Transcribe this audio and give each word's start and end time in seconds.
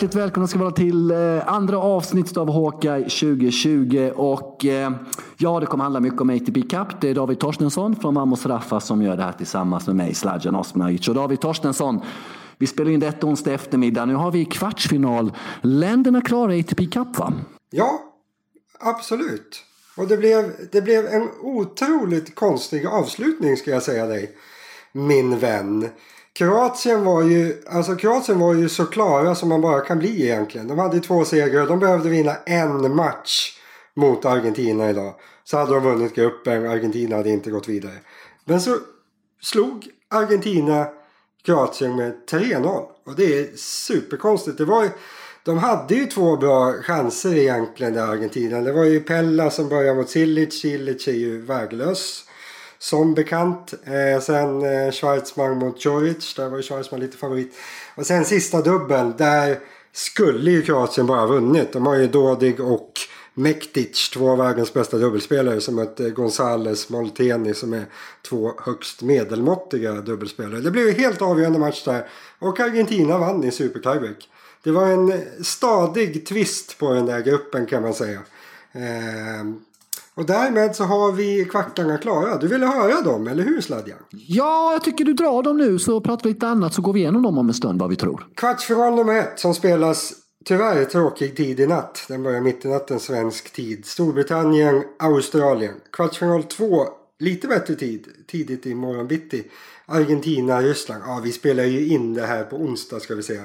Hjärtligt 0.00 0.22
välkomna 0.22 0.46
ska 0.48 0.58
vara 0.58 0.70
till 0.70 1.10
eh, 1.10 1.48
andra 1.48 1.78
avsnittet 1.78 2.36
av 2.36 2.52
Hawkeye 2.52 3.02
2020. 3.02 4.12
Och 4.16 4.64
eh, 4.64 4.92
ja, 5.36 5.60
det 5.60 5.66
kommer 5.66 5.84
handla 5.84 6.00
mycket 6.00 6.20
om 6.20 6.30
ATP 6.30 6.62
Cup. 6.62 7.00
Det 7.00 7.10
är 7.10 7.14
David 7.14 7.38
Torstensson 7.38 7.96
från 7.96 8.14
Mamos 8.14 8.46
Raffa 8.46 8.80
som 8.80 9.02
gör 9.02 9.16
det 9.16 9.22
här 9.22 9.32
tillsammans 9.32 9.86
med 9.86 9.96
mig, 9.96 10.14
Sladjan 10.14 10.54
Osmanagic. 10.54 11.08
Och 11.08 11.14
David 11.14 11.40
Torstensson, 11.40 12.00
vi 12.58 12.66
spelar 12.66 12.90
in 12.90 13.00
detta 13.00 13.26
onsdag 13.26 13.52
eftermiddag. 13.52 14.04
Nu 14.04 14.14
har 14.14 14.30
vi 14.30 14.44
kvartsfinal. 14.44 15.32
Länderna 15.60 16.20
klarar 16.20 16.60
ATP 16.60 16.86
Cup 16.86 17.18
va? 17.18 17.32
Ja, 17.70 18.00
absolut. 18.78 19.64
Och 19.96 20.08
det 20.08 20.16
blev, 20.16 20.52
det 20.72 20.82
blev 20.82 21.06
en 21.06 21.28
otroligt 21.42 22.34
konstig 22.34 22.86
avslutning 22.86 23.56
ska 23.56 23.70
jag 23.70 23.82
säga 23.82 24.06
dig. 24.06 24.30
Min 24.92 25.38
vän. 25.38 25.88
Kroatien 26.40 27.04
var 27.04 27.22
ju, 27.22 27.62
alltså 27.68 27.96
Kroatien 27.96 28.38
var 28.38 28.54
ju 28.54 28.68
så 28.68 28.86
klara 28.86 29.34
som 29.34 29.48
man 29.48 29.60
bara 29.60 29.80
kan 29.80 29.98
bli 29.98 30.22
egentligen. 30.22 30.68
De 30.68 30.78
hade 30.78 31.00
två 31.00 31.24
segrar. 31.24 31.66
De 31.66 31.78
behövde 31.78 32.08
vinna 32.08 32.36
en 32.46 32.96
match 32.96 33.58
mot 33.94 34.24
Argentina 34.24 34.90
idag. 34.90 35.14
Så 35.44 35.56
hade 35.56 35.74
de 35.74 35.82
vunnit 35.82 36.14
gruppen. 36.14 36.66
Argentina 36.70 37.16
hade 37.16 37.30
inte 37.30 37.50
gått 37.50 37.68
vidare. 37.68 37.94
Men 38.44 38.60
så 38.60 38.76
slog 39.42 39.88
Argentina 40.08 40.86
Kroatien 41.44 41.96
med 41.96 42.14
3-0. 42.30 42.84
Och 43.06 43.16
det 43.16 43.38
är 43.38 43.56
superkonstigt. 43.56 44.58
Det 44.58 44.64
var 44.64 44.82
ju, 44.82 44.90
de 45.44 45.58
hade 45.58 45.94
ju 45.94 46.06
två 46.06 46.36
bra 46.36 46.72
chanser 46.72 47.36
egentligen 47.36 47.94
där 47.94 48.08
Argentina. 48.08 48.60
Det 48.60 48.72
var 48.72 48.84
ju 48.84 49.00
Pella 49.00 49.50
som 49.50 49.68
började 49.68 49.96
mot 49.96 50.10
Silic. 50.10 50.60
Silic 50.60 51.08
är 51.08 51.12
ju 51.12 51.40
värdelös. 51.40 52.24
Som 52.82 53.14
bekant. 53.14 53.74
Eh, 53.84 54.20
sen 54.20 54.62
eh, 54.62 54.92
Schwarzman 54.92 55.58
mot 55.58 55.84
Djuric, 55.84 56.34
Där 56.34 56.48
var 56.48 56.56
ju 56.56 56.62
Schwarzman 56.62 57.00
lite 57.00 57.16
favorit. 57.16 57.54
Och 57.94 58.06
sen 58.06 58.24
sista 58.24 58.62
dubbeln. 58.62 59.14
Där 59.18 59.58
skulle 59.92 60.50
ju 60.50 60.62
Kroatien 60.62 61.06
bara 61.06 61.20
ha 61.20 61.26
vunnit. 61.26 61.72
De 61.72 61.86
har 61.86 61.94
ju 61.94 62.06
Dodig 62.06 62.60
och 62.60 62.92
Mektic. 63.34 64.10
Två 64.14 64.30
av 64.30 64.38
världens 64.38 64.72
bästa 64.72 64.96
dubbelspelare. 64.96 65.60
Som 65.60 65.74
mötte 65.74 66.06
eh, 66.06 66.10
Gonzales 66.10 66.88
Molteni. 66.88 67.54
Som 67.54 67.72
är 67.72 67.84
två 68.22 68.52
högst 68.58 69.02
medelmåttiga 69.02 69.92
dubbelspelare. 69.92 70.60
Det 70.60 70.70
blev 70.70 70.86
ju 70.86 70.92
helt 70.92 71.22
avgörande 71.22 71.58
match 71.58 71.84
där. 71.84 72.08
Och 72.38 72.60
Argentina 72.60 73.18
vann 73.18 73.44
i 73.44 73.50
super 73.50 73.80
tiebreak. 73.80 74.28
Det 74.62 74.70
var 74.70 74.86
en 74.86 75.12
stadig 75.44 76.26
twist 76.26 76.78
på 76.78 76.92
den 76.92 77.06
där 77.06 77.20
gruppen 77.20 77.66
kan 77.66 77.82
man 77.82 77.94
säga. 77.94 78.20
Eh, 78.72 79.44
och 80.14 80.26
därmed 80.26 80.76
så 80.76 80.84
har 80.84 81.12
vi 81.12 81.44
kvartarna 81.44 81.98
klara. 81.98 82.36
Du 82.36 82.48
ville 82.48 82.66
höra 82.66 83.02
dem, 83.02 83.26
eller 83.26 83.44
hur 83.44 83.60
Sladjan? 83.60 83.98
Ja, 84.10 84.72
jag 84.72 84.84
tycker 84.84 85.04
du 85.04 85.12
drar 85.12 85.42
dem 85.42 85.56
nu 85.56 85.78
så 85.78 86.00
pratar 86.00 86.24
vi 86.24 86.34
lite 86.34 86.48
annat 86.48 86.74
så 86.74 86.82
går 86.82 86.92
vi 86.92 87.00
igenom 87.00 87.22
dem 87.22 87.38
om 87.38 87.48
en 87.48 87.54
stund 87.54 87.80
vad 87.80 87.90
vi 87.90 87.96
tror. 87.96 88.26
Kvartsfinal 88.36 88.94
nummer 88.94 89.14
ett 89.14 89.38
som 89.38 89.54
spelas 89.54 90.12
tyvärr 90.44 90.84
tråkig 90.84 91.36
tid 91.36 91.60
i 91.60 91.66
natt. 91.66 92.04
Den 92.08 92.22
börjar 92.22 92.40
mitt 92.40 92.64
i 92.64 92.68
natten 92.68 93.00
svensk 93.00 93.52
tid. 93.52 93.86
Storbritannien, 93.86 94.82
Australien. 94.98 95.74
Kvartsfinal 95.92 96.42
två, 96.42 96.86
lite 97.18 97.48
bättre 97.48 97.74
tid. 97.74 98.06
Tidigt 98.26 98.66
i 98.66 98.74
morgon 98.74 99.06
bitti. 99.06 99.44
Argentina, 99.86 100.62
Ryssland. 100.62 101.02
Ja, 101.06 101.20
vi 101.24 101.32
spelar 101.32 101.64
ju 101.64 101.86
in 101.88 102.14
det 102.14 102.26
här 102.26 102.44
på 102.44 102.56
onsdag 102.56 103.00
ska 103.00 103.14
vi 103.14 103.22
säga. 103.22 103.44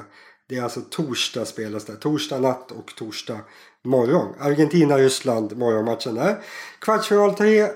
Det 0.50 0.57
är 0.57 0.63
alltså 0.63 0.81
torsdag 0.81 1.45
spelas 1.45 1.85
det. 1.85 1.95
Torsdag 1.95 2.39
natt 2.39 2.72
och 2.72 2.95
torsdag 2.95 3.39
morgon. 3.86 4.28
Argentina-Ryssland 4.39 5.58
morgonmatchen 5.58 6.16
där. 6.16 6.38
Kvartsfinal 6.79 7.34
3. 7.34 7.68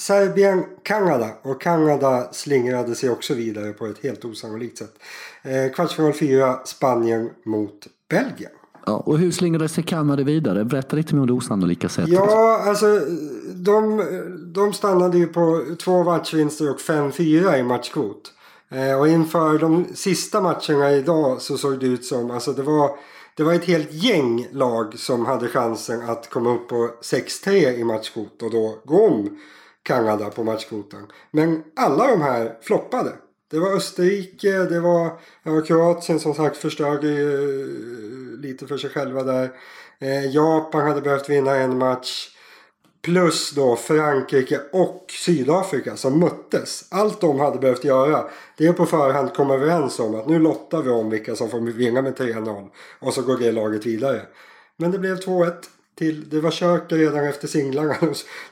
Serbien, 0.00 0.64
Kanada. 0.82 1.30
Och 1.42 1.60
Kanada 1.60 2.28
slingrade 2.32 2.94
sig 2.94 3.10
också 3.10 3.34
vidare 3.34 3.72
på 3.72 3.86
ett 3.86 4.02
helt 4.02 4.24
osannolikt 4.24 4.78
sätt. 4.78 4.92
Eh, 5.42 5.72
kvartsfinal 5.72 6.12
4. 6.12 6.58
Spanien 6.64 7.30
mot 7.44 7.86
Belgien. 8.10 8.50
Ja, 8.86 8.96
och 9.06 9.18
hur 9.18 9.30
slingrade 9.30 9.68
sig 9.68 9.84
Kanada 9.84 10.22
vidare? 10.22 10.64
Berätta 10.64 10.96
lite 10.96 11.14
mer 11.14 11.20
om 11.20 11.26
det 11.26 11.32
osannolika 11.32 11.88
sättet. 11.88 12.12
Ja, 12.12 12.62
alltså 12.66 13.00
de, 13.54 14.04
de 14.54 14.72
stannade 14.72 15.18
ju 15.18 15.26
på 15.26 15.64
två 15.84 16.04
matchvinster 16.04 16.70
och 16.70 16.78
5-4 16.78 17.58
i 17.58 17.62
matchkvot. 17.62 18.32
Eh, 18.68 18.98
och 18.98 19.08
inför 19.08 19.58
de 19.58 19.86
sista 19.94 20.40
matcherna 20.40 20.92
idag 20.92 21.42
så 21.42 21.58
såg 21.58 21.80
det 21.80 21.86
ut 21.86 22.04
som, 22.04 22.30
alltså 22.30 22.52
det 22.52 22.62
var 22.62 22.90
det 23.36 23.42
var 23.42 23.54
ett 23.54 23.64
helt 23.64 23.92
gäng 23.92 24.48
lag 24.52 24.98
som 24.98 25.26
hade 25.26 25.48
chansen 25.48 26.10
att 26.10 26.30
komma 26.30 26.54
upp 26.54 26.68
på 26.68 26.90
6-3 27.02 27.50
i 27.72 27.84
matchkvot 27.84 28.42
och 28.42 28.50
då 28.50 28.78
gå 28.84 29.06
om 29.06 29.38
Kanada 29.82 30.30
på 30.30 30.44
matchkvoten. 30.44 31.06
Men 31.30 31.64
alla 31.76 32.06
de 32.06 32.22
här 32.22 32.58
floppade. 32.62 33.12
Det 33.50 33.58
var 33.58 33.76
Österrike, 33.76 34.52
det 34.52 34.80
var, 34.80 35.66
Kroatien 35.66 36.20
som 36.20 36.34
sagt 36.34 36.56
förstörde 36.56 37.08
eh, 37.08 37.66
lite 38.40 38.66
för 38.66 38.78
sig 38.78 38.90
själva 38.90 39.22
där. 39.22 39.50
Eh, 39.98 40.34
Japan 40.34 40.88
hade 40.88 41.00
behövt 41.00 41.28
vinna 41.28 41.56
en 41.56 41.78
match. 41.78 42.35
Plus 43.06 43.50
då 43.50 43.76
Frankrike 43.76 44.60
och 44.72 45.04
Sydafrika 45.24 45.96
som 45.96 46.20
möttes. 46.20 46.84
Allt 46.90 47.20
de 47.20 47.40
hade 47.40 47.58
behövt 47.58 47.84
göra 47.84 48.24
det 48.56 48.66
är 48.66 48.72
på 48.72 48.86
förhand 48.86 49.34
komma 49.34 49.54
överens 49.54 49.98
om 49.98 50.14
att 50.14 50.28
nu 50.28 50.38
lottar 50.38 50.82
vi 50.82 50.90
om 50.90 51.10
vilka 51.10 51.36
som 51.36 51.50
får 51.50 51.60
vinna 51.60 52.02
med 52.02 52.16
3-0. 52.16 52.68
Och 52.98 53.14
så 53.14 53.22
går 53.22 53.38
det 53.38 53.52
laget 53.52 53.86
vidare. 53.86 54.22
Men 54.76 54.90
det 54.90 54.98
blev 54.98 55.16
2-1. 55.16 55.52
Till, 55.98 56.28
det 56.28 56.40
var 56.40 56.50
kört 56.50 56.92
redan 56.92 57.24
efter 57.24 57.48
singlarna. 57.48 57.96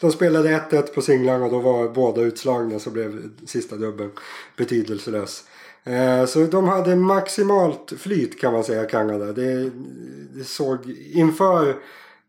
De 0.01 0.13
spelade 0.13 0.49
1-1 0.71 0.95
på 0.95 1.03
singlarna 1.03 1.45
och 1.45 1.51
då 1.51 1.59
var 1.59 1.89
båda 1.89 2.21
utslagna 2.21 2.79
så 2.79 2.91
blev 2.91 3.31
sista 3.47 3.77
dubbeln 3.77 4.11
betydelselös. 4.57 5.45
Eh, 5.85 6.27
så 6.27 6.39
de 6.39 6.69
hade 6.69 6.97
maximalt 6.97 7.93
flyt 7.99 8.41
kan 8.41 8.53
man 8.53 8.65
säga 8.65 8.85
Kanada. 8.85 9.33
Det, 9.33 9.71
det 10.35 10.45
såg 10.45 10.79
inför 11.13 11.77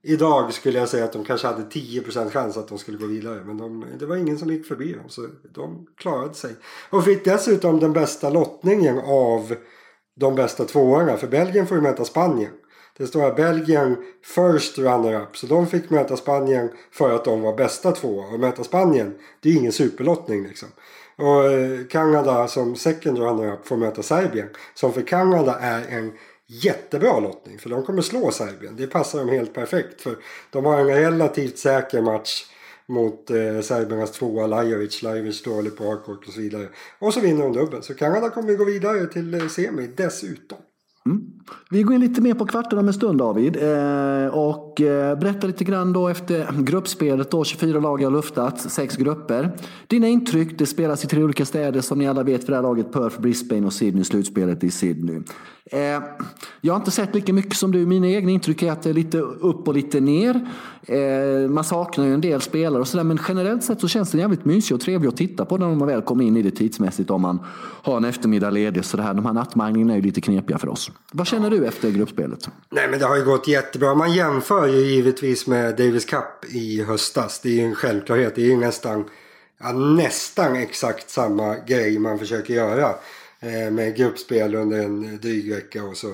Idag 0.07 0.53
skulle 0.53 0.79
jag 0.79 0.89
säga 0.89 1.05
att 1.05 1.13
de 1.13 1.25
kanske 1.25 1.47
hade 1.47 1.63
10% 1.63 2.29
chans 2.29 2.57
att 2.57 2.67
de 2.67 2.77
skulle 2.77 2.97
gå 2.97 3.05
vidare. 3.05 3.43
Men 3.45 3.57
de, 3.57 3.85
det 3.99 4.05
var 4.05 4.15
ingen 4.15 4.37
som 4.37 4.49
gick 4.49 4.65
förbi 4.65 4.93
dem. 4.93 5.09
Så 5.09 5.27
de 5.53 5.87
klarade 5.97 6.33
sig. 6.33 6.55
Och 6.89 7.05
fick 7.05 7.25
dessutom 7.25 7.79
den 7.79 7.93
bästa 7.93 8.29
lottningen 8.29 8.99
av 8.99 9.55
de 10.15 10.35
bästa 10.35 10.65
tvåorna. 10.65 11.17
För 11.17 11.27
Belgien 11.27 11.67
får 11.67 11.77
ju 11.77 11.83
möta 11.83 12.05
Spanien. 12.05 12.51
Det 12.97 13.07
står 13.07 13.21
här 13.21 13.33
Belgien 13.33 13.97
first 14.23 14.77
runner-up. 14.77 15.37
Så 15.37 15.47
de 15.47 15.67
fick 15.67 15.89
möta 15.89 16.17
Spanien 16.17 16.69
för 16.91 17.15
att 17.15 17.25
de 17.25 17.41
var 17.41 17.55
bästa 17.55 17.91
två. 17.91 18.17
Och 18.33 18.39
möta 18.39 18.63
Spanien, 18.63 19.15
det 19.39 19.49
är 19.49 19.53
ingen 19.53 19.71
superlottning 19.71 20.47
liksom. 20.47 20.69
Och 21.17 21.51
eh, 21.51 21.85
Kanada 21.89 22.47
som 22.47 22.75
second 22.75 23.17
runner-up 23.17 23.67
får 23.67 23.77
möta 23.77 24.03
Serbien. 24.03 24.49
Som 24.73 24.93
för 24.93 25.01
Kanada 25.01 25.59
är 25.59 25.85
en 25.89 26.11
jättebra 26.47 27.19
lottning. 27.19 27.59
För 27.59 27.69
de 27.69 27.83
kommer 27.83 28.01
slå 28.01 28.31
Serbien. 28.31 28.75
Det 28.77 28.87
passar 28.87 29.19
dem 29.19 29.29
helt 29.29 29.53
perfekt. 29.53 30.01
För 30.01 30.17
de 30.49 30.65
har 30.65 30.79
en 30.79 30.87
relativt 30.87 31.57
säker 31.57 32.01
match 32.01 32.43
mot 32.87 33.29
eh, 33.29 33.61
serbernas 33.61 34.11
tvåa 34.11 34.47
Lajovic. 34.47 35.01
Lajovic 35.01 35.43
dålig 35.43 35.77
på 35.77 35.83
hardcourt 35.83 36.27
och 36.27 36.33
så 36.33 36.39
vidare. 36.39 36.67
Och 36.99 37.13
så 37.13 37.19
vinner 37.19 37.43
de 37.43 37.53
dubbeln. 37.53 37.83
Så 37.83 37.93
Kanada 37.93 38.29
kommer 38.29 38.53
gå 38.53 38.65
vidare 38.65 39.05
till 39.07 39.33
eh, 39.33 39.47
semi 39.47 39.87
dessutom. 39.95 40.57
Vi 41.69 41.83
går 41.83 41.95
in 41.95 42.01
lite 42.01 42.21
mer 42.21 42.33
på 42.33 42.45
kvarten 42.45 42.79
om 42.79 42.87
en 42.87 42.93
stund 42.93 43.19
David. 43.19 43.55
Eh, 43.55 44.27
och 44.27 44.81
eh, 44.81 45.19
berätta 45.19 45.47
lite 45.47 45.63
grann 45.63 45.93
då 45.93 46.07
efter 46.07 46.61
gruppspelet. 46.63 47.31
Då, 47.31 47.43
24 47.43 47.79
lag 47.79 48.03
har 48.03 48.11
luftat, 48.11 48.71
sex 48.71 48.95
grupper. 48.97 49.51
Dina 49.87 50.07
intryck, 50.07 50.59
det 50.59 50.65
spelas 50.65 51.03
i 51.03 51.07
tre 51.07 51.23
olika 51.23 51.45
städer 51.45 51.81
som 51.81 51.99
ni 51.99 52.07
alla 52.07 52.23
vet 52.23 52.43
för 52.43 52.51
det 52.51 52.57
här 52.57 52.63
laget. 52.63 52.91
Perth, 52.91 53.21
Brisbane 53.21 53.65
och 53.65 53.73
Sydney. 53.73 54.03
Slutspelet 54.03 54.63
i 54.63 54.71
Sydney. 54.71 55.21
Eh, 55.71 56.03
jag 56.61 56.73
har 56.73 56.79
inte 56.79 56.91
sett 56.91 57.15
lika 57.15 57.33
mycket 57.33 57.55
som 57.55 57.71
du. 57.71 57.85
Mina 57.85 58.07
egna 58.07 58.31
intryck 58.31 58.63
är 58.63 58.71
att 58.71 58.83
det 58.83 58.89
är 58.89 58.93
lite 58.93 59.17
upp 59.19 59.67
och 59.67 59.73
lite 59.73 59.99
ner. 59.99 60.47
Eh, 60.83 61.49
man 61.49 61.63
saknar 61.63 62.05
ju 62.05 62.13
en 62.13 62.21
del 62.21 62.41
spelare 62.41 62.81
och 62.81 62.87
sådär. 62.87 63.03
Men 63.03 63.19
generellt 63.27 63.63
sett 63.63 63.81
så 63.81 63.87
känns 63.87 64.11
det 64.11 64.17
jävligt 64.17 64.45
mysig 64.45 64.75
och 64.75 64.81
trevlig 64.81 65.09
att 65.09 65.17
titta 65.17 65.45
på 65.45 65.57
när 65.57 65.75
man 65.75 65.87
väl 65.87 66.01
kommer 66.01 66.23
in 66.23 66.37
i 66.37 66.41
det 66.41 66.51
tidsmässigt. 66.51 67.09
Om 67.09 67.21
man 67.21 67.39
har 67.81 67.97
en 67.97 68.05
eftermiddag 68.05 68.49
ledig. 68.49 68.85
Så 68.85 68.97
det 68.97 69.03
här, 69.03 69.13
de 69.13 69.25
här 69.25 69.33
nattmanglingarna 69.33 69.93
är 69.93 69.97
ju 69.97 70.03
lite 70.03 70.21
knepiga 70.21 70.57
för 70.57 70.69
oss. 70.69 70.91
Vad 71.11 71.27
känner 71.35 71.49
du 71.49 71.67
efter 71.67 71.89
gruppspelet? 71.89 72.49
Nej 72.69 72.87
men 72.87 72.99
det 72.99 73.05
har 73.05 73.15
ju 73.15 73.25
gått 73.25 73.47
jättebra. 73.47 73.95
Man 73.95 74.13
jämför 74.13 74.67
ju 74.67 74.79
givetvis 74.79 75.47
med 75.47 75.75
Davis 75.75 76.05
Cup 76.05 76.45
i 76.49 76.83
höstas. 76.83 77.39
Det 77.39 77.49
är 77.49 77.53
ju 77.53 77.65
en 77.65 77.75
självklarhet. 77.75 78.35
Det 78.35 78.41
är 78.41 78.45
ju 78.45 78.57
nästan, 78.57 79.05
ja, 79.59 79.71
nästan 79.71 80.55
exakt 80.55 81.09
samma 81.09 81.55
grej 81.67 81.99
man 81.99 82.19
försöker 82.19 82.53
göra. 82.53 82.95
Eh, 83.39 83.71
med 83.71 83.95
gruppspel 83.95 84.55
under 84.55 84.79
en 84.79 85.19
dryg 85.21 85.51
vecka 85.53 85.83
och 85.83 85.97
så 85.97 86.13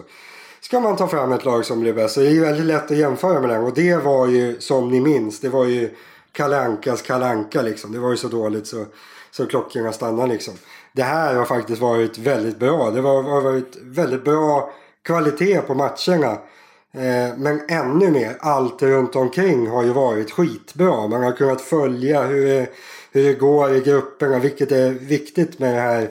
ska 0.61 0.79
man 0.79 0.95
ta 0.95 1.07
fram 1.07 1.31
ett 1.31 1.45
lag 1.45 1.65
som 1.65 1.79
blir 1.79 1.93
bäst. 1.93 2.13
Så 2.13 2.19
det 2.19 2.27
är 2.27 2.31
ju 2.31 2.41
väldigt 2.41 2.65
lätt 2.65 2.91
att 2.91 2.97
jämföra 2.97 3.39
med 3.39 3.49
den. 3.49 3.63
Och 3.63 3.73
det 3.73 3.95
var 3.95 4.27
ju 4.27 4.59
som 4.59 4.89
ni 4.89 5.01
minns, 5.01 5.39
det 5.39 5.49
var 5.49 5.65
ju 5.65 5.89
Kalankas 6.31 7.01
Kalanka 7.01 7.61
liksom. 7.61 7.91
Det 7.91 7.99
var 7.99 8.09
ju 8.09 8.17
så 8.17 8.27
dåligt 8.27 8.67
så, 8.67 8.85
så 9.31 9.45
klockorna 9.45 9.91
stannade 9.91 10.33
liksom. 10.33 10.53
Det 10.93 11.03
här 11.03 11.35
har 11.35 11.45
faktiskt 11.45 11.81
varit 11.81 12.17
väldigt 12.17 12.59
bra. 12.59 12.91
Det 12.91 13.01
har 13.01 13.41
varit 13.41 13.77
väldigt 13.81 14.23
bra 14.23 14.71
kvalitet 15.03 15.61
på 15.61 15.73
matcherna. 15.73 16.31
Eh, 16.93 17.37
men 17.37 17.61
ännu 17.69 18.11
mer, 18.11 18.37
allt 18.39 18.81
runt 18.81 19.15
omkring 19.15 19.67
har 19.67 19.83
ju 19.83 19.89
varit 19.89 20.31
skitbra. 20.31 21.07
Man 21.07 21.23
har 21.23 21.31
kunnat 21.31 21.61
följa 21.61 22.23
hur 22.23 22.45
det, 22.45 22.69
hur 23.11 23.23
det 23.23 23.33
går 23.33 23.75
i 23.75 23.79
grupperna, 23.79 24.39
vilket 24.39 24.71
är 24.71 24.89
viktigt 24.91 25.59
med 25.59 25.73
det 25.73 25.81
här 25.81 26.09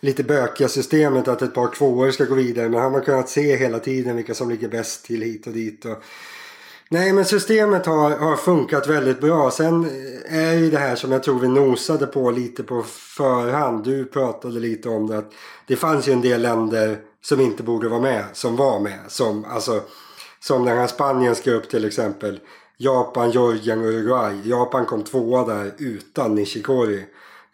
lite 0.00 0.24
bökiga 0.24 0.68
systemet 0.68 1.28
att 1.28 1.42
ett 1.42 1.54
par 1.54 1.74
tvåor 1.74 2.10
ska 2.10 2.24
gå 2.24 2.34
vidare. 2.34 2.68
Men 2.68 2.80
har 2.80 2.90
man 2.90 3.02
kunnat 3.02 3.28
se 3.28 3.56
hela 3.56 3.78
tiden 3.78 4.16
vilka 4.16 4.34
som 4.34 4.50
ligger 4.50 4.68
bäst 4.68 5.04
till 5.04 5.22
hit 5.22 5.46
och 5.46 5.52
dit. 5.52 5.84
Och... 5.84 6.02
Nej 6.88 7.12
men 7.12 7.24
systemet 7.24 7.86
har, 7.86 8.10
har 8.10 8.36
funkat 8.36 8.88
väldigt 8.88 9.20
bra. 9.20 9.50
Sen 9.50 9.90
är 10.28 10.52
ju 10.52 10.70
det 10.70 10.78
här 10.78 10.96
som 10.96 11.12
jag 11.12 11.22
tror 11.22 11.38
vi 11.38 11.48
nosade 11.48 12.06
på 12.06 12.30
lite 12.30 12.62
på 12.62 12.82
förhand. 13.16 13.84
Du 13.84 14.04
pratade 14.04 14.60
lite 14.60 14.88
om 14.88 15.06
det. 15.06 15.18
Att 15.18 15.32
det 15.66 15.76
fanns 15.76 16.08
ju 16.08 16.12
en 16.12 16.20
del 16.20 16.42
länder 16.42 16.98
som 17.22 17.40
inte 17.40 17.62
borde 17.62 17.88
vara 17.88 18.00
med. 18.00 18.24
Som 18.32 18.56
var 18.56 18.80
med. 18.80 18.98
Som, 19.08 19.44
alltså, 19.44 19.82
som 20.40 20.64
den 20.64 20.78
här 20.78 20.86
Spaniens 20.86 21.40
grupp 21.40 21.70
till 21.70 21.84
exempel. 21.84 22.40
Japan, 22.76 23.30
Georgien 23.30 23.80
och 23.80 23.86
Uruguay. 23.86 24.40
Japan 24.44 24.86
kom 24.86 25.04
tvåa 25.04 25.54
där 25.54 25.72
utan 25.78 26.34
Nishikori. 26.34 27.04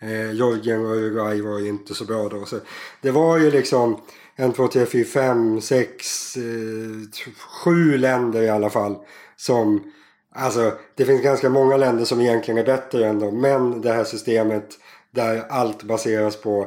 Eh, 0.00 0.32
Georgien 0.32 0.86
och 0.86 0.92
Uruguay 0.92 1.42
var 1.42 1.58
ju 1.58 1.68
inte 1.68 1.94
så 1.94 2.04
bra 2.04 2.28
då. 2.28 2.44
Så 2.44 2.58
det 3.00 3.10
var 3.10 3.38
ju 3.38 3.50
liksom 3.50 4.00
en, 4.36 4.52
två, 4.52 4.68
tre, 4.68 4.86
fyra, 4.86 5.04
fem, 5.04 5.60
sex, 5.60 6.36
eh, 6.36 7.22
sju 7.38 7.98
länder 7.98 8.42
i 8.42 8.48
alla 8.48 8.70
fall. 8.70 8.96
Som, 9.36 9.92
alltså 10.34 10.72
det 10.94 11.04
finns 11.04 11.22
ganska 11.22 11.48
många 11.48 11.76
länder 11.76 12.04
som 12.04 12.20
egentligen 12.20 12.58
är 12.58 12.64
bättre 12.64 13.06
än 13.06 13.18
dem. 13.18 13.40
Men 13.40 13.80
det 13.80 13.92
här 13.92 14.04
systemet 14.04 14.68
där 15.10 15.44
allt 15.48 15.82
baseras 15.82 16.36
på 16.36 16.66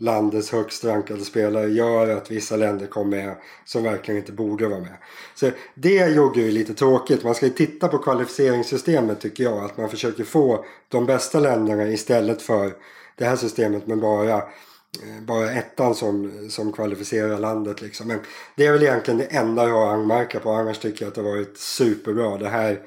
landets 0.00 0.52
högst 0.52 0.84
rankade 0.84 1.24
spelare 1.24 1.68
gör 1.68 2.08
att 2.08 2.30
vissa 2.30 2.56
länder 2.56 2.86
kom 2.86 3.10
med 3.10 3.34
som 3.64 3.82
verkligen 3.82 4.20
inte 4.20 4.32
borde 4.32 4.68
vara 4.68 4.80
med. 4.80 4.96
Så 5.34 5.50
det 5.74 6.08
gjorde 6.08 6.40
ju 6.40 6.50
lite 6.50 6.74
tråkigt. 6.74 7.24
Man 7.24 7.34
ska 7.34 7.46
ju 7.46 7.52
titta 7.52 7.88
på 7.88 7.98
kvalificeringssystemet 7.98 9.20
tycker 9.20 9.44
jag. 9.44 9.64
Att 9.64 9.76
man 9.76 9.88
försöker 9.88 10.24
få 10.24 10.64
de 10.88 11.06
bästa 11.06 11.40
länderna 11.40 11.88
istället 11.88 12.42
för 12.42 12.72
det 13.16 13.24
här 13.24 13.36
systemet 13.36 13.86
med 13.86 13.98
bara, 13.98 14.36
eh, 14.36 15.22
bara 15.22 15.50
ettan 15.50 15.94
som, 15.94 16.46
som 16.50 16.72
kvalificerar 16.72 17.38
landet. 17.38 17.82
Liksom. 17.82 18.08
Men 18.08 18.18
det 18.56 18.66
är 18.66 18.72
väl 18.72 18.82
egentligen 18.82 19.18
det 19.18 19.36
enda 19.36 19.68
jag 19.68 19.74
har 19.74 19.94
anmärka 19.94 20.40
på. 20.40 20.50
Annars 20.50 20.78
tycker 20.78 21.04
jag 21.04 21.08
att 21.08 21.14
det 21.14 21.20
har 21.20 21.30
varit 21.30 21.58
superbra. 21.58 22.38
Det 22.38 22.48
här, 22.48 22.80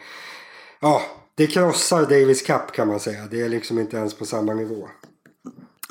ja, 0.80 1.01
det 1.36 1.48
krossar 1.48 2.01
Davis 2.01 2.42
Cup 2.42 2.71
kan 2.71 2.88
man 2.88 3.00
säga. 3.00 3.27
Det 3.31 3.42
är 3.42 3.50
liksom 3.50 3.80
inte 3.80 3.98
ens 3.98 4.13
på 4.13 4.25
samma 4.25 4.54
nivå. 4.54 4.88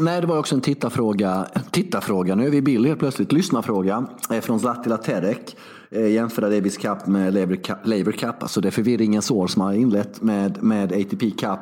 Nej, 0.03 0.21
det 0.21 0.27
var 0.27 0.39
också 0.39 0.55
en 0.55 0.61
tittarfråga. 0.61 1.47
Tittarfråga, 1.71 2.35
nu 2.35 2.47
är 2.47 2.51
vi 2.51 2.57
i 2.57 2.63
bild 2.63 2.87
helt 2.87 2.99
plötsligt. 2.99 3.33
Lyssnarfråga 3.33 4.07
eh, 4.31 4.41
från 4.41 4.61
Zlatila 4.61 4.97
Terek. 4.97 5.57
Eh, 5.91 6.07
jämföra 6.07 6.49
Davis 6.49 6.77
Cup 6.77 7.07
med 7.07 7.35
Labour 7.85 8.13
Cup. 8.13 8.43
Alltså 8.43 8.61
det 8.61 8.69
är 8.69 8.71
förvirringens 8.71 9.31
år 9.31 9.47
som 9.47 9.63
har 9.63 9.73
inlett 9.73 10.23
med, 10.23 10.63
med 10.63 10.93
ATP 10.93 11.31
Cup. 11.31 11.61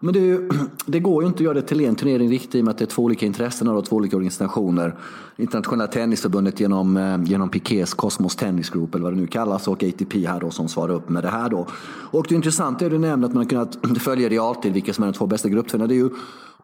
Men 0.00 0.14
det, 0.14 0.38
det, 0.86 1.00
går 1.00 1.22
ju 1.22 1.26
inte 1.26 1.36
att 1.36 1.44
göra 1.44 1.54
det 1.54 1.62
till 1.62 1.80
en 1.80 1.94
turnering 1.94 2.30
riktigt 2.30 2.54
i 2.54 2.60
och 2.60 2.64
med 2.64 2.72
att 2.72 2.78
det 2.78 2.84
är 2.84 2.86
två 2.86 3.02
olika 3.02 3.26
intressen 3.26 3.68
och 3.68 3.84
två 3.84 3.96
olika 3.96 4.16
organisationer. 4.16 4.94
Internationella 5.36 5.86
tennisförbundet 5.86 6.60
genom, 6.60 6.96
eh, 6.96 7.22
genom 7.24 7.48
Pikés 7.48 7.94
Cosmos 7.94 8.36
Tennis 8.36 8.70
Group 8.70 8.94
eller 8.94 9.02
vad 9.02 9.12
det 9.12 9.20
nu 9.20 9.26
kallas 9.26 9.68
och 9.68 9.82
ATP 9.82 10.26
här 10.26 10.40
då 10.40 10.50
som 10.50 10.68
svarar 10.68 10.94
upp 10.94 11.08
med 11.08 11.22
det 11.22 11.30
här 11.30 11.50
då. 11.50 11.66
Och 12.10 12.26
det 12.28 12.34
intressanta 12.34 12.84
är 12.84 12.90
det 12.90 12.96
du 12.96 13.00
nämnde 13.00 13.26
att 13.26 13.34
man 13.34 13.42
har 13.42 13.50
kunnat 13.50 13.78
följa 13.98 14.28
realtid 14.28 14.72
vilka 14.72 14.92
som 14.92 15.04
är 15.04 15.08
de 15.08 15.18
två 15.18 15.26
bästa 15.26 15.48
gruppträna. 15.48 15.86
Det 15.86 15.94
är 15.94 15.96
ju 15.96 16.10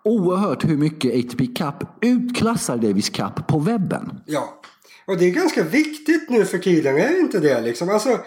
oerhört 0.04 0.64
hur 0.64 0.76
mycket 0.76 1.14
ATP 1.14 1.46
Cup 1.46 1.74
utklassar 2.00 2.76
Davis 2.76 3.10
Cup 3.10 3.46
på 3.48 3.58
webben. 3.58 4.20
Ja, 4.26 4.60
och 5.06 5.18
det 5.18 5.24
är 5.24 5.30
ganska 5.30 5.62
viktigt 5.62 6.30
nu 6.30 6.44
för 6.44 6.58
tiden, 6.58 6.96
är 6.96 7.08
det 7.08 7.18
inte 7.18 7.38
det? 7.38 7.60
Liksom? 7.60 7.88
Alltså, 7.88 8.18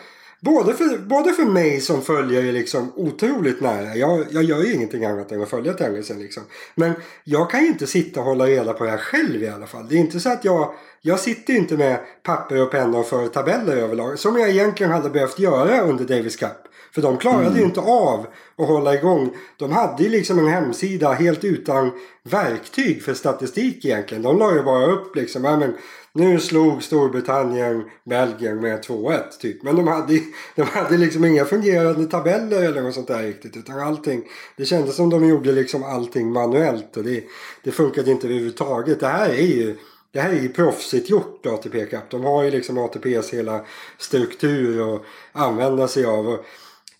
både, 0.43 0.73
för, 0.73 0.97
både 0.97 1.33
för 1.33 1.45
mig 1.45 1.81
som 1.81 2.01
följer 2.01 2.53
liksom 2.53 2.91
otroligt 2.95 3.61
nära. 3.61 3.95
Jag, 3.95 4.25
jag 4.31 4.43
gör 4.43 4.63
ju 4.63 4.73
ingenting 4.73 5.05
annat 5.05 5.31
än 5.31 5.41
att 5.41 5.49
följa 5.49 5.73
tennisen. 5.73 6.19
Liksom. 6.19 6.43
Men 6.75 6.93
jag 7.23 7.49
kan 7.49 7.61
ju 7.61 7.67
inte 7.67 7.87
sitta 7.87 8.19
och 8.19 8.25
hålla 8.25 8.45
reda 8.45 8.73
på 8.73 8.83
det 8.83 8.89
här 8.89 8.97
själv 8.97 9.43
i 9.43 9.49
alla 9.49 9.67
fall. 9.67 9.87
Det 9.89 9.95
är 9.95 9.99
inte 9.99 10.19
så 10.19 10.29
att 10.29 10.45
jag... 10.45 10.73
Jag 11.05 11.19
sitter 11.19 11.53
inte 11.53 11.77
med 11.77 11.99
papper 12.23 12.61
och 12.61 12.71
penna 12.71 12.97
och 12.97 13.07
för 13.07 13.27
tabeller 13.27 13.77
överlag. 13.77 14.19
Som 14.19 14.39
jag 14.39 14.49
egentligen 14.49 14.91
hade 14.91 15.09
behövt 15.09 15.39
göra 15.39 15.81
under 15.81 16.05
Davis 16.05 16.35
Cup. 16.35 16.67
För 16.93 17.01
de 17.01 17.17
klarade 17.17 17.45
mm. 17.45 17.57
ju 17.57 17.63
inte 17.63 17.81
av 17.81 18.27
att 18.57 18.67
hålla 18.67 18.93
igång. 18.93 19.29
De 19.57 19.71
hade 19.71 20.03
ju 20.03 20.09
liksom 20.09 20.39
en 20.39 20.47
hemsida 20.47 21.13
helt 21.13 21.43
utan 21.43 21.91
verktyg 22.23 23.03
för 23.03 23.13
statistik 23.13 23.85
egentligen. 23.85 24.23
De 24.23 24.37
la 24.37 24.55
ju 24.55 24.63
bara 24.63 24.85
upp 24.85 25.15
liksom, 25.15 25.43
ja, 25.43 25.57
men 25.57 25.73
nu 26.13 26.39
slog 26.39 26.83
Storbritannien 26.83 27.83
Belgien 28.03 28.61
med 28.61 28.85
2-1 28.85 29.19
typ. 29.39 29.63
Men 29.63 29.75
de 29.75 29.87
hade, 29.87 30.19
de 30.55 30.61
hade 30.61 30.97
liksom 30.97 31.25
inga 31.25 31.45
fungerande 31.45 32.05
tabeller 32.05 32.63
eller 32.63 32.81
något 32.81 32.95
sånt 32.95 33.07
där 33.07 33.23
riktigt. 33.23 33.57
Utan 33.57 33.79
allting, 33.79 34.23
det 34.57 34.65
kändes 34.65 34.95
som 34.95 35.09
de 35.09 35.27
gjorde 35.27 35.51
liksom 35.51 35.83
allting 35.83 36.31
manuellt 36.31 36.97
och 36.97 37.03
det, 37.03 37.23
det 37.63 37.71
funkade 37.71 38.11
inte 38.11 38.27
överhuvudtaget. 38.27 38.99
Det 38.99 39.07
här 39.07 39.29
är 39.29 39.47
ju 39.47 39.75
det 40.11 40.19
här 40.19 40.29
är 40.29 40.41
ju 40.41 40.49
proffsigt 40.49 41.09
gjort 41.09 41.45
ATP 41.45 41.85
Cup. 41.85 42.09
De 42.09 42.23
har 42.23 42.43
ju 42.43 42.51
liksom 42.51 42.77
ATPs 42.77 43.33
hela 43.33 43.65
struktur 43.97 44.95
att 44.95 45.01
använda 45.31 45.87
sig 45.87 46.05
av. 46.05 46.27
Och 46.27 46.45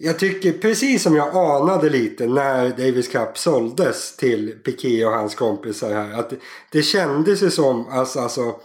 jag 0.04 0.20
tycker 0.20 0.52
precis 0.52 1.04
som 1.04 1.16
jag 1.16 1.36
anade 1.36 1.90
lite 1.90 2.28
när 2.28 2.70
Davis 2.70 3.08
Cup 3.08 3.38
såldes 3.38 4.18
till 4.18 4.52
Piqué 4.64 5.06
och 5.06 5.12
hans 5.12 5.36
kompisar 5.36 5.94
här. 5.94 6.20
Att 6.20 6.34
det 6.72 6.82
kändes 6.82 7.44
ju 7.44 7.52
som 7.52 7.88
alltså, 7.90 8.20
alltså 8.20 8.56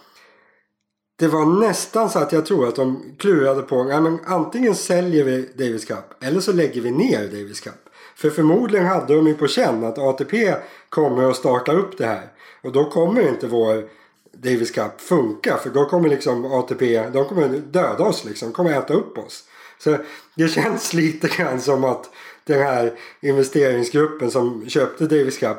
det 1.19 1.29
var 1.29 1.61
nästan 1.61 2.11
så 2.11 2.19
att 2.19 2.33
jag 2.33 2.47
tror 2.47 2.69
att 2.69 2.77
de 2.77 3.03
klurade 3.19 3.63
på 3.63 3.91
ja, 3.91 4.01
men 4.01 4.19
antingen 4.27 4.75
säljer 4.75 5.25
vi 5.25 5.49
Davis 5.59 5.85
Cup 5.85 6.25
eller 6.25 6.41
så 6.41 6.53
lägger 6.53 6.81
vi 6.81 6.91
ner 6.91 7.25
Davis 7.25 7.61
Cup. 7.61 7.89
För 8.17 8.31
förmodligen 8.31 8.87
hade 8.87 9.15
de 9.15 9.27
ju 9.27 9.35
på 9.35 9.47
känn 9.47 9.85
att 9.85 9.99
ATP 9.99 10.55
kommer 10.89 11.31
att 11.31 11.37
starta 11.37 11.73
upp 11.73 11.99
det 11.99 12.07
här. 12.07 12.33
Och 12.63 12.73
då 12.73 12.91
kommer 12.91 13.29
inte 13.29 13.47
vår 13.47 13.89
Davis 14.33 14.71
Cup 14.71 15.01
funka. 15.01 15.57
För 15.57 15.71
då 15.71 15.85
kommer 15.85 16.09
liksom 16.09 16.45
ATP, 16.45 17.11
de 17.13 17.25
kommer 17.25 17.49
döda 17.49 18.05
oss 18.05 18.25
liksom. 18.25 18.53
kommer 18.53 18.79
äta 18.79 18.95
upp 18.95 19.19
oss. 19.19 19.45
Så 19.79 19.97
det 20.35 20.49
känns 20.49 20.93
lite 20.95 21.29
grann 21.29 21.61
som 21.61 21.85
att 21.85 22.11
den 22.45 22.63
här 22.63 22.93
investeringsgruppen 23.21 24.31
som 24.31 24.69
köpte 24.69 25.07
Davis 25.07 25.39
Cup. 25.39 25.57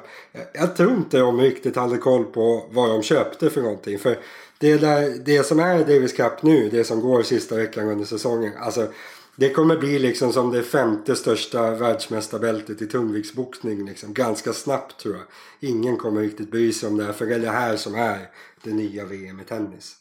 Jag 0.53 0.75
tror 0.75 0.91
inte 0.91 1.17
de 1.17 1.41
riktigt 1.41 1.75
hade 1.75 1.97
koll 1.97 2.25
på 2.25 2.65
vad 2.71 2.89
de 2.89 3.03
köpte 3.03 3.49
för 3.49 3.61
någonting. 3.61 3.99
För 3.99 4.19
det, 4.57 4.77
där, 4.77 5.09
det 5.25 5.43
som 5.43 5.59
är 5.59 5.79
Davis 5.79 6.13
Cup 6.13 6.43
nu, 6.43 6.69
det 6.69 6.83
som 6.83 7.01
går 7.01 7.23
sista 7.23 7.55
veckan 7.55 7.87
under 7.87 8.05
säsongen. 8.05 8.51
Alltså, 8.59 8.87
det 9.35 9.49
kommer 9.49 9.77
bli 9.77 9.99
liksom 9.99 10.33
som 10.33 10.51
det 10.51 10.63
femte 10.63 11.15
största 11.15 11.71
världsmästarbältet 11.71 12.81
i 12.81 12.87
tungviktsboxning. 12.87 13.85
Liksom, 13.85 14.13
ganska 14.13 14.53
snabbt 14.53 14.99
tror 14.99 15.15
jag. 15.15 15.23
Ingen 15.69 15.97
kommer 15.97 16.21
riktigt 16.21 16.51
bry 16.51 16.73
sig 16.73 16.89
om 16.89 16.97
det 16.97 17.03
här. 17.03 17.13
För 17.13 17.25
det 17.25 17.35
är 17.35 17.39
det 17.39 17.49
här 17.49 17.75
som 17.77 17.95
är 17.95 18.29
det 18.63 18.73
nya 18.73 19.05
VM 19.05 19.39
i 19.39 19.43
tennis. 19.43 19.98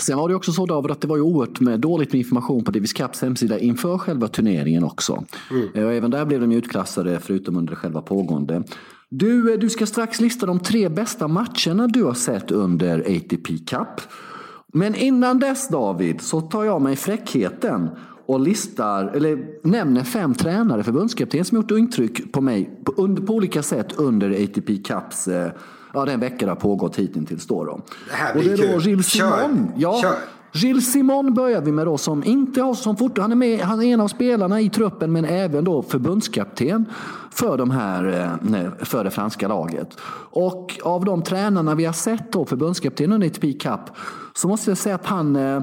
Sen 0.00 0.18
var 0.18 0.28
det 0.28 0.34
också 0.34 0.52
så 0.52 0.66
David 0.66 0.90
att 0.90 1.00
det 1.00 1.08
var 1.08 1.16
ju 1.16 1.22
oerhört 1.22 1.60
med 1.60 1.80
dåligt 1.80 2.12
med 2.12 2.18
information 2.18 2.64
på 2.64 2.70
Davis 2.70 2.92
Cups 2.92 3.22
hemsida 3.22 3.58
inför 3.58 3.98
själva 3.98 4.28
turneringen 4.28 4.84
också. 4.84 5.24
Mm. 5.50 5.86
Och 5.86 5.92
även 5.92 6.10
där 6.10 6.24
blev 6.24 6.40
de 6.40 6.52
utklassade 6.52 7.20
förutom 7.20 7.56
under 7.56 7.74
själva 7.74 8.02
pågående. 8.02 8.62
Du, 9.08 9.52
eh, 9.52 9.58
du 9.58 9.70
ska 9.70 9.86
strax 9.86 10.20
lista 10.20 10.46
de 10.46 10.60
tre 10.60 10.88
bästa 10.88 11.28
matcherna 11.28 11.86
du 11.86 12.04
har 12.04 12.14
sett 12.14 12.50
under 12.50 13.00
ATP 13.00 13.58
Cup. 13.58 14.00
Men 14.72 14.94
innan 14.94 15.38
dess 15.38 15.68
David 15.68 16.20
så 16.20 16.40
tar 16.40 16.64
jag 16.64 16.82
mig 16.82 16.96
fräckheten 16.96 17.88
och 18.26 18.40
listar, 18.40 19.12
eller 19.14 19.46
nämner 19.62 20.04
fem 20.04 20.34
tränare, 20.34 20.82
förbundskapten 20.82 21.44
som 21.44 21.56
gjort 21.56 21.70
intryck 21.70 22.32
på 22.32 22.40
mig 22.40 22.80
på, 22.84 22.92
under, 22.96 23.22
på 23.22 23.34
olika 23.34 23.62
sätt 23.62 23.92
under 23.96 24.30
ATP 24.30 24.76
Cups 24.76 25.28
ja, 25.94 26.04
den 26.04 26.20
vecka 26.20 26.46
det 26.46 26.50
har 26.50 26.56
pågått 26.56 26.96
hittills. 26.96 27.46
Då, 27.46 27.64
då. 27.64 27.80
Det 28.08 28.14
här 28.14 28.34
blir 28.34 28.52
och 28.52 28.58
det 28.58 28.64
är 28.64 28.72
då. 28.72 28.80
Gilles 28.80 29.06
Simon. 29.06 29.72
Ja, 29.76 29.98
Kör. 30.02 30.14
Gilles 30.56 30.92
Simon 30.92 31.34
börjar 31.34 31.60
vi 31.60 31.72
med 31.72 31.86
då 31.86 31.98
som 31.98 32.24
inte 32.24 32.62
har 32.62 32.74
som 32.74 32.96
fort, 32.96 33.18
han 33.18 33.32
är 33.32 33.36
med, 33.36 33.60
han 33.60 33.82
är 33.82 33.92
en 33.94 34.00
av 34.00 34.08
spelarna 34.08 34.60
i 34.60 34.70
truppen 34.70 35.12
men 35.12 35.24
även 35.24 35.64
då 35.64 35.82
förbundskapten 35.82 36.84
för, 37.30 37.58
de 37.58 37.70
här, 37.70 38.04
eh, 38.54 38.84
för 38.84 39.04
det 39.04 39.10
franska 39.10 39.48
laget. 39.48 39.96
Och 40.30 40.80
av 40.82 41.04
de 41.04 41.22
tränarna 41.22 41.74
vi 41.74 41.84
har 41.84 41.92
sett 41.92 42.32
då 42.32 42.44
förbundskapten 42.44 43.12
under 43.12 43.26
ATP 43.26 43.52
Cup 43.52 43.80
så 44.34 44.48
måste 44.48 44.70
jag 44.70 44.78
säga 44.78 44.94
att 44.94 45.06
han 45.06 45.36
eh, 45.36 45.62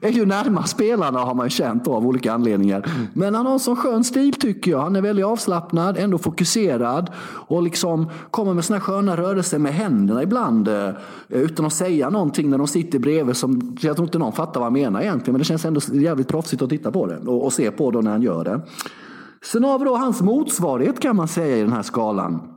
är 0.00 0.08
ju 0.10 0.26
närmast 0.26 0.72
spelarna 0.72 1.18
har 1.18 1.34
man 1.34 1.46
ju 1.46 1.50
känt 1.50 1.88
av 1.88 2.06
olika 2.06 2.32
anledningar. 2.32 2.90
Men 3.12 3.34
han 3.34 3.46
har 3.46 3.52
en 3.52 3.60
sån 3.60 3.76
skön 3.76 4.04
stil 4.04 4.34
tycker 4.34 4.70
jag. 4.70 4.78
Han 4.78 4.96
är 4.96 5.02
väldigt 5.02 5.24
avslappnad, 5.24 5.96
ändå 5.96 6.18
fokuserad 6.18 7.10
och 7.24 7.62
liksom 7.62 8.10
kommer 8.30 8.54
med 8.54 8.64
såna 8.64 8.80
sköna 8.80 9.16
rörelser 9.16 9.58
med 9.58 9.74
händerna 9.74 10.22
ibland 10.22 10.68
eh, 10.68 10.90
utan 11.28 11.66
att 11.66 11.72
säga 11.72 12.10
någonting 12.10 12.50
när 12.50 12.58
de 12.58 12.66
sitter 12.66 12.98
bredvid. 12.98 13.36
Som, 13.36 13.76
jag 13.80 13.96
tror 13.96 14.08
inte 14.08 14.18
någon 14.18 14.32
fattar 14.32 14.60
vad 14.60 14.66
han 14.66 14.72
menar 14.72 15.00
egentligen, 15.00 15.32
men 15.32 15.38
det 15.38 15.44
känns 15.44 15.64
ändå 15.64 15.80
jävligt 15.92 16.28
proffsigt 16.28 16.62
att 16.62 16.70
titta 16.70 16.92
på 16.92 17.06
det 17.06 17.16
och, 17.16 17.44
och 17.44 17.52
se 17.52 17.70
på 17.70 17.90
det 17.90 18.02
när 18.02 18.10
han 18.10 18.22
gör 18.22 18.44
det. 18.44 18.60
Sen 19.44 19.64
har 19.64 19.78
vi 19.78 19.84
då 19.84 19.96
hans 19.96 20.20
motsvarighet 20.20 21.00
kan 21.00 21.16
man 21.16 21.28
säga 21.28 21.56
i 21.56 21.60
den 21.60 21.72
här 21.72 21.82
skalan. 21.82 22.54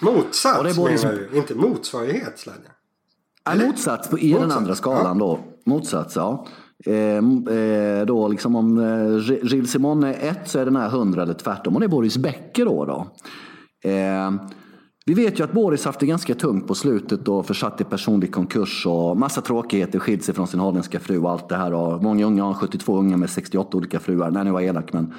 Motsats 0.00 0.62
det 0.62 0.76
menar 0.76 0.90
liksom... 0.90 1.10
du? 1.10 1.38
Inte 1.38 1.54
motsvarighet 1.54 2.38
Sladja? 2.38 2.70
Nej, 3.46 3.66
motsats 3.66 4.08
i 4.08 4.12
motsats. 4.12 4.48
den 4.48 4.58
andra 4.58 4.74
skalan 4.74 5.18
ja. 5.18 5.24
då. 5.24 5.38
Motsats, 5.70 6.16
ja. 6.16 6.46
Eh, 6.84 7.16
eh, 7.56 8.06
då 8.06 8.28
liksom 8.28 8.56
om 8.56 8.78
eh, 8.78 9.34
Gilles 9.46 9.70
Simon 9.70 10.04
är 10.04 10.28
ett 10.30 10.48
så 10.48 10.58
är 10.58 10.64
den 10.64 10.76
här 10.76 10.88
hundra 10.88 11.22
eller 11.22 11.34
tvärtom. 11.34 11.74
Och 11.74 11.80
det 11.80 11.86
är 11.86 11.88
Boris 11.88 12.16
Becker 12.16 12.64
då. 12.64 12.84
då. 12.84 13.06
Eh, 13.90 14.30
Vi 15.06 15.14
vet 15.14 15.40
ju 15.40 15.44
att 15.44 15.52
Boris 15.52 15.84
haft 15.84 16.00
det 16.00 16.06
ganska 16.06 16.34
tungt 16.34 16.66
på 16.68 16.74
slutet 16.74 17.28
och 17.28 17.46
försatt 17.46 17.80
i 17.80 17.84
personlig 17.84 18.32
konkurs 18.32 18.86
och 18.86 19.16
massa 19.16 19.40
tråkigheter, 19.40 19.98
skilt 19.98 20.24
sig 20.24 20.34
från 20.34 20.46
sin 20.46 20.60
holländska 20.60 21.00
fru 21.00 21.18
och 21.18 21.30
allt 21.30 21.48
det 21.48 21.56
här. 21.56 21.72
Och 21.74 22.02
många 22.02 22.26
unga 22.26 22.44
har 22.44 22.54
72 22.54 22.98
unga 22.98 23.16
med 23.16 23.30
68 23.30 23.76
olika 23.78 23.98
fruar. 24.00 24.30
Nej, 24.30 24.44
nu 24.44 24.50
var 24.50 24.60
jag 24.60 24.68
elak, 24.68 24.92
men 24.92 25.12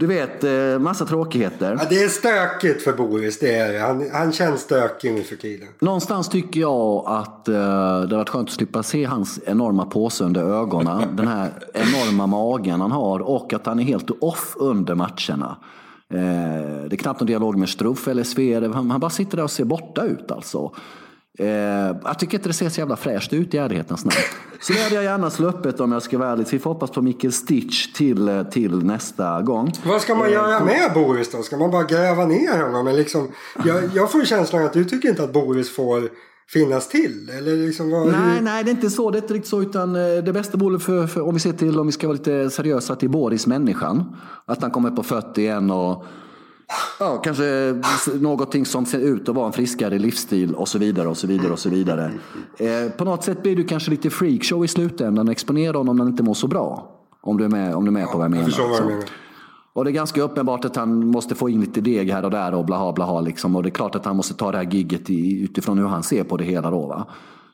du 0.00 0.06
vet, 0.06 0.44
eh, 0.44 0.78
massa 0.78 1.06
tråkigheter. 1.06 1.76
Ja, 1.80 1.86
det 1.90 2.02
är 2.02 2.08
stökigt 2.08 2.82
för 2.82 2.92
Boris, 2.92 3.38
det 3.38 3.54
är 3.54 3.72
det. 3.72 3.78
Han, 3.78 4.10
han 4.12 4.32
känns 4.32 4.60
stökig 4.60 5.12
nu 5.12 5.22
för 5.22 5.36
tiden. 5.36 5.68
Någonstans 5.80 6.28
tycker 6.28 6.60
jag 6.60 7.04
att 7.06 7.48
eh, 7.48 7.54
det 7.54 7.58
har 7.58 8.16
varit 8.16 8.28
skönt 8.28 8.48
att 8.48 8.54
slippa 8.54 8.82
se 8.82 9.04
hans 9.04 9.40
enorma 9.46 9.86
påse 9.86 10.24
under 10.24 10.42
ögonen. 10.42 11.02
Den 11.16 11.28
här 11.28 11.50
enorma 11.74 12.26
magen 12.26 12.80
han 12.80 12.90
har 12.90 13.20
och 13.20 13.52
att 13.52 13.66
han 13.66 13.80
är 13.80 13.84
helt 13.84 14.10
off 14.20 14.56
under 14.56 14.94
matcherna. 14.94 15.56
Eh, 16.10 16.88
det 16.88 16.94
är 16.94 16.96
knappt 16.96 17.20
någon 17.20 17.26
dialog 17.26 17.56
med 17.56 17.68
Struff 17.68 18.08
eller 18.08 18.22
Zverev. 18.22 18.74
Han, 18.74 18.90
han 18.90 19.00
bara 19.00 19.10
sitter 19.10 19.36
där 19.36 19.44
och 19.44 19.50
ser 19.50 19.64
borta 19.64 20.04
ut 20.04 20.30
alltså. 20.30 20.72
Eh, 21.40 21.96
jag 22.04 22.18
tycker 22.18 22.38
inte 22.38 22.48
det 22.48 22.52
ser 22.52 22.68
så 22.68 22.80
jävla 22.80 22.96
fräscht 22.96 23.32
ut 23.32 23.54
i 23.54 23.58
ärlighetens 23.58 24.04
namn. 24.04 24.16
Så 24.60 24.72
det 24.72 24.82
hade 24.82 24.94
jag 24.94 25.04
gärna 25.04 25.30
sluppit 25.30 25.80
om 25.80 25.92
jag 25.92 26.02
ska 26.02 26.18
vara 26.18 26.30
ärlig. 26.30 26.46
Så 26.46 26.52
vi 26.52 26.58
får 26.58 26.70
hoppas 26.70 26.90
på 26.90 27.02
Mikael 27.02 27.32
Stitch 27.32 27.92
till, 27.92 28.28
eh, 28.28 28.42
till 28.42 28.84
nästa 28.84 29.42
gång. 29.42 29.72
Vad 29.84 30.00
ska 30.00 30.14
man 30.14 30.30
göra 30.30 30.64
med 30.64 30.90
Boris 30.94 31.32
då? 31.32 31.42
Ska 31.42 31.56
man 31.56 31.70
bara 31.70 31.84
gräva 31.84 32.24
ner 32.24 32.62
honom? 32.62 32.84
Men 32.84 32.96
liksom, 32.96 33.28
jag, 33.64 33.82
jag 33.94 34.12
får 34.12 34.24
känslan 34.24 34.64
att 34.64 34.72
du 34.72 34.84
tycker 34.84 35.08
inte 35.08 35.24
att 35.24 35.32
Boris 35.32 35.70
får 35.70 36.08
finnas 36.48 36.88
till? 36.88 37.30
Eller 37.38 37.56
liksom 37.56 37.90
vad, 37.90 38.06
Nej, 38.06 38.40
nej, 38.40 38.64
det 38.64 38.70
är 38.70 38.74
inte 38.74 38.90
så. 38.90 39.10
Det 39.10 39.18
är 39.18 39.22
inte 39.22 39.34
riktigt 39.34 39.50
så. 39.50 39.62
Utan 39.62 39.96
eh, 39.96 40.24
det 40.24 40.32
bästa 40.32 40.58
vore 40.58 40.78
för, 40.78 41.06
för, 41.06 41.20
om 41.20 41.34
vi 41.34 41.40
ser 41.40 41.52
till, 41.52 41.78
om 41.78 41.86
vi 41.86 41.92
ska 41.92 42.06
vara 42.06 42.16
lite 42.16 42.50
seriösa, 42.50 42.96
till 42.96 43.10
Boris 43.10 43.46
människan. 43.46 44.16
Att 44.46 44.62
han 44.62 44.70
kommer 44.70 44.90
på 44.90 45.02
fötter 45.02 45.42
igen 45.42 45.70
och 45.70 46.04
ja, 46.98 47.16
kanske 47.16 47.74
någonting 48.20 48.66
som 48.66 48.86
ser 48.86 48.98
ut 48.98 49.28
att 49.28 49.34
vara 49.34 49.46
en 49.46 49.52
friskare 49.52 49.98
livsstil 49.98 50.54
och 50.54 50.68
så 50.68 50.78
vidare 50.78 51.08
och 51.08 51.16
så 51.16 51.26
vidare 51.26 51.52
och 51.52 51.58
så 51.58 51.68
vidare. 51.70 52.12
Eh, 52.58 52.90
på 52.96 53.04
något 53.04 53.24
sätt 53.24 53.42
blir 53.42 53.56
du 53.56 53.64
kanske 53.64 53.90
lite 53.90 54.10
freakshow 54.10 54.64
i 54.64 54.68
slutändan 54.68 55.28
och 55.28 55.32
exponera 55.32 55.76
honom 55.76 55.96
när 55.96 56.04
han 56.04 56.12
inte 56.12 56.22
mår 56.22 56.34
så 56.34 56.46
bra. 56.46 56.96
Om 57.20 57.36
du 57.36 57.44
är 57.44 57.48
med, 57.48 57.74
om 57.74 57.84
du 57.84 57.88
är 57.88 57.92
med 57.92 58.06
på 58.06 58.18
vad 58.18 58.24
jag 58.24 58.30
menar. 58.30 58.42
Jag 58.42 58.48
förstår 58.48 58.68
vad 58.68 58.72
du 58.72 58.82
Så. 58.82 58.84
menar. 58.84 59.04
Och 59.72 59.84
det 59.84 59.90
är 59.90 59.92
ganska 59.92 60.22
uppenbart 60.22 60.64
att 60.64 60.76
han 60.76 61.06
måste 61.06 61.34
få 61.34 61.48
in 61.48 61.60
lite 61.60 61.80
deg 61.80 62.10
här 62.10 62.24
och 62.24 62.30
där 62.30 62.54
och 62.54 62.64
blaha 62.64 62.92
blaha 62.92 63.20
liksom. 63.20 63.56
Och 63.56 63.62
det 63.62 63.68
är 63.68 63.70
klart 63.70 63.94
att 63.94 64.04
han 64.04 64.16
måste 64.16 64.34
ta 64.34 64.52
det 64.52 64.58
här 64.58 64.64
gigget 64.64 65.10
i, 65.10 65.42
utifrån 65.42 65.78
hur 65.78 65.86
han 65.86 66.02
ser 66.02 66.24
på 66.24 66.36
det 66.36 66.44
hela 66.44 66.70
då 66.70 66.86
va. 66.86 67.06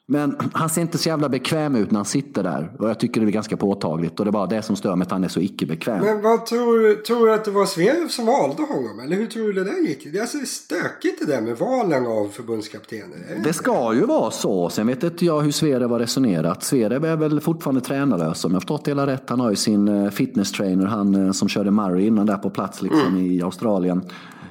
Men 0.09 0.37
han 0.53 0.69
ser 0.69 0.83
inte 0.83 0.99
så 0.99 1.09
jävla 1.09 1.29
bekväm 1.29 1.77
ut 1.77 1.91
när 1.91 1.99
han 1.99 2.05
sitter 2.05 2.43
där. 2.43 2.73
Och 2.79 2.89
jag 2.89 3.01
tycker 3.01 3.21
det 3.21 3.27
är 3.27 3.31
ganska 3.31 3.57
påtagligt. 3.57 4.19
Och 4.19 4.25
det 4.25 4.29
är 4.29 4.33
bara 4.33 4.47
det 4.47 4.63
som 4.63 4.77
stör 4.77 4.97
mig 4.97 5.05
att 5.07 5.11
han 5.11 5.25
är 5.25 5.29
så 5.29 5.41
icke-bekväm. 5.41 6.05
Men 6.05 6.23
vad 6.23 6.47
tror, 6.47 7.03
tror 7.03 7.27
du 7.27 7.35
att 7.35 7.45
det 7.45 7.51
var 7.51 7.67
Zverev 7.67 8.09
som 8.09 8.27
valde 8.27 8.63
honom? 8.63 9.01
Eller 9.05 9.17
hur 9.17 9.27
tror 9.27 9.47
du 9.47 9.53
det 9.53 9.65
där 9.65 9.79
gick? 9.79 10.13
Det 10.13 10.19
är 10.19 10.23
alltså 10.23 10.39
stökigt 10.47 11.27
det 11.27 11.33
där 11.33 11.41
med 11.41 11.59
valen 11.59 12.07
av 12.07 12.29
förbundskaptener. 12.29 13.41
Det 13.45 13.53
ska 13.53 13.95
ju 13.95 14.07
vara 14.07 14.31
så. 14.31 14.69
Sen 14.69 14.87
vet 14.87 15.03
inte 15.03 15.25
jag 15.25 15.41
hur 15.41 15.51
Sverre 15.51 15.85
har 15.85 15.99
resonerat. 15.99 16.63
Sverre 16.63 17.09
är 17.09 17.17
väl 17.17 17.41
fortfarande 17.41 17.81
tränarlös 17.81 18.45
om 18.45 18.51
jag 18.51 18.57
har 18.57 18.61
förstått 18.61 18.85
det 18.85 18.91
hela 18.91 19.07
rätt. 19.07 19.31
Han 19.31 19.41
har 19.41 19.51
ju 19.51 19.57
sin 19.57 19.89
eh, 19.89 20.11
fitness 20.11 20.53
trainer, 20.53 20.87
han 20.87 21.27
eh, 21.27 21.33
som 21.33 21.49
körde 21.49 21.71
Murray 21.71 22.07
innan 22.07 22.27
där 22.27 22.37
på 22.37 22.51
plats 22.51 22.83
liksom 22.83 23.17
i 23.17 23.43
Australien. 23.43 24.05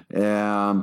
Eh, 0.09 0.73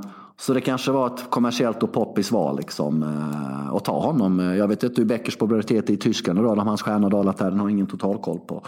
så 0.42 0.54
det 0.54 0.60
kanske 0.60 0.90
var 0.92 1.06
ett 1.06 1.30
kommersiellt 1.30 1.82
och 1.82 1.92
poppis 1.92 2.32
val 2.32 2.56
liksom, 2.56 3.02
eh, 3.02 3.74
att 3.74 3.84
ta 3.84 4.00
honom. 4.00 4.38
Jag 4.38 4.68
vet 4.68 4.82
inte 4.82 5.00
hur 5.00 5.08
Beckers 5.08 5.36
popularitet 5.36 5.90
är 5.90 5.94
i 5.94 5.96
Tyskland 5.96 6.38
och 6.38 6.58
om 6.58 6.58
hans 6.58 6.82
stjärna 6.82 7.08
dalat 7.08 7.40
här, 7.40 7.50
den 7.50 7.58
har 7.60 7.66
jag 7.66 7.72
ingen 7.72 7.86
totalkoll 7.86 8.38
på. 8.38 8.62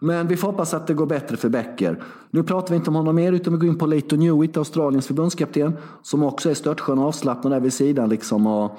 Men 0.00 0.28
vi 0.28 0.36
får 0.36 0.48
hoppas 0.48 0.74
att 0.74 0.86
det 0.86 0.94
går 0.94 1.06
bättre 1.06 1.36
för 1.36 1.48
Becker. 1.48 2.02
Nu 2.30 2.42
pratar 2.42 2.70
vi 2.70 2.76
inte 2.76 2.90
om 2.90 2.96
honom 2.96 3.16
mer 3.16 3.32
utan 3.32 3.52
vi 3.52 3.58
går 3.58 3.68
in 3.68 3.78
på 3.78 3.86
Leighton 3.86 4.20
Hewitt, 4.20 4.56
Australiens 4.56 5.06
förbundskapten, 5.06 5.76
som 6.02 6.22
också 6.22 6.50
är 6.50 6.54
störtskön 6.54 6.98
och 6.98 7.04
avslappnad 7.04 7.52
där 7.52 7.60
vid 7.60 7.72
sidan. 7.72 8.08
Liksom, 8.08 8.46
och, 8.46 8.78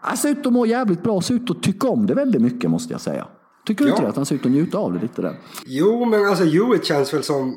han 0.00 0.16
ser 0.16 0.28
ut 0.28 0.46
att 0.46 0.52
må 0.52 0.66
jävligt 0.66 1.02
bra, 1.02 1.20
ser 1.20 1.34
ut 1.34 1.50
att 1.50 1.62
tycka 1.62 1.88
om 1.88 2.06
det 2.06 2.14
väldigt 2.14 2.42
mycket 2.42 2.70
måste 2.70 2.94
jag 2.94 3.00
säga. 3.00 3.26
Tycker 3.66 3.84
du 3.84 3.90
inte 3.90 4.02
Ja. 4.02 4.04
det? 4.04 4.10
Att 4.10 4.16
han 4.16 4.26
ser 4.26 4.34
ut 4.34 4.46
att 4.46 4.52
njuta 4.52 4.78
av 4.78 4.92
det 4.92 5.00
lite 5.00 5.22
där? 5.22 5.36
Jo, 5.66 6.04
men 6.04 6.26
alltså 6.26 6.44
Hewitt 6.44 6.84
känns 6.84 7.14
väl 7.14 7.22
som... 7.22 7.54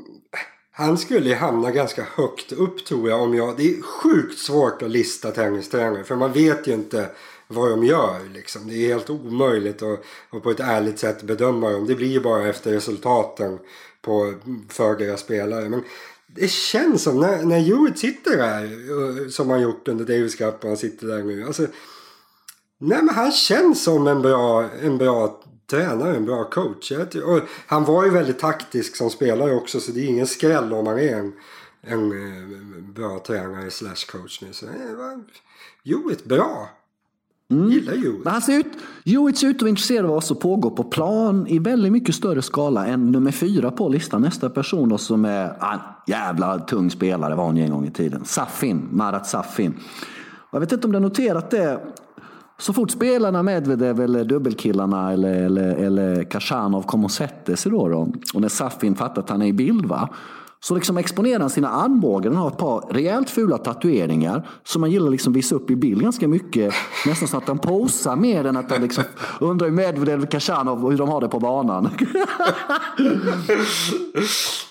Han 0.75 0.98
skulle 0.98 1.36
hamna 1.36 1.72
ganska 1.72 2.03
högt 2.15 2.51
upp 2.51 2.86
tror 2.86 3.10
jag. 3.10 3.22
Om 3.22 3.36
jag 3.36 3.58
det 3.58 3.77
är 3.77 3.82
sjukt 3.82 4.39
svårt 4.39 4.82
att 4.82 4.92
lista 4.92 5.32
tennistränare. 5.32 6.03
För 6.03 6.15
man 6.15 6.34
vet 6.34 6.68
ju 6.68 6.74
inte 6.74 7.10
vad 7.48 7.70
de 7.70 7.84
gör. 7.84 8.34
Liksom. 8.34 8.68
Det 8.68 8.74
är 8.74 8.88
helt 8.88 9.10
omöjligt 9.10 9.82
att, 9.82 10.03
att 10.30 10.44
på 10.44 10.51
ett 10.51 10.60
ärligt 10.60 11.00
sätt 11.00 11.24
bedöma 11.24 11.70
dem. 11.70 11.88
Det 11.88 11.96
blir 11.96 12.08
ju 12.08 12.20
bara 12.20 12.48
efter 12.48 12.72
resultaten 12.72 13.60
på, 14.01 14.34
för 14.70 14.96
deras 14.96 15.20
spelare. 15.20 15.70
Men 15.70 15.84
det 16.27 16.51
känns 16.51 17.03
som 17.03 17.20
när, 17.20 17.44
när 17.44 17.60
Hewitt 17.60 18.00
sitter 18.00 18.38
där. 18.38 18.63
Eh, 18.63 19.27
som 19.30 19.50
han 19.50 19.62
gjort 19.62 19.88
under 19.88 20.06
Davis 20.06 20.36
Cup 20.36 20.63
och 20.63 20.68
han 20.68 20.77
sitter 20.77 21.08
där 21.08 21.24
nu. 21.24 21.44
Alltså, 21.44 21.68
Nej 22.77 23.03
men 23.03 23.15
han 23.15 23.32
känns 23.32 23.84
som 23.84 24.08
en 24.08 24.22
bra, 24.22 24.70
en 24.82 24.98
bra 24.98 25.44
tränare, 25.67 26.15
en 26.15 26.25
bra 26.25 26.43
coach. 26.43 26.91
Och 27.25 27.39
han 27.67 27.86
var 27.86 28.03
ju 28.03 28.10
väldigt 28.10 28.39
taktisk 28.39 28.96
som 28.96 29.10
spelare 29.10 29.55
också 29.55 29.79
så 29.79 29.91
det 29.91 30.00
är 30.00 30.10
ingen 30.10 30.27
skräll 30.27 30.74
om 30.74 30.88
han 30.88 31.00
är 31.00 31.15
en, 31.15 31.34
en 31.82 32.12
eh, 32.12 32.84
bra 32.93 33.20
tränare 33.27 33.72
slash 33.72 34.12
coach 34.12 34.41
nu. 34.41 34.53
Så 34.53 34.65
Hewitt 35.86 36.25
bra. 36.25 36.70
Gillar 37.50 37.93
Hewitt. 37.93 38.25
Han 38.25 38.41
ser 38.41 38.60
ut, 38.60 38.67
Hewitt 39.05 39.38
ser 39.38 39.48
ut 39.48 39.62
att 39.62 39.70
intresserad 39.70 40.05
av 40.05 40.12
vad 40.12 40.24
som 40.24 40.38
pågår 40.38 40.70
på 40.70 40.84
plan 40.84 41.48
i 41.48 41.60
väldigt 41.60 41.91
mycket 41.91 42.15
större 42.15 42.41
skala 42.41 42.88
än 42.88 43.12
nummer 43.12 43.32
fyra 43.32 43.72
på 43.72 43.89
listan. 43.89 44.22
Nästa 44.22 44.50
person 44.50 44.89
då 44.89 44.98
som 44.98 45.25
är 45.25 45.55
ah, 45.60 45.74
en 45.74 45.79
jävla 46.08 46.60
tung 46.60 46.91
spelare 46.91 47.36
var 47.36 47.46
hon 47.46 47.58
ju 47.58 47.63
en 47.63 47.72
gång 47.72 47.88
i 47.88 47.91
tiden. 47.91 48.25
Safin, 48.25 48.88
Marat 48.91 49.27
Safin. 49.27 49.79
Jag 50.51 50.60
vet 50.60 50.72
inte 50.72 50.88
om 50.88 50.91
du 50.91 50.96
har 50.96 51.03
noterat 51.03 51.51
det. 51.51 51.79
Så 52.63 52.74
fort 52.74 52.91
spelarna 52.91 53.43
Medvedev 53.43 54.01
eller 54.01 54.25
dubbelkillarna 54.25 55.12
eller, 55.12 55.34
eller, 55.34 55.75
eller 55.75 56.24
Kashanov 56.24 56.82
kom 56.82 57.05
och 57.05 57.12
sätter 57.12 57.55
sig 57.55 57.72
då, 57.72 57.88
då 57.88 58.08
och 58.34 58.41
när 58.41 58.50
Safin 58.50 58.96
fattar 58.96 59.22
att 59.22 59.29
han 59.29 59.41
är 59.41 59.46
i 59.46 59.53
bild 59.53 59.86
va. 59.86 60.10
Så 60.60 60.75
liksom 60.75 60.98
exponerar 60.98 61.39
han 61.39 61.50
sina 61.50 61.70
armbågar. 61.70 62.32
Han 62.32 62.41
har 62.41 62.48
ett 62.48 62.58
par 62.58 62.93
rejält 62.93 63.29
fula 63.29 63.58
tatueringar 63.58 64.48
som 64.63 64.82
man 64.82 64.91
gillar 64.91 65.10
liksom 65.10 65.34
visa 65.34 65.55
upp 65.55 65.72
i 65.72 65.75
bild 65.75 66.01
ganska 66.01 66.27
mycket. 66.27 66.74
Nästan 67.05 67.27
så 67.27 67.38
att 67.38 67.48
han 67.48 67.60
posar 67.60 68.15
mer 68.15 68.46
än 68.46 68.58
att 68.58 68.72
han 68.72 68.82
liksom 68.82 69.03
undrar 69.39 69.67
hur 69.67 69.75
Medvedev 69.75 70.24
och 70.24 70.32
Kashanov 70.32 70.91
hur 70.91 70.98
de 70.98 71.10
har 71.10 71.22
det 71.22 71.27
på 71.27 71.39
banan. 71.39 71.89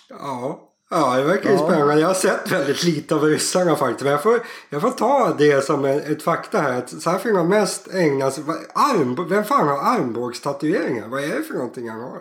Ja. 0.09 0.72
Ja, 0.95 1.17
det 1.17 1.23
verkar 1.25 1.51
ju 1.51 1.59
spännande. 1.59 2.01
Jag 2.01 2.07
har 2.07 2.15
sett 2.15 2.53
väldigt 2.53 2.85
lite 2.85 3.15
av 3.15 3.23
ryssarna 3.23 3.77
faktiskt. 3.77 4.03
Men 4.03 4.13
jag 4.13 4.23
får, 4.23 4.41
jag 4.71 4.83
får 4.83 4.91
ta 4.91 5.35
det 5.39 5.65
som 5.65 5.85
ett, 5.85 6.09
ett 6.09 6.23
fakta 6.23 6.59
här. 6.59 6.79
Att 6.79 6.91
Safin 6.91 7.37
har 7.37 7.45
mest 7.45 7.95
ägnat 7.95 8.35
sig... 8.35 8.45
Arm, 8.75 9.29
vem 9.29 9.45
fan 9.45 9.69
har 9.69 9.79
armbågstatueringar? 9.79 11.09
Vad 11.09 11.25
är 11.25 11.29
det 11.39 11.43
för 11.43 11.55
någonting 11.55 11.89
han 11.89 12.01
har? 12.01 12.19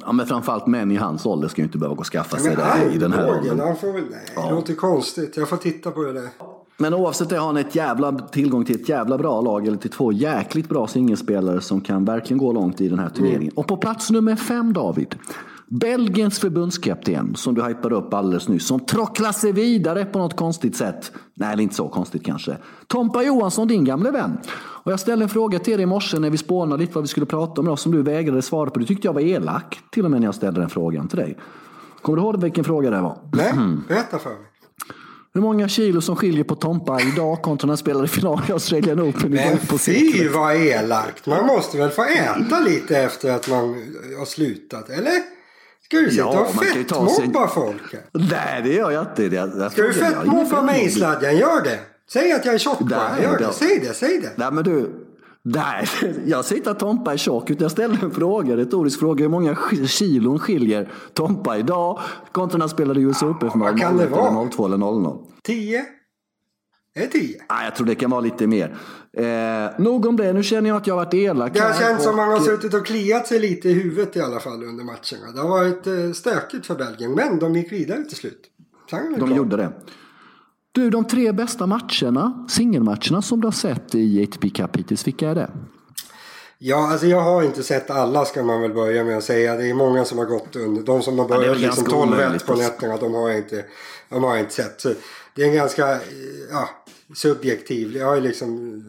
Ja, 0.00 0.12
men 0.12 0.26
framförallt 0.26 0.66
män 0.66 0.90
i 0.90 0.96
hans 0.96 1.26
ålder 1.26 1.48
ska 1.48 1.60
ju 1.60 1.66
inte 1.66 1.78
behöva 1.78 1.94
gå 1.94 2.00
och 2.00 2.06
skaffa 2.06 2.36
sig 2.36 2.56
Men 2.56 2.80
det 2.88 2.94
i 2.94 2.98
den 2.98 3.12
här 3.12 3.30
åldern. 3.30 3.60
han 3.60 3.76
får 3.76 3.92
väl... 3.92 4.04
Nej, 4.10 4.48
det 4.48 4.54
låter 4.54 4.74
konstigt. 4.74 5.36
Jag 5.36 5.48
får 5.48 5.56
titta 5.56 5.90
på 5.90 6.02
det 6.02 6.12
där. 6.12 6.28
Men 6.76 6.94
oavsett 6.94 7.28
det 7.28 7.36
har 7.38 7.46
han 7.46 7.56
ett 7.56 7.74
jävla 7.74 8.12
tillgång 8.12 8.64
till 8.64 8.80
ett 8.80 8.88
jävla 8.88 9.18
bra 9.18 9.40
lag 9.40 9.66
eller 9.66 9.76
till 9.76 9.90
två 9.90 10.12
jäkligt 10.12 10.68
bra 10.68 10.86
singelspelare 10.86 11.60
som 11.60 11.80
kan 11.80 12.04
verkligen 12.04 12.38
gå 12.38 12.52
långt 12.52 12.80
i 12.80 12.88
den 12.88 12.98
här 12.98 13.08
turneringen. 13.08 13.52
Och 13.56 13.66
på 13.66 13.76
plats 13.76 14.10
nummer 14.10 14.36
fem 14.36 14.72
David. 14.72 15.14
Belgiens 15.68 16.38
förbundskapten 16.38 17.34
som 17.36 17.54
du 17.54 17.62
hypade 17.62 17.94
upp 17.94 18.14
alldeles 18.14 18.48
nyss. 18.48 18.66
Som 18.66 18.80
trocklar 18.80 19.32
sig 19.32 19.52
vidare 19.52 20.04
på 20.04 20.18
något 20.18 20.36
konstigt 20.36 20.76
sätt. 20.76 21.12
Nej, 21.34 21.52
eller 21.52 21.62
inte 21.62 21.74
så 21.74 21.88
konstigt 21.88 22.24
kanske. 22.24 22.56
Tompa 22.86 23.22
Johansson, 23.22 23.68
din 23.68 23.84
gamle 23.84 24.10
vän. 24.10 24.38
Och 24.56 24.92
jag 24.92 25.00
ställde 25.00 25.24
en 25.24 25.28
fråga 25.28 25.58
till 25.58 25.74
dig 25.74 25.82
i 25.82 25.86
morse 25.86 26.18
när 26.18 26.30
vi 26.30 26.38
spånade 26.38 26.80
lite 26.80 26.94
vad 26.94 27.04
vi 27.04 27.08
skulle 27.08 27.26
prata 27.26 27.60
om. 27.60 27.66
Då, 27.66 27.76
som 27.76 27.92
du 27.92 28.02
vägrade 28.02 28.42
svara 28.42 28.70
på. 28.70 28.78
Du 28.78 28.86
tyckte 28.86 29.08
jag 29.08 29.12
var 29.12 29.20
elak. 29.20 29.80
Till 29.90 30.04
och 30.04 30.10
med 30.10 30.20
när 30.20 30.28
jag 30.28 30.34
ställde 30.34 30.60
den 30.60 30.70
frågan 30.70 31.08
till 31.08 31.18
dig. 31.18 31.38
Kommer 32.02 32.16
du 32.16 32.22
ihåg 32.22 32.42
vilken 32.42 32.64
fråga 32.64 32.90
det 32.90 33.00
var? 33.00 33.18
Nej, 33.32 33.52
berätta 33.88 34.18
för 34.18 34.30
mig. 34.30 34.38
Hur 35.34 35.40
många 35.40 35.68
kilo 35.68 36.00
som 36.00 36.16
skiljer 36.16 36.44
på 36.44 36.54
Tompa 36.54 37.00
idag 37.00 37.42
kontra 37.42 37.66
när 37.66 37.70
han 37.70 37.78
spelade 37.78 38.08
final 38.08 38.42
i 38.48 38.52
Australian 38.52 39.00
Open 39.00 39.26
i 39.26 39.28
Men 39.28 39.44
början 39.44 39.58
på 39.68 39.78
fy 39.78 40.28
vad 40.28 40.56
elakt. 40.56 41.26
Man 41.26 41.46
måste 41.46 41.78
väl 41.78 41.90
få 41.90 42.04
äta 42.04 42.60
lite 42.60 42.98
efter 42.98 43.32
att 43.32 43.50
man 43.50 43.68
har 44.18 44.24
slutat, 44.24 44.90
eller? 44.90 45.35
Ska 45.88 45.96
du 45.96 46.10
sitta 46.10 46.22
Ja, 46.22 46.40
och 46.40 46.52
ta 46.52 46.58
sig- 46.64 46.72
fettmobba 46.72 47.48
folk? 47.48 47.82
Nej, 48.12 48.62
det 48.64 48.72
gör 48.72 48.90
jag 48.90 49.02
inte. 49.02 49.22
Jag, 49.36 49.50
jag 49.58 49.72
Ska 49.72 49.82
du 49.82 49.92
fettmobba 49.92 50.32
mig 50.32 50.44
fettmobbning. 50.44 50.90
sladden? 50.90 51.36
Gör 51.36 51.64
det! 51.64 51.78
Säg 52.12 52.32
att 52.32 52.44
jag 52.44 52.54
är 52.54 52.58
tjock 52.58 52.78
bara. 52.78 53.22
Gör 53.22 53.38
det. 53.38 53.52
Säg 53.52 53.80
det, 53.80 53.94
säg 53.94 54.20
det. 54.20 54.30
Nej, 54.36 54.52
men 54.52 54.64
du. 54.64 54.90
Nej, 55.42 55.86
jag 56.26 56.44
säger 56.44 56.60
inte 56.60 56.70
att 56.70 56.78
Tompa 56.78 57.12
är 57.12 57.16
tjock. 57.16 57.50
Utan 57.50 57.62
jag 57.64 57.70
ställde 57.70 57.98
en 58.02 58.10
fråga, 58.10 58.56
retorisk 58.56 58.98
fråga. 59.00 59.22
Hur 59.22 59.28
många 59.30 59.56
kilon 59.86 60.38
skiljer 60.38 60.88
Tompa 61.12 61.56
idag 61.58 62.00
kontra 62.32 62.56
när 62.58 62.62
han 62.62 62.68
spelade 62.68 63.00
i 63.00 63.02
US 63.02 63.22
Open-final? 63.22 63.60
vad 63.72 63.80
kan 63.80 63.96
det 63.96 64.02
01 64.04 64.12
eller 64.12 64.22
vara? 64.30 64.48
02 64.50 64.66
eller 64.66 64.76
00? 64.76 65.18
Tio? 65.42 65.84
Är 66.96 67.00
det 67.00 67.06
tio? 67.06 67.42
Nej, 67.50 67.64
jag 67.64 67.76
tror 67.76 67.86
det 67.86 67.94
kan 67.94 68.10
vara 68.10 68.20
lite 68.20 68.46
mer. 68.46 68.76
Eh, 69.12 69.80
nog 69.80 70.06
om 70.06 70.16
det. 70.16 70.32
Nu 70.32 70.42
känner 70.42 70.68
jag 70.70 70.76
att 70.76 70.86
jag 70.86 70.94
har 70.94 71.04
varit 71.04 71.14
elak. 71.14 71.54
Det 71.54 71.60
har 71.60 71.72
känts 71.74 72.04
som 72.04 72.10
och- 72.10 72.16
man 72.16 72.28
har 72.28 72.40
suttit 72.40 72.74
och 72.74 72.86
kliat 72.86 73.26
sig 73.26 73.38
lite 73.40 73.68
i 73.68 73.72
huvudet 73.72 74.16
i 74.16 74.20
alla 74.20 74.40
fall 74.40 74.64
under 74.64 74.84
matcherna. 74.84 75.32
Det 75.34 75.40
har 75.40 75.48
varit 75.48 75.86
eh, 75.86 76.12
stökigt 76.14 76.66
för 76.66 76.74
Belgien, 76.74 77.12
men 77.12 77.38
de 77.38 77.54
gick 77.54 77.72
vidare 77.72 78.04
till 78.04 78.16
slut. 78.16 78.40
De 78.90 79.14
klart. 79.16 79.36
gjorde 79.36 79.56
det. 79.56 79.72
Du, 80.72 80.90
de 80.90 81.04
tre 81.04 81.32
bästa 81.32 81.66
matcherna, 81.66 82.46
singelmatcherna 82.48 83.22
som 83.22 83.40
du 83.40 83.46
har 83.46 83.52
sett 83.52 83.94
i 83.94 84.22
ATP 84.22 84.50
Cup 84.50 84.76
hittills, 84.76 85.06
vilka 85.06 85.30
är 85.30 85.34
det? 85.34 85.50
Ja, 86.58 86.90
alltså 86.92 87.06
jag 87.06 87.20
har 87.20 87.42
inte 87.42 87.62
sett 87.62 87.90
alla 87.90 88.24
ska 88.24 88.42
man 88.42 88.60
väl 88.60 88.74
börja 88.74 89.04
med 89.04 89.18
att 89.18 89.24
säga. 89.24 89.56
Det 89.56 89.70
är 89.70 89.74
många 89.74 90.04
som 90.04 90.18
har 90.18 90.24
gått 90.24 90.56
under. 90.56 90.82
De 90.82 91.02
som 91.02 91.18
har 91.18 91.28
börjat 91.28 91.60
ja, 91.60 91.66
liksom 91.66 91.84
12 91.84 92.38
på 92.46 92.54
nätterna, 92.54 92.96
de 92.96 93.14
har 93.14 93.28
jag 93.28 93.38
inte, 93.38 93.64
de 94.08 94.24
har 94.24 94.30
jag 94.30 94.40
inte 94.40 94.54
sett. 94.54 94.80
Så 94.80 94.92
det 95.36 95.42
är 95.42 95.46
en 95.46 95.54
ganska 95.54 96.00
ja, 96.50 96.68
subjektiv. 97.14 97.96
Jag 97.96 98.06
har 98.06 98.20
liksom, 98.20 98.82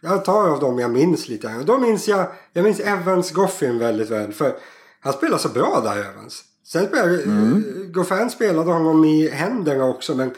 jag 0.00 0.24
tar 0.24 0.48
av 0.48 0.60
dem 0.60 0.78
jag 0.78 0.90
minns 0.90 1.28
lite. 1.28 1.62
Då 1.66 1.78
minns 1.78 2.08
jag, 2.08 2.26
jag 2.52 2.64
minns 2.64 2.80
Evans 2.80 3.30
Goffin 3.30 3.78
väldigt 3.78 4.10
väl. 4.10 4.32
För 4.32 4.56
han 5.00 5.12
spelar 5.12 5.38
så 5.38 5.48
bra 5.48 5.80
där 5.84 6.10
Evans. 6.10 6.44
Sen 6.64 6.86
spelade, 6.86 7.22
mm. 7.22 7.92
Goffin 7.92 8.30
spelade 8.30 8.72
honom 8.72 9.04
i 9.04 9.28
händerna 9.28 9.84
också. 9.84 10.14
Men 10.14 10.30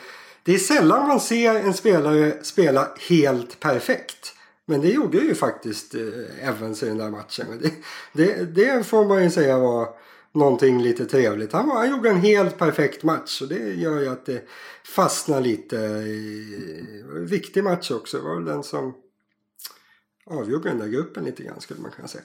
det 0.42 0.54
är 0.54 0.58
sällan 0.58 1.08
man 1.08 1.20
ser 1.20 1.54
en 1.54 1.74
spelare 1.74 2.32
spela 2.42 2.88
helt 3.08 3.60
perfekt. 3.60 4.34
Men 4.66 4.80
det 4.80 4.88
gjorde 4.88 5.18
ju 5.18 5.34
faktiskt 5.34 5.94
eh, 5.94 6.48
Evans 6.48 6.82
i 6.82 6.86
den 6.86 6.98
där 6.98 7.10
matchen. 7.10 7.46
Det, 7.62 7.72
det, 8.12 8.44
det, 8.44 8.86
får 8.86 9.04
man 9.04 9.24
ju 9.24 9.30
säga 9.30 9.58
var 9.58 9.88
någonting 10.32 10.82
lite 10.82 11.04
trevligt. 11.04 11.52
Han, 11.52 11.68
var, 11.68 11.76
han 11.76 11.90
gjorde 11.90 12.10
en 12.10 12.20
helt 12.20 12.58
perfekt 12.58 13.02
match 13.02 13.42
och 13.42 13.48
det 13.48 13.74
gör 13.74 14.00
ju 14.00 14.08
att 14.08 14.26
det 14.26 14.48
fastnar 14.90 15.40
lite. 15.40 15.76
I, 15.76 17.04
viktig 17.10 17.64
match 17.64 17.90
också. 17.90 18.16
Det 18.16 18.22
var 18.22 18.34
väl 18.34 18.44
den 18.44 18.62
som 18.62 18.94
avgjorde 20.30 20.68
den 20.68 20.78
där 20.78 20.88
gruppen 20.88 21.24
lite 21.24 21.42
grann 21.42 21.60
skulle 21.60 21.80
man 21.80 21.90
kunna 21.90 22.08
säga. 22.08 22.24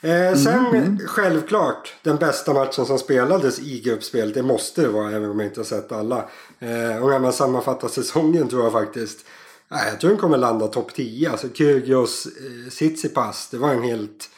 Eh, 0.00 0.36
sen 0.36 0.66
mm. 0.66 0.98
självklart 1.06 1.94
den 2.02 2.16
bästa 2.16 2.54
matchen 2.54 2.86
som 2.86 2.98
spelades 2.98 3.58
i 3.58 3.80
gruppspelet. 3.80 4.34
Det 4.34 4.42
måste 4.42 4.82
det 4.82 4.88
vara 4.88 5.10
även 5.10 5.30
om 5.30 5.40
jag 5.40 5.48
inte 5.48 5.60
har 5.60 5.64
sett 5.64 5.92
alla. 5.92 6.28
Eh, 6.58 7.02
och 7.02 7.10
när 7.10 7.18
man 7.18 7.32
sammanfattar 7.32 7.88
säsongen 7.88 8.48
tror 8.48 8.62
jag 8.62 8.72
faktiskt 8.72 9.26
Nej, 9.68 9.88
jag 9.88 10.00
tror 10.00 10.10
den 10.10 10.18
kommer 10.18 10.38
landa 10.38 10.66
topp 10.68 10.94
10. 10.94 11.30
Alltså 11.30 11.48
Kyrgios 11.54 12.26
eh, 12.26 12.70
Tsitsipas, 12.70 13.48
det 13.50 13.58
var 13.58 13.74
en 13.74 13.82
helt 13.82 14.30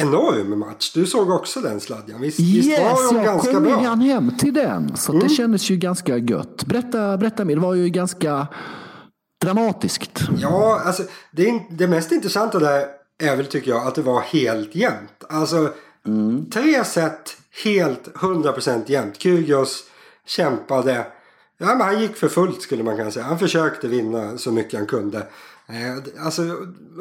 enorm 0.00 0.58
match. 0.58 0.92
Du 0.94 1.06
såg 1.06 1.30
också 1.30 1.60
den 1.60 1.80
sladjan. 1.80 2.20
Visst, 2.20 2.40
yes, 2.40 2.66
visst 2.66 2.78
var 2.78 3.14
de 3.14 3.24
ganska 3.24 3.60
bra? 3.60 3.70
jag 3.70 3.84
kom 3.84 4.00
hem 4.00 4.36
till 4.38 4.54
den. 4.54 4.96
Så 4.96 5.12
mm. 5.12 5.22
det 5.22 5.34
kändes 5.34 5.70
ju 5.70 5.76
ganska 5.76 6.16
gött. 6.16 6.64
Berätta, 6.64 7.16
berätta 7.16 7.44
mer. 7.44 7.54
Det 7.54 7.60
var 7.60 7.74
ju 7.74 7.88
ganska 7.88 8.46
dramatiskt. 9.44 10.20
Ja, 10.38 10.82
alltså 10.84 11.02
det, 11.30 11.62
det 11.70 11.88
mest 11.88 12.12
intressanta 12.12 12.58
där 12.58 12.86
är 13.22 13.36
väl 13.36 13.46
tycker 13.46 13.70
jag 13.70 13.86
att 13.86 13.94
det 13.94 14.02
var 14.02 14.20
helt 14.20 14.74
jämnt. 14.74 15.24
Alltså 15.28 15.72
mm. 16.06 16.50
tre 16.50 16.84
set 16.84 17.36
helt 17.64 18.08
100% 18.14 18.82
jämnt. 18.86 19.20
Kyrgios 19.20 19.84
kämpade. 20.26 21.06
Ja, 21.58 21.66
men 21.66 21.80
han 21.80 22.00
gick 22.00 22.16
för 22.16 22.28
fullt 22.28 22.62
skulle 22.62 22.82
man 22.82 22.96
kunna 22.96 23.10
säga. 23.10 23.24
Han 23.24 23.38
försökte 23.38 23.88
vinna 23.88 24.38
så 24.38 24.52
mycket 24.52 24.78
han 24.78 24.86
kunde. 24.86 25.26
Alltså, 26.18 26.42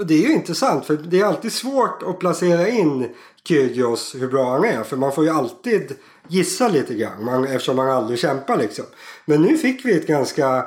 det 0.06 0.14
är 0.14 0.28
ju 0.28 0.34
intressant 0.34 0.86
för 0.86 0.98
det 0.98 1.20
är 1.20 1.26
alltid 1.26 1.52
svårt 1.52 2.04
att 2.04 2.20
placera 2.20 2.68
in 2.68 3.10
Kyrgios 3.44 4.16
hur 4.16 4.28
bra 4.28 4.52
han 4.52 4.66
är. 4.66 4.84
För 4.84 4.98
man 4.98 5.12
får 5.12 5.24
ju 5.24 5.30
alltid 5.30 5.96
gissa 6.28 6.68
lite 6.68 6.94
grann 6.94 7.26
man, 7.26 7.44
eftersom 7.44 7.76
man 7.76 7.90
aldrig 7.90 8.20
kämpar 8.20 8.58
liksom. 8.58 8.86
Men 9.26 9.42
nu 9.42 9.58
fick 9.58 9.86
vi 9.86 9.98
ett 9.98 10.08
ganska, 10.08 10.66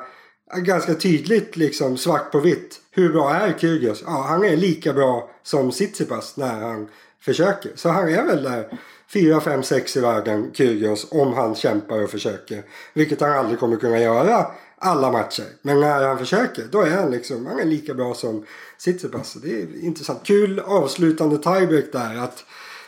ganska 0.56 0.94
tydligt 0.94 1.56
liksom 1.56 1.96
svart 1.96 2.32
på 2.32 2.40
vitt. 2.40 2.80
Hur 2.90 3.12
bra 3.12 3.34
är 3.34 3.58
Kyrgios? 3.58 4.02
Ja, 4.06 4.26
han 4.28 4.44
är 4.44 4.56
lika 4.56 4.92
bra 4.92 5.30
som 5.42 5.70
Tsitsipas 5.70 6.36
när 6.36 6.60
han 6.60 6.88
försöker. 7.20 7.72
Så 7.74 7.88
han 7.88 8.08
är 8.08 8.24
väl 8.24 8.42
där 8.42 8.78
4, 9.12 9.40
5, 9.40 9.62
6 9.62 9.96
i 9.96 10.00
världen, 10.00 10.50
Kyrgios, 10.52 11.06
om 11.10 11.32
han 11.32 11.54
kämpar 11.54 12.02
och 12.02 12.10
försöker. 12.10 12.62
Vilket 12.94 13.20
han 13.20 13.32
aldrig 13.32 13.58
kommer 13.58 13.76
kunna 13.76 14.00
göra 14.00 14.46
alla 14.84 15.12
matcher. 15.12 15.46
Men 15.62 15.80
när 15.80 16.08
han 16.08 16.18
försöker, 16.18 16.64
då 16.70 16.80
är 16.80 16.90
han 16.90 17.10
liksom, 17.10 17.46
han 17.46 17.58
är 17.58 17.64
lika 17.64 17.94
bra 17.94 18.14
som 18.14 18.44
Tsitsipas. 18.78 19.34
Det 19.34 19.62
är 19.62 19.84
intressant. 19.84 20.20
Kul 20.24 20.60
avslutande 20.60 21.38
tiebreak 21.38 21.84
där. 21.92 22.16
Att, 22.16 22.44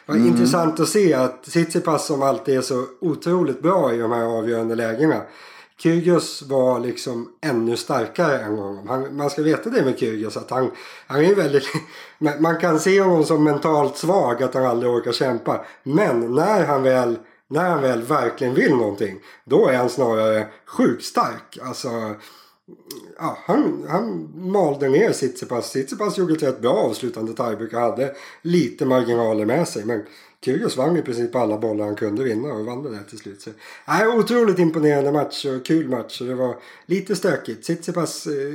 var 0.07 0.15
mm. 0.15 0.29
intressant 0.29 0.81
att 0.81 0.89
se 0.89 1.15
att 1.15 1.45
Tsitsipas 1.45 2.07
som 2.07 2.23
alltid 2.23 2.57
är 2.57 2.61
så 2.61 2.85
otroligt 3.01 3.63
bra 3.63 3.95
i 3.95 3.99
de 3.99 4.13
här 4.13 4.25
avgörande 4.25 4.75
lägena. 4.75 5.23
Kyrgios 5.79 6.43
var 6.43 6.81
liksom 6.81 7.29
ännu 7.41 7.77
starkare 7.77 8.39
än 8.39 8.59
honom. 8.59 8.89
Han, 8.89 9.17
man 9.17 9.31
ska 9.31 9.43
veta 9.43 9.71
det 9.71 9.85
med 9.85 9.99
Kyrgios 9.99 10.37
att 10.37 10.51
han, 10.51 10.71
han 11.07 11.25
är 11.25 11.35
väldigt... 11.35 11.65
Man 12.39 12.61
kan 12.61 12.81
se 12.81 13.01
honom 13.01 13.25
som 13.25 13.45
mentalt 13.45 13.97
svag, 13.97 14.43
att 14.43 14.55
han 14.55 14.67
aldrig 14.67 14.93
orkar 14.93 15.13
kämpa. 15.13 15.65
Men 15.83 16.35
när 16.35 16.65
han 16.65 16.83
väl, 16.83 17.19
när 17.49 17.71
han 17.71 17.83
väl 17.83 18.03
verkligen 18.03 18.55
vill 18.55 18.77
någonting, 18.77 19.21
då 19.45 19.69
är 19.69 19.77
han 19.77 19.91
snarare 19.91 20.49
sjukt 20.67 21.05
stark. 21.05 21.59
Alltså, 21.63 21.89
ja, 23.19 23.39
han, 23.47 23.87
han 23.89 24.31
malde 24.35 24.89
ner 24.89 25.13
Tsitsipas. 25.13 25.71
Tsitsipas 25.71 26.19
gjorde 26.19 26.35
ett 26.35 26.43
rätt 26.43 26.61
bra 26.61 26.73
avslutande 26.73 27.33
tiebreak 27.33 27.73
och 27.73 27.81
hade 27.81 28.15
lite 28.43 28.87
marginaler 28.87 29.45
med 29.45 29.69
sig. 29.69 29.85
Men 29.85 30.03
Kyrgios 30.47 30.77
vann 30.77 30.97
i 30.97 31.03
princip 31.03 31.35
alla 31.35 31.59
bollar 31.59 31.85
han 31.85 31.97
kunde 31.97 32.25
vinna 32.25 32.53
och 32.53 32.67
vann 32.67 32.83
det 32.83 32.91
där 32.91 33.03
till 33.09 33.19
slut. 33.19 33.41
Så, 33.41 33.51
nej, 33.89 34.07
otroligt 34.07 34.59
imponerande 34.59 35.13
match 35.13 35.45
och 35.45 35.67
kul 35.67 35.89
match. 35.89 36.21
Och 36.21 36.27
det 36.27 36.35
var 36.35 36.57
lite 36.87 37.17
stökigt. 37.17 37.63
Tsitsipas 37.63 38.27
eh, 38.27 38.55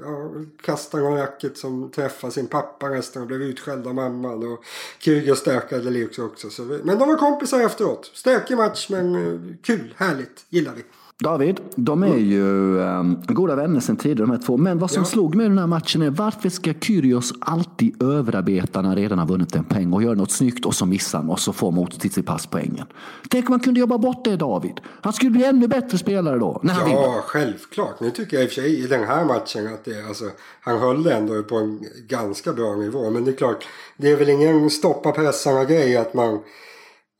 ja, 0.00 0.30
kastade 0.62 1.02
någon 1.02 1.18
racket 1.18 1.58
som 1.58 1.90
träffade 1.90 2.32
sin 2.32 2.46
pappa 2.46 2.88
nästan 2.88 3.22
och 3.22 3.28
blev 3.28 3.42
utskälld 3.42 3.86
av 3.86 3.94
mamman. 3.94 4.52
Och 4.52 4.64
Kyrgios 4.98 5.38
stökade 5.38 5.90
Leuks 5.90 6.18
också. 6.18 6.50
Så, 6.50 6.62
men 6.62 6.98
de 6.98 7.08
var 7.08 7.16
kompisar 7.16 7.60
efteråt. 7.60 8.10
Stökig 8.14 8.56
match 8.56 8.88
men 8.90 9.14
eh, 9.14 9.40
kul, 9.62 9.94
härligt, 9.96 10.46
gillar 10.48 10.72
vi. 10.74 10.82
David, 11.22 11.60
de 11.76 12.02
är 12.02 12.16
ju 12.16 12.76
um, 12.78 13.22
goda 13.26 13.54
vänner 13.54 13.80
sedan 13.80 13.96
tidigare 13.96 14.26
de 14.26 14.30
här 14.30 14.46
två. 14.46 14.56
Men 14.56 14.78
vad 14.78 14.90
som 14.90 15.02
ja. 15.02 15.06
slog 15.06 15.34
mig 15.34 15.46
i 15.46 15.48
den 15.48 15.58
här 15.58 15.66
matchen 15.66 16.02
är 16.02 16.10
varför 16.10 16.48
ska 16.48 16.74
Kyrgios 16.80 17.32
alltid 17.40 18.02
överarbeta 18.02 18.82
när 18.82 18.96
redan 18.96 19.18
har 19.18 19.26
vunnit 19.26 19.54
en 19.54 19.64
poäng 19.64 19.92
och 19.92 20.02
göra 20.02 20.14
något 20.14 20.30
snyggt 20.30 20.66
och 20.66 20.74
så 20.74 20.86
missar 20.86 21.18
han 21.18 21.30
och 21.30 21.40
så 21.40 21.52
får 21.52 21.70
mot 21.72 22.00
Tsitsipas 22.00 22.46
poängen. 22.46 22.86
Tänk 23.30 23.48
om 23.48 23.52
man 23.52 23.60
kunde 23.60 23.80
jobba 23.80 23.98
bort 23.98 24.24
det 24.24 24.36
David. 24.36 24.80
Han 25.00 25.12
skulle 25.12 25.30
bli 25.30 25.44
ännu 25.44 25.68
bättre 25.68 25.98
spelare 25.98 26.38
då. 26.38 26.60
När 26.62 26.74
han 26.74 26.90
ja, 26.90 27.00
vinner. 27.00 27.20
självklart. 27.20 28.00
Nu 28.00 28.10
tycker 28.10 28.36
jag 28.36 28.44
i 28.44 28.46
och 28.46 28.50
för 28.50 28.62
sig 28.62 28.84
i 28.84 28.86
den 28.86 29.04
här 29.04 29.24
matchen 29.24 29.66
att 29.66 29.84
det, 29.84 30.06
alltså, 30.08 30.24
han 30.60 30.78
höll 30.78 31.06
ändå 31.06 31.42
på 31.42 31.56
en 31.56 31.84
ganska 32.08 32.52
bra 32.52 32.76
nivå. 32.76 33.10
Men 33.10 33.24
det 33.24 33.30
är 33.30 33.36
klart, 33.36 33.66
det 33.96 34.10
är 34.10 34.16
väl 34.16 34.28
ingen 34.28 34.70
stoppa 34.70 35.12
pressarna 35.12 35.64
grej 35.64 35.96
att 35.96 36.14
man 36.14 36.34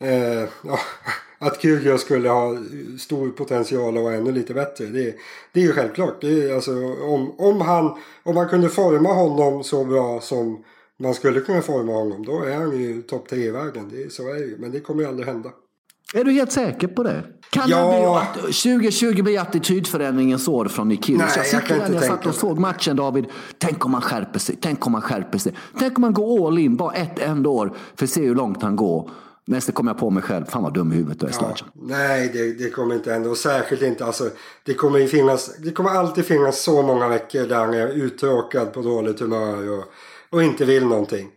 eh, 0.04 0.48
ja, 0.62 0.78
att 1.46 1.62
Kyrgios 1.62 2.00
skulle 2.00 2.28
ha 2.28 2.56
stor 2.98 3.30
potential 3.30 3.96
och 3.96 4.04
vara 4.04 4.14
ännu 4.14 4.32
lite 4.32 4.54
bättre. 4.54 4.84
Det, 4.84 5.14
det 5.52 5.60
är 5.60 5.64
ju 5.64 5.72
självklart. 5.72 6.20
Det 6.20 6.50
är, 6.50 6.54
alltså, 6.54 6.72
om, 7.02 7.34
om, 7.40 7.60
han, 7.60 7.96
om 8.22 8.34
man 8.34 8.48
kunde 8.48 8.68
forma 8.68 9.12
honom 9.12 9.64
så 9.64 9.84
bra 9.84 10.20
som 10.20 10.64
man 10.98 11.14
skulle 11.14 11.40
kunna 11.40 11.62
forma 11.62 11.92
honom 11.92 12.24
då 12.26 12.42
är 12.42 12.54
han 12.54 12.82
ju 12.82 13.02
topp 13.02 13.28
tre 13.28 13.38
i 13.38 13.50
världen. 13.50 13.90
Det, 13.92 14.12
så 14.12 14.28
är 14.28 14.34
det 14.34 14.46
ju. 14.46 14.56
Men 14.58 14.70
det 14.70 14.80
kommer 14.80 15.02
ju 15.02 15.08
aldrig 15.08 15.26
hända. 15.26 15.50
Är 16.14 16.24
du 16.24 16.32
helt 16.32 16.52
säker 16.52 16.88
på 16.88 17.02
det? 17.02 17.24
Kan 17.50 17.68
ja. 17.68 18.26
det 18.36 18.42
bli, 18.42 18.52
2020 18.52 19.22
blir 19.22 19.40
attitydförändringens 19.40 20.48
år 20.48 20.64
från 20.64 20.88
Nikiros? 20.88 21.36
Nej, 21.36 21.46
jag 21.52 21.78
jag, 21.78 21.94
jag 21.94 22.04
satt 22.04 22.26
och 22.26 22.34
såg 22.34 22.58
matchen 22.58 22.96
David. 22.96 23.24
Tänk 23.58 23.84
om 23.84 23.94
han 23.94 24.02
skärper 24.02 24.38
sig. 24.38 24.56
Tänk 24.60 24.86
om 24.86 24.94
han 24.94 25.02
skärper 25.02 25.38
sig. 25.38 25.54
Tänk 25.78 25.98
om 25.98 26.04
han 26.04 26.12
går 26.12 26.46
all 26.46 26.58
in 26.58 26.76
bara 26.76 26.92
ett 26.92 27.18
enda 27.18 27.48
år 27.50 27.72
för 27.96 28.04
att 28.04 28.10
se 28.10 28.20
hur 28.20 28.34
långt 28.34 28.62
han 28.62 28.76
går. 28.76 29.10
Men 29.46 29.60
så 29.60 29.72
kom 29.72 29.86
jag 29.86 29.98
på 29.98 30.10
mig 30.10 30.22
själv, 30.22 30.44
fan 30.44 30.62
vad 30.62 30.74
dum 30.74 30.92
i 30.92 30.94
huvudet 30.94 31.20
du 31.20 31.26
är 31.26 31.32
ja, 31.40 31.56
Nej, 31.74 32.30
det, 32.32 32.52
det, 32.52 32.70
kommer 32.70 32.94
inte 32.94 33.12
hända. 33.12 33.30
Och 33.30 33.36
särskilt 33.36 33.82
inte, 33.82 34.04
alltså, 34.04 34.30
det 34.62 34.74
kommer 34.74 34.98
ju 34.98 35.08
finnas, 35.08 35.56
det 35.58 35.70
kommer 35.70 35.90
alltid 35.90 36.24
finnas 36.24 36.62
så 36.62 36.82
många 36.82 37.08
veckor 37.08 37.46
där 37.46 37.56
han 37.56 37.74
är 37.74 37.88
uttråkad 37.88 38.72
på 38.72 38.82
dåligt 38.82 39.20
humör 39.20 39.78
och, 39.78 39.84
och 40.30 40.42
inte 40.42 40.64
vill 40.64 40.86
någonting. 40.86 41.30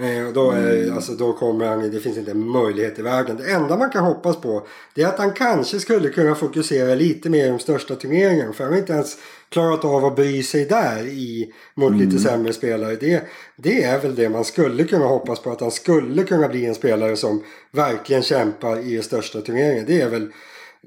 Eh, 0.00 0.26
och 0.26 0.32
då, 0.32 0.50
är, 0.50 0.82
mm. 0.82 0.94
alltså, 0.94 1.12
då 1.12 1.32
kommer 1.32 1.66
han, 1.66 1.90
det 1.90 2.00
finns 2.00 2.18
inte 2.18 2.30
en 2.30 2.48
möjlighet 2.48 2.98
i 2.98 3.02
världen. 3.02 3.36
Det 3.36 3.50
enda 3.50 3.76
man 3.76 3.90
kan 3.90 4.04
hoppas 4.04 4.36
på 4.36 4.66
det 4.94 5.02
är 5.02 5.06
att 5.06 5.18
han 5.18 5.32
kanske 5.32 5.80
skulle 5.80 6.08
kunna 6.08 6.34
fokusera 6.34 6.94
lite 6.94 7.30
mer 7.30 7.46
i 7.46 7.48
de 7.48 7.58
största 7.58 7.94
turneringarna. 7.94 8.52
För 8.52 8.64
han 8.64 8.72
har 8.72 8.80
inte 8.80 8.92
ens 8.92 9.16
klarat 9.48 9.84
av 9.84 10.04
att 10.04 10.16
bry 10.16 10.42
sig 10.42 10.64
där 10.64 11.02
i, 11.02 11.52
mot 11.74 11.92
mm. 11.92 12.00
lite 12.00 12.18
sämre 12.18 12.52
spelare. 12.52 12.96
Det, 12.96 13.22
det 13.56 13.82
är 13.82 14.00
väl 14.00 14.14
det 14.14 14.28
man 14.28 14.44
skulle 14.44 14.84
kunna 14.84 15.06
hoppas 15.06 15.40
på. 15.40 15.50
Att 15.50 15.60
han 15.60 15.70
skulle 15.70 16.22
kunna 16.22 16.48
bli 16.48 16.66
en 16.66 16.74
spelare 16.74 17.16
som 17.16 17.42
verkligen 17.72 18.22
kämpar 18.22 18.78
i 18.78 18.96
de 18.96 19.02
största 19.02 19.40
turneringarna. 19.40 19.86
Det 19.86 20.00
är 20.00 20.08
väl 20.08 20.32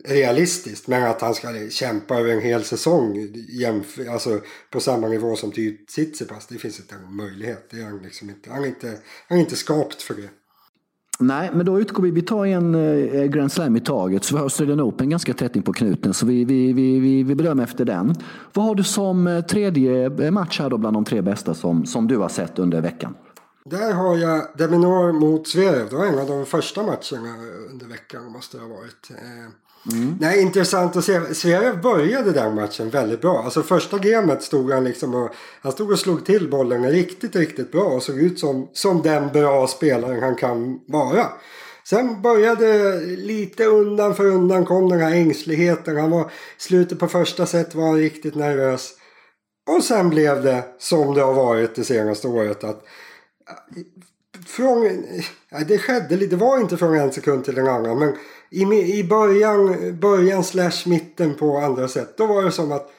realistiskt. 0.06 0.88
Men 0.88 1.04
att 1.04 1.22
han 1.22 1.36
ska 1.36 1.70
kämpa 1.70 2.16
över 2.16 2.30
en 2.30 2.42
hel 2.42 2.64
säsong 2.64 3.18
alltså 4.12 4.40
på 4.72 4.80
samma 4.80 5.08
nivå 5.08 5.36
som 5.36 5.52
typ 5.52 5.88
Tsitsipas. 5.88 6.48
Det 6.48 6.58
finns 6.58 6.80
inte 6.80 6.96
en 6.96 7.16
möjlighet. 7.16 7.68
Det 7.72 7.80
är 7.80 7.84
han, 7.84 8.00
liksom 8.04 8.30
inte, 8.30 8.50
han, 8.52 8.64
är 8.64 8.68
inte, 8.68 8.98
han 9.28 9.38
är 9.38 9.42
inte 9.42 9.56
skapt 9.56 10.02
för 10.02 10.14
det. 10.14 10.30
Nej, 11.20 11.50
men 11.54 11.66
då 11.66 11.80
utgår 11.80 12.04
vi. 12.04 12.12
Vi 12.12 12.22
tar 12.22 12.46
en 12.46 12.76
eh, 12.76 13.26
Grand 13.26 13.52
Slam 13.52 13.76
i 13.76 13.80
taget. 13.80 14.24
Så 14.24 14.36
vi 14.36 14.38
har 14.38 14.44
Australian 14.44 14.82
Open 14.82 15.10
ganska 15.10 15.34
tätt 15.34 15.56
in 15.56 15.64
på 15.64 15.74
knuten. 15.74 16.14
Så 16.14 16.26
vi, 16.26 16.46
vi, 16.46 16.74
vi, 16.74 17.00
vi, 17.00 17.24
vi 17.24 17.36
bedömer 17.36 17.64
efter 17.64 17.86
den. 17.86 18.16
Vad 18.54 18.66
har 18.66 18.76
du 18.76 18.84
som 18.84 19.28
eh, 19.28 19.42
tredje 19.42 20.06
eh, 20.06 20.32
match 20.32 20.60
här 20.60 20.70
då 20.70 20.78
bland 20.78 20.96
de 20.96 21.06
tre 21.06 21.22
bästa 21.22 21.54
som, 21.54 21.86
som 21.86 22.08
du 22.08 22.18
har 22.18 22.30
sett 22.30 22.60
under 22.60 22.82
veckan? 22.82 23.16
Där 23.66 23.94
har 23.94 24.18
jag 24.18 24.48
Deminor 24.58 25.12
mot 25.12 25.48
Zverev. 25.48 25.90
Det 25.90 25.96
var 25.96 26.06
en 26.06 26.20
av 26.20 26.28
de 26.28 26.46
första 26.46 26.84
matcherna 26.84 27.36
under 27.72 27.86
veckan 27.86 28.32
måste 28.32 28.58
det 28.58 28.64
ha 28.64 28.70
varit. 28.70 29.12
Mm. 29.92 30.18
Nej, 30.20 30.42
intressant 30.42 30.96
att 30.96 31.06
se. 31.06 31.36
Sverige 31.36 31.74
började 31.74 32.32
den 32.32 32.56
matchen 32.56 32.90
väldigt 32.90 33.22
bra. 33.22 33.44
Alltså 33.44 33.64
första 33.64 33.98
gamet 33.98 34.44
stod 34.44 34.72
han 34.72 34.84
liksom 34.84 35.16
och, 35.16 35.30
han 35.62 35.72
stod 35.72 35.92
och 35.92 36.00
slog 36.00 36.26
till 36.26 36.50
bollen 36.50 36.92
riktigt, 36.92 37.36
riktigt 37.36 37.72
bra 37.72 37.84
och 37.84 38.04
såg 38.04 38.18
ut 38.18 38.40
som, 38.40 38.70
som 38.74 39.02
den 39.02 39.32
bra 39.32 39.68
spelaren 39.68 40.24
han 40.24 40.36
kan 40.36 40.80
vara. 40.88 41.28
Sen 41.86 42.22
började 42.22 43.00
lite 43.06 43.66
undan 43.66 44.16
för 44.16 44.26
undan 44.26 44.66
kom 44.66 44.90
den 44.90 45.00
här 45.00 45.12
ängsligheten. 45.12 45.98
Han 45.98 46.12
var 46.12 46.32
slutet 46.58 47.00
på 47.00 47.08
första 47.08 47.46
set 47.46 47.76
var 47.76 47.86
han 47.86 47.98
riktigt 47.98 48.36
nervös. 48.36 48.94
Och 49.68 49.84
sen 49.84 50.10
blev 50.10 50.44
det 50.44 50.64
som 50.80 51.14
det 51.14 51.22
har 51.22 51.34
varit 51.34 51.76
det 51.76 51.84
senaste 51.84 52.28
året. 52.28 52.64
att 52.64 52.84
eh, 53.50 53.84
från, 54.46 54.86
eh, 54.86 55.68
det 55.68 55.78
skedde 55.78 56.18
lite, 56.18 56.36
det 56.36 56.46
var 56.46 56.58
inte 56.58 56.78
från 56.78 56.96
en 56.96 57.12
sekund 57.12 57.46
till 57.46 57.58
en 57.58 57.68
annan. 57.68 58.00
Men 58.00 58.16
i, 58.54 58.98
i 59.00 59.04
början, 59.04 59.78
början 60.00 60.44
slash 60.44 60.86
mitten 60.86 61.36
på 61.36 61.58
andra 61.58 61.88
sätt. 61.88 62.18
Då 62.18 62.28
var 62.28 62.44
det 62.44 62.52
som 62.52 62.72
att 62.72 62.90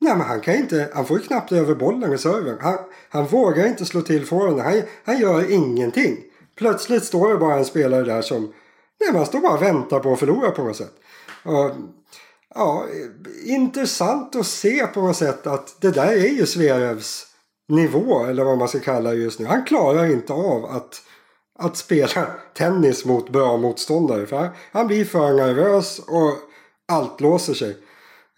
Nej 0.00 0.16
men 0.16 0.26
han 0.26 0.40
kan 0.40 0.54
inte, 0.54 0.90
han 0.94 1.06
får 1.06 1.18
ju 1.18 1.22
knappt 1.22 1.52
över 1.52 1.74
bollen 1.74 2.12
i 2.12 2.18
serven. 2.18 2.58
Han, 2.60 2.78
han 3.08 3.26
vågar 3.26 3.66
inte 3.66 3.84
slå 3.84 4.00
till 4.00 4.26
forehanden. 4.26 4.66
Han, 4.66 4.82
han 5.04 5.20
gör 5.20 5.50
ingenting. 5.50 6.16
Plötsligt 6.58 7.04
står 7.04 7.28
det 7.28 7.38
bara 7.38 7.54
en 7.54 7.64
spelare 7.64 8.04
där 8.04 8.22
som, 8.22 8.52
nej 9.00 9.12
man 9.12 9.26
står 9.26 9.40
bara 9.40 9.54
och 9.54 9.62
väntar 9.62 10.00
på 10.00 10.12
att 10.12 10.18
förlora 10.18 10.50
på 10.50 10.64
något 10.64 10.76
sätt. 10.76 10.92
Och, 11.42 11.70
ja, 12.54 12.86
intressant 13.44 14.36
att 14.36 14.46
se 14.46 14.86
på 14.86 15.00
något 15.00 15.16
sätt 15.16 15.46
att 15.46 15.76
det 15.80 15.90
där 15.90 16.12
är 16.12 16.28
ju 16.28 16.46
Sverevs 16.46 17.26
nivå 17.68 18.24
eller 18.24 18.44
vad 18.44 18.58
man 18.58 18.68
ska 18.68 18.78
kalla 18.78 19.10
det 19.10 19.16
just 19.16 19.40
nu. 19.40 19.46
Han 19.46 19.64
klarar 19.64 20.12
inte 20.12 20.32
av 20.32 20.64
att, 20.64 21.02
att 21.56 21.76
spela 21.76 22.26
tennis 22.54 23.04
mot 23.04 23.30
bra 23.30 23.56
motståndare. 23.56 24.26
För 24.26 24.36
han, 24.36 24.48
han 24.72 24.86
blir 24.86 25.04
för 25.04 25.32
nervös 25.32 25.98
och 25.98 26.32
allt 26.86 27.20
låser 27.20 27.54
sig. 27.54 27.76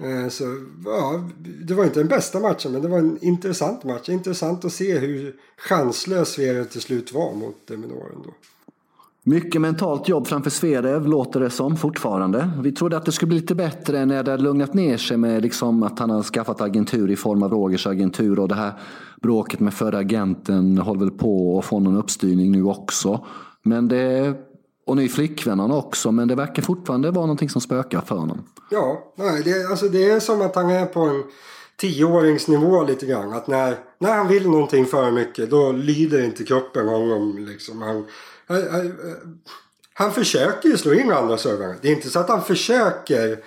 Eh, 0.02 0.28
så 0.28 0.44
ja, 0.84 1.28
det 1.42 1.74
var 1.74 1.84
inte 1.84 2.00
den 2.00 2.08
bästa 2.08 2.40
matchen 2.40 2.72
men 2.72 2.82
det 2.82 2.88
var 2.88 2.98
en 2.98 3.18
intressant 3.20 3.84
match. 3.84 4.08
Intressant 4.08 4.64
att 4.64 4.72
se 4.72 4.98
hur 4.98 5.36
chanslös 5.56 6.28
Sverige 6.28 6.64
till 6.64 6.80
slut 6.80 7.12
var 7.12 7.34
mot 7.34 7.66
Deminoren 7.66 8.22
då. 8.24 8.34
Mycket 9.28 9.60
mentalt 9.60 10.08
jobb 10.08 10.26
framför 10.26 10.50
Sverev 10.50 11.06
låter 11.06 11.40
det 11.40 11.50
som 11.50 11.76
fortfarande. 11.76 12.50
Vi 12.62 12.72
trodde 12.72 12.96
att 12.96 13.04
det 13.04 13.12
skulle 13.12 13.28
bli 13.28 13.40
lite 13.40 13.54
bättre 13.54 14.06
när 14.06 14.22
det 14.22 14.30
hade 14.30 14.42
lugnat 14.42 14.74
ner 14.74 14.96
sig 14.96 15.16
med 15.16 15.42
liksom 15.42 15.82
att 15.82 15.98
han 15.98 16.10
har 16.10 16.22
skaffat 16.22 16.60
agentur 16.60 17.10
i 17.10 17.16
form 17.16 17.42
av 17.42 17.50
Rogers 17.50 17.86
agentur 17.86 18.38
och 18.38 18.48
det 18.48 18.54
här 18.54 18.72
bråket 19.22 19.60
med 19.60 19.74
förra 19.74 19.98
agenten 19.98 20.78
håller 20.78 21.00
väl 21.00 21.10
på 21.10 21.58
att 21.58 21.64
få 21.64 21.80
någon 21.80 21.96
uppstyrning 21.96 22.52
nu 22.52 22.64
också. 22.64 23.26
Men 23.62 23.88
det, 23.88 24.34
och 24.86 24.96
ny 24.96 25.08
flickvän 25.08 25.58
han 25.58 25.70
också, 25.70 26.12
men 26.12 26.28
det 26.28 26.34
verkar 26.34 26.62
fortfarande 26.62 27.10
vara 27.10 27.26
någonting 27.26 27.48
som 27.48 27.60
spökar 27.60 28.00
för 28.00 28.16
honom. 28.16 28.42
Ja, 28.70 29.12
nej, 29.16 29.42
det, 29.44 29.70
alltså 29.70 29.88
det 29.88 30.10
är 30.10 30.20
som 30.20 30.42
att 30.42 30.54
han 30.54 30.70
är 30.70 30.86
på 30.86 31.00
en 31.00 31.22
tioåringsnivå 31.76 32.84
lite 32.84 33.06
grann. 33.06 33.32
Att 33.32 33.46
när, 33.46 33.76
när 33.98 34.16
han 34.16 34.28
vill 34.28 34.50
någonting 34.50 34.86
för 34.86 35.10
mycket 35.10 35.50
då 35.50 35.72
lyder 35.72 36.24
inte 36.24 36.44
kroppen 36.44 36.88
honom. 36.88 37.36
Liksom. 37.38 37.82
Han, 37.82 38.04
han, 38.48 38.68
han, 38.70 38.92
han 39.94 40.12
försöker 40.12 40.68
ju 40.68 40.76
slå 40.76 40.94
in 40.94 41.10
andra 41.10 41.38
servrarna. 41.38 41.74
Det 41.82 41.88
är 41.88 41.92
inte 41.92 42.10
så 42.10 42.18
att 42.18 42.28
han 42.28 42.44
försöker 42.44 43.38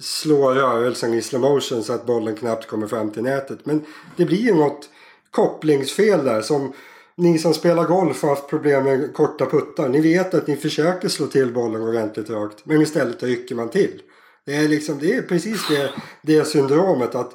slå 0.00 0.54
rörelsen 0.54 1.14
i 1.14 1.22
slow 1.22 1.40
motion 1.40 1.84
så 1.84 1.92
att 1.92 2.06
bollen 2.06 2.36
knappt 2.36 2.66
kommer 2.66 2.86
fram 2.86 3.10
till 3.10 3.22
nätet. 3.22 3.66
Men 3.66 3.84
det 4.16 4.24
blir 4.24 4.38
ju 4.38 4.54
något 4.54 4.88
kopplingsfel 5.30 6.24
där 6.24 6.42
som 6.42 6.72
ni 7.16 7.38
som 7.38 7.54
spelar 7.54 7.84
golf 7.84 8.22
har 8.22 8.28
haft 8.28 8.48
problem 8.48 8.84
med 8.84 9.14
korta 9.14 9.46
puttar. 9.46 9.88
Ni 9.88 10.00
vet 10.00 10.34
att 10.34 10.46
ni 10.46 10.56
försöker 10.56 11.08
slå 11.08 11.26
till 11.26 11.52
bollen 11.52 11.82
ordentligt 11.82 12.30
rakt 12.30 12.66
men 12.66 12.82
istället 12.82 13.22
rycker 13.22 13.54
man 13.54 13.68
till. 13.68 14.02
Det 14.46 14.56
är, 14.56 14.68
liksom, 14.68 14.98
det 14.98 15.14
är 15.14 15.22
precis 15.22 15.68
det, 15.68 15.90
det 16.22 16.44
syndromet 16.44 17.14
att 17.14 17.32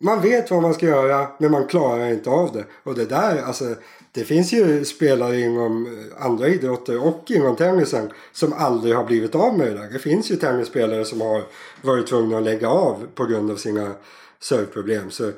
man 0.00 0.20
vet 0.20 0.50
vad 0.50 0.62
man 0.62 0.74
ska 0.74 0.86
göra 0.86 1.28
men 1.38 1.50
man 1.50 1.66
klarar 1.66 2.10
inte 2.10 2.30
av 2.30 2.52
det. 2.52 2.64
Och 2.82 2.94
det 2.94 3.04
där, 3.04 3.42
alltså 3.42 3.74
det 4.16 4.24
finns 4.24 4.52
ju 4.52 4.84
spelare 4.84 5.40
inom 5.40 5.98
andra 6.18 6.48
idrotter 6.48 6.98
och 6.98 7.30
inom 7.30 7.56
tennisen 7.56 8.10
som 8.32 8.52
aldrig 8.52 8.94
har 8.94 9.04
blivit 9.04 9.34
av 9.34 9.58
med 9.58 9.66
det 9.66 9.74
där. 9.74 9.88
Det 9.92 9.98
finns 9.98 10.30
ju 10.30 10.36
tennisspelare 10.36 11.04
som 11.04 11.20
har 11.20 11.42
varit 11.82 12.06
tvungna 12.06 12.36
att 12.38 12.42
lägga 12.42 12.68
av 12.68 13.06
på 13.14 13.24
grund 13.24 13.50
av 13.50 13.56
sina 13.56 13.94
serveproblem. 14.40 15.10
Så 15.10 15.32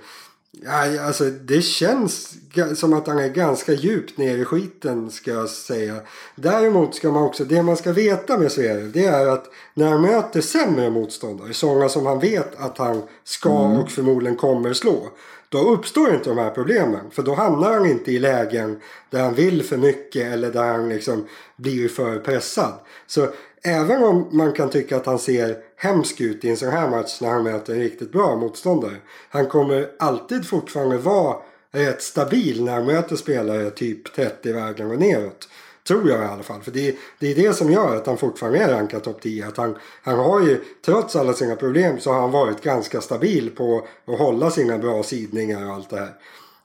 Ja, 0.51 1.07
alltså 1.07 1.25
det 1.25 1.63
känns 1.63 2.35
som 2.77 2.93
att 2.93 3.07
han 3.07 3.19
är 3.19 3.29
ganska 3.29 3.73
djupt 3.73 4.19
ner 4.19 4.39
i 4.39 4.45
skiten 4.45 5.11
ska 5.11 5.31
jag 5.31 5.49
säga. 5.49 5.97
Däremot 6.35 6.95
ska 6.95 7.13
man 7.13 7.23
också, 7.23 7.45
det 7.45 7.63
man 7.63 7.77
ska 7.77 7.93
veta 7.93 8.39
med 8.39 8.53
Sverige 8.53 8.85
det 8.85 9.05
är 9.05 9.27
att 9.27 9.45
när 9.75 9.89
han 9.89 10.01
möter 10.03 10.41
sämre 10.41 10.91
motståndare, 10.91 11.55
sådana 11.55 11.89
som 11.89 12.07
han 12.07 12.21
vet 12.21 12.61
att 12.61 12.79
han 12.79 13.03
ska 13.25 13.65
mm. 13.65 13.81
och 13.81 13.91
förmodligen 13.91 14.37
kommer 14.37 14.73
slå. 14.73 15.09
Då 15.49 15.59
uppstår 15.59 16.15
inte 16.15 16.29
de 16.29 16.39
här 16.39 16.51
problemen. 16.51 17.11
För 17.11 17.23
då 17.23 17.35
hamnar 17.35 17.73
han 17.73 17.87
inte 17.87 18.13
i 18.13 18.19
lägen 18.19 18.81
där 19.11 19.23
han 19.23 19.35
vill 19.35 19.63
för 19.63 19.77
mycket 19.77 20.33
eller 20.33 20.53
där 20.53 20.73
han 20.73 20.89
liksom 20.89 21.27
blir 21.57 21.89
för 21.89 22.19
pressad. 22.19 22.73
Så 23.07 23.29
även 23.63 24.03
om 24.03 24.29
man 24.33 24.53
kan 24.53 24.71
tycka 24.71 24.97
att 24.97 25.07
han 25.07 25.19
ser 25.19 25.57
hemsk 25.77 26.21
ut 26.21 26.45
i 26.45 26.49
en 26.49 26.57
sån 26.57 26.69
här 26.69 26.91
match 26.91 27.21
när 27.21 27.29
han 27.29 27.43
möter 27.43 27.73
en 27.73 27.81
riktigt 27.81 28.13
bra 28.13 28.37
motståndare. 28.37 28.97
Han 29.29 29.47
kommer 29.47 29.91
alltid 29.99 30.47
fortfarande 30.47 30.97
vara 30.97 31.37
rätt 31.73 32.03
stabil 32.03 32.65
när 32.65 32.73
han 32.73 32.87
möter 32.87 33.17
spelare 33.17 33.71
typ 33.71 34.15
30 34.15 34.53
vägen 34.53 34.91
och 34.91 34.99
neråt. 34.99 35.49
Tror 35.89 36.11
jag 36.11 36.23
i 36.23 36.25
alla 36.25 36.43
fall. 36.43 36.63
För 36.63 36.71
det, 36.71 36.97
det 37.19 37.31
är 37.31 37.35
det 37.35 37.55
som 37.55 37.73
gör 37.73 37.97
att 37.97 38.07
han 38.07 38.17
fortfarande 38.17 38.59
är 38.59 38.69
rankad 38.69 39.03
topp 39.03 39.23
10. 39.23 39.47
Att 39.47 39.57
han, 39.57 39.77
han 40.03 40.19
har 40.19 40.41
ju, 40.41 40.61
trots 40.85 41.17
alla 41.17 41.33
sina 41.33 41.57
problem, 41.57 42.01
så 42.01 42.13
har 42.13 42.21
han 42.21 42.31
varit 42.31 42.63
ganska 42.63 43.01
stabil 43.01 43.51
på 43.51 43.87
att 44.07 44.19
hålla 44.19 44.51
sina 44.51 44.79
bra 44.79 45.03
sidningar 45.03 45.67
och 45.67 45.73
allt 45.73 45.91
det 45.91 45.99
här. 45.99 46.13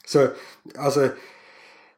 Så 0.06 0.26
alltså 0.78 1.08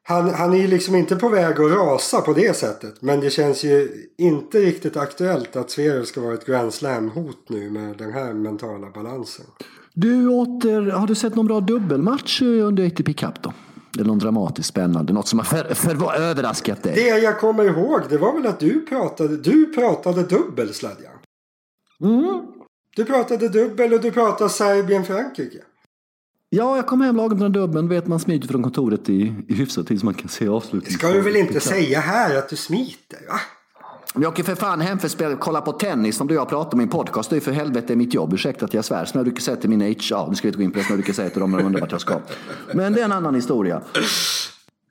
han, 0.03 0.31
han 0.31 0.53
är 0.53 0.57
ju 0.57 0.67
liksom 0.67 0.95
inte 0.95 1.17
på 1.17 1.29
väg 1.29 1.61
att 1.61 1.73
rasa 1.73 2.21
på 2.21 2.33
det 2.33 2.57
sättet. 2.57 3.03
Men 3.03 3.21
det 3.21 3.31
känns 3.31 3.65
ju 3.65 3.89
inte 4.19 4.59
riktigt 4.59 4.97
aktuellt 4.97 5.57
att 5.57 5.71
Zverev 5.71 6.05
ska 6.05 6.21
vara 6.21 6.35
ett 6.35 6.47
Grand 6.47 6.75
Slam-hot 6.75 7.49
nu 7.49 7.71
med 7.71 7.97
den 7.97 8.13
här 8.13 8.33
mentala 8.33 8.91
balansen. 8.91 9.47
Du 9.95 10.29
åter, 10.29 10.91
har 10.91 11.07
du 11.07 11.15
sett 11.15 11.35
någon 11.35 11.47
bra 11.47 11.61
dubbelmatch 11.61 12.43
under 12.43 12.87
ATP 12.87 13.13
Cup 13.13 13.43
då? 13.43 13.53
Eller 13.95 14.05
någon 14.05 14.19
dramatiskt 14.19 14.69
spännande? 14.69 15.13
Något 15.13 15.29
som 15.29 15.39
har 15.39 15.47
för, 15.47 15.75
för, 15.75 16.15
överraskat 16.15 16.83
dig? 16.83 16.95
Det 16.95 17.09
jag 17.09 17.41
kommer 17.41 17.65
ihåg 17.65 18.01
det 18.09 18.19
var 18.19 18.33
väl 18.33 18.47
att 18.47 18.61
du 18.61 18.81
pratade, 18.81 19.37
du 19.37 19.67
pratade 19.67 20.23
dubbel 20.23 20.75
Sladjan. 20.75 21.13
Mm. 22.01 22.43
Du 22.97 23.05
pratade 23.05 23.49
dubbel 23.49 23.93
och 23.93 24.01
du 24.01 24.13
pratade 24.13 24.51
Serbien-Frankrike. 24.51 25.63
Ja, 26.49 26.77
jag 26.77 26.87
kom 26.87 27.01
hem 27.01 27.17
lagom 27.17 27.39
den 27.39 27.53
dubben. 27.53 27.89
Vet 27.89 28.07
man 28.07 28.21
smiter 28.21 28.49
från 28.49 28.63
kontoret 28.63 29.09
i, 29.09 29.35
i 29.49 29.55
hyfsad 29.55 29.87
tid 29.87 30.01
så 30.01 30.07
man 30.07 30.15
kan 30.15 30.29
se 30.29 30.49
avslutningen. 30.49 30.99
Ska 30.99 31.13
du 31.13 31.21
väl 31.21 31.37
inte 31.37 31.61
säga 31.61 32.01
här 32.01 32.37
att 32.37 32.49
du 32.49 32.57
smiter? 32.57 33.19
Va? 33.29 33.41
Jag 34.21 34.33
åker 34.33 34.43
för 34.43 34.55
fan 34.55 34.81
hem 34.81 34.99
för 34.99 35.07
att 35.07 35.13
spela, 35.13 35.37
kolla 35.37 35.61
på 35.61 35.73
tennis 35.73 36.17
som 36.17 36.27
du 36.27 36.35
och 36.35 36.41
jag 36.41 36.49
pratar 36.49 36.73
om 36.73 36.81
i 36.81 36.83
min 36.83 36.91
podcast. 36.91 37.31
Det 37.31 37.37
är 37.37 37.41
för 37.41 37.53
helvete 37.53 37.97
mitt 37.97 38.15
jobb. 38.15 38.33
Ursäkta 38.33 38.65
att 38.65 38.75
jag 38.75 38.85
svär. 38.85 39.05
Snö 39.05 39.23
du 39.23 39.31
kan 39.31 39.41
säga 39.41 39.57
till 39.57 39.71
min 39.71 39.81
HR. 39.81 39.97
Ja, 40.11 40.27
nu 40.31 40.37
ska 40.37 40.49
vi 40.49 40.49
inte 40.49 40.59
gå 40.59 40.65
in 40.65 40.71
på 40.71 40.79
det. 40.79 40.85
Snö 40.85 40.97
du 40.97 41.03
kan 41.03 41.15
säga 41.15 41.31
till 41.31 41.41
dem 41.41 41.51
när 41.51 41.59
de 41.59 41.67
undrar 41.67 41.81
vart 41.81 41.93
jag 41.93 42.01
ska. 42.01 42.21
Men 42.73 42.93
det 42.93 43.01
är 43.01 43.05
en 43.05 43.13
annan 43.13 43.35
historia. 43.35 43.81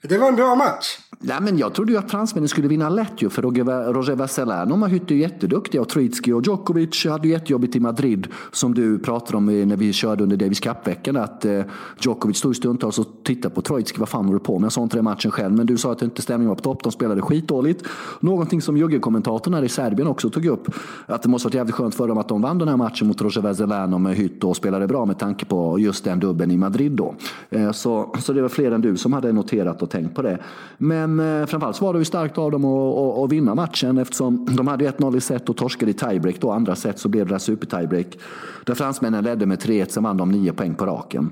Det 0.09 0.17
var 0.17 0.27
en 0.27 0.35
bra 0.35 0.55
match. 0.55 0.97
Nej, 1.19 1.37
men 1.41 1.57
jag 1.57 1.73
trodde 1.73 1.91
ju 1.91 1.97
att 1.97 2.11
fransmännen 2.11 2.49
skulle 2.49 2.67
vinna 2.67 2.89
lätt 2.89 3.21
ju, 3.21 3.29
för 3.29 3.41
Roger 3.41 4.15
Vasselano 4.15 4.75
var 4.75 4.87
är 4.87 5.11
ju 5.11 5.17
jätteduktiga 5.17 5.81
och 5.81 5.89
Troitski 5.89 6.31
och 6.31 6.45
Djokovic 6.45 7.05
hade 7.05 7.27
ju 7.27 7.33
jättejobbigt 7.33 7.75
i 7.75 7.79
Madrid 7.79 8.27
som 8.51 8.73
du 8.73 8.99
pratade 8.99 9.37
om 9.37 9.49
eh, 9.49 9.65
när 9.65 9.77
vi 9.77 9.93
körde 9.93 10.23
under 10.23 10.37
Davis 10.37 10.59
Cup-veckan 10.59 11.17
att 11.17 11.45
eh, 11.45 11.61
Djokovic 11.99 12.37
stod 12.37 12.55
stundtals 12.55 12.99
och 12.99 13.05
tittade 13.23 13.55
på 13.55 13.61
Troitski. 13.61 13.99
vad 13.99 14.09
fan 14.09 14.25
håller 14.25 14.39
du 14.39 14.45
på 14.45 14.59
med? 14.59 14.65
Jag 14.65 14.71
sa 14.71 14.83
inte 14.83 14.97
det 14.97 15.01
matchen 15.01 15.31
själv, 15.31 15.53
men 15.53 15.65
du 15.65 15.77
sa 15.77 15.91
att 15.91 16.01
inte 16.01 16.21
stämningen 16.21 16.49
var 16.49 16.55
på 16.55 16.61
topp, 16.61 16.83
de 16.83 16.91
spelade 16.91 17.21
skitdåligt. 17.21 17.83
Någonting 18.19 18.61
som 18.61 18.77
Jugge-kommentatorn 18.77 19.53
här 19.53 19.63
i 19.63 19.69
Serbien 19.69 20.07
också 20.07 20.29
tog 20.29 20.45
upp, 20.45 20.67
att 21.05 21.23
det 21.23 21.29
måste 21.29 21.47
varit 21.47 21.55
jävligt 21.55 21.75
skönt 21.75 21.95
för 21.95 22.07
dem 22.07 22.17
att 22.17 22.27
de 22.27 22.41
vann 22.41 22.57
den 22.57 22.67
här 22.67 22.77
matchen 22.77 23.07
mot 23.07 23.21
Roger 23.21 23.41
Vasselano 23.41 23.97
med 23.97 24.15
Hytt 24.15 24.43
och 24.43 24.55
spelade 24.55 24.87
bra 24.87 25.05
med 25.05 25.19
tanke 25.19 25.45
på 25.45 25.79
just 25.79 26.03
den 26.03 26.19
dubben 26.19 26.51
i 26.51 26.57
Madrid 26.57 26.91
då. 26.91 27.15
Eh, 27.49 27.71
så, 27.71 28.15
så 28.19 28.33
det 28.33 28.41
var 28.41 28.49
fler 28.49 28.71
än 28.71 28.81
du 28.81 28.97
som 28.97 29.13
hade 29.13 29.31
noterat 29.31 29.81
och 29.81 29.89
tänkt 29.95 30.15
på 30.15 30.21
det. 30.21 30.37
Men 30.77 31.19
eh, 31.19 31.45
framförallt 31.45 31.81
var 31.81 31.93
det 31.93 31.99
ju 31.99 32.05
starkt 32.05 32.37
av 32.37 32.51
dem 32.51 32.65
att, 32.65 32.97
att, 32.97 33.23
att 33.23 33.31
vinna 33.31 33.55
matchen 33.55 33.97
eftersom 33.97 34.47
de 34.55 34.67
hade 34.67 34.91
1-0 34.91 35.17
i 35.17 35.21
set 35.21 35.49
och 35.49 35.57
torskade 35.57 35.91
i 35.91 35.93
tiebreak. 35.93 36.35
Då 36.39 36.51
andra 36.51 36.75
set 36.75 36.99
så 36.99 37.09
blev 37.09 37.27
det 37.27 37.39
super 37.39 37.67
tiebreak. 37.67 38.17
Där 38.65 38.75
fransmännen 38.75 39.23
ledde 39.23 39.45
med 39.45 39.59
3-1, 39.59 39.85
sen 39.89 40.03
vann 40.03 40.17
de 40.17 40.31
9 40.31 40.53
poäng 40.53 40.75
på 40.75 40.85
raken. 40.85 41.31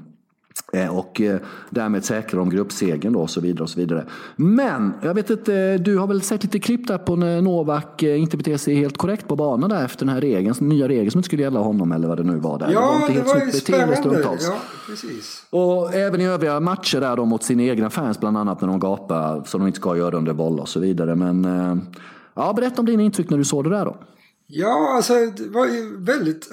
Eh, 0.73 0.97
och 0.97 1.21
eh, 1.21 1.39
därmed 1.69 2.05
säkrar 2.05 2.39
de 2.39 2.49
gruppsegern 2.49 3.13
då 3.13 3.19
och 3.19 3.29
så 3.29 3.41
vidare. 3.41 3.63
och 3.63 3.69
så 3.69 3.79
vidare. 3.79 4.05
Men 4.35 4.93
jag 5.01 5.13
vet 5.13 5.29
inte, 5.29 5.77
du 5.77 5.97
har 5.97 6.07
väl 6.07 6.21
sett 6.21 6.43
lite 6.43 6.59
klipp 6.59 6.87
där 6.87 6.97
på 6.97 7.15
när 7.15 7.41
Novak 7.41 8.03
eh, 8.03 8.21
inte 8.21 8.37
beter 8.37 8.57
sig 8.57 8.75
helt 8.75 8.97
korrekt 8.97 9.27
på 9.27 9.35
banan 9.35 9.69
där 9.69 9.85
efter 9.85 10.05
den 10.05 10.13
här 10.13 10.21
regeln, 10.21 10.55
nya 10.59 10.87
regeln 10.87 11.11
som 11.11 11.19
inte 11.19 11.25
skulle 11.27 11.41
gälla 11.43 11.59
honom 11.59 11.91
eller 11.91 12.07
vad 12.07 12.17
det 12.17 12.23
nu 12.23 12.35
var. 12.35 12.59
Där. 12.59 12.71
Ja, 12.71 12.81
det 12.81 12.87
var 12.87 12.95
inte 12.95 13.13
helt 13.13 13.27
det 13.27 13.31
var 13.31 13.45
ju 13.45 13.95
spännande. 13.95 14.37
Ja, 14.41 14.57
precis. 14.87 15.45
Och 15.49 15.93
även 15.93 16.21
i 16.21 16.25
övriga 16.25 16.59
matcher 16.59 16.99
där 16.99 17.15
då 17.15 17.25
mot 17.25 17.43
sina 17.43 17.63
egna 17.63 17.89
fans 17.89 18.19
bland 18.19 18.37
annat 18.37 18.61
när 18.61 18.67
de 18.67 18.79
gapar 18.79 19.43
som 19.45 19.61
de 19.61 19.67
inte 19.67 19.79
ska 19.79 19.97
göra 19.97 20.17
under 20.17 20.33
boll 20.33 20.59
och 20.59 20.69
så 20.69 20.79
vidare. 20.79 21.15
Men 21.15 21.47
ja, 22.33 22.53
berätta 22.53 22.79
om 22.81 22.85
dina 22.85 23.03
intryck 23.03 23.29
när 23.29 23.37
du 23.37 23.43
såg 23.43 23.63
det 23.63 23.69
där 23.69 23.85
då. 23.85 23.97
Ja, 24.47 24.93
alltså 24.95 25.13
det 25.13 25.49
var 25.49 25.65
ju 25.65 25.97
väldigt... 25.97 26.49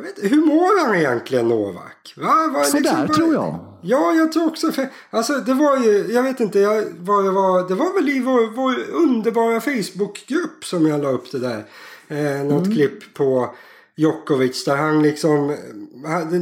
Jag 0.00 0.22
vet 0.22 0.32
Hur 0.32 0.46
mår 0.46 0.86
han 0.86 0.96
egentligen 0.96 1.48
Novak? 1.48 2.14
Va? 2.16 2.50
Var 2.54 2.64
Sådär 2.64 2.80
liksom, 2.80 3.08
tror 3.08 3.34
jag. 3.34 3.58
Ja, 3.82 4.12
jag 4.12 4.32
tror 4.32 4.46
också. 4.46 4.72
För, 4.72 4.88
alltså 5.10 5.32
det 5.32 5.54
var 5.54 5.76
ju, 5.76 6.06
jag 6.12 6.22
vet 6.22 6.40
inte 6.40 6.58
jag, 6.58 6.84
vad 6.98 7.24
det 7.24 7.30
var. 7.30 7.68
Det 7.68 7.74
var 7.74 7.94
väl 7.94 8.08
i 8.08 8.20
vår, 8.20 8.54
vår 8.54 8.74
underbara 8.90 9.60
Facebookgrupp 9.60 10.64
som 10.64 10.86
jag 10.86 11.02
la 11.02 11.08
upp 11.08 11.32
det 11.32 11.38
där. 11.38 11.64
Eh, 12.08 12.44
något 12.44 12.66
mm. 12.66 12.76
klipp 12.76 13.14
på 13.14 13.54
Djokovic 13.96 14.64
där 14.64 14.76
han 14.76 15.02
liksom... 15.02 15.56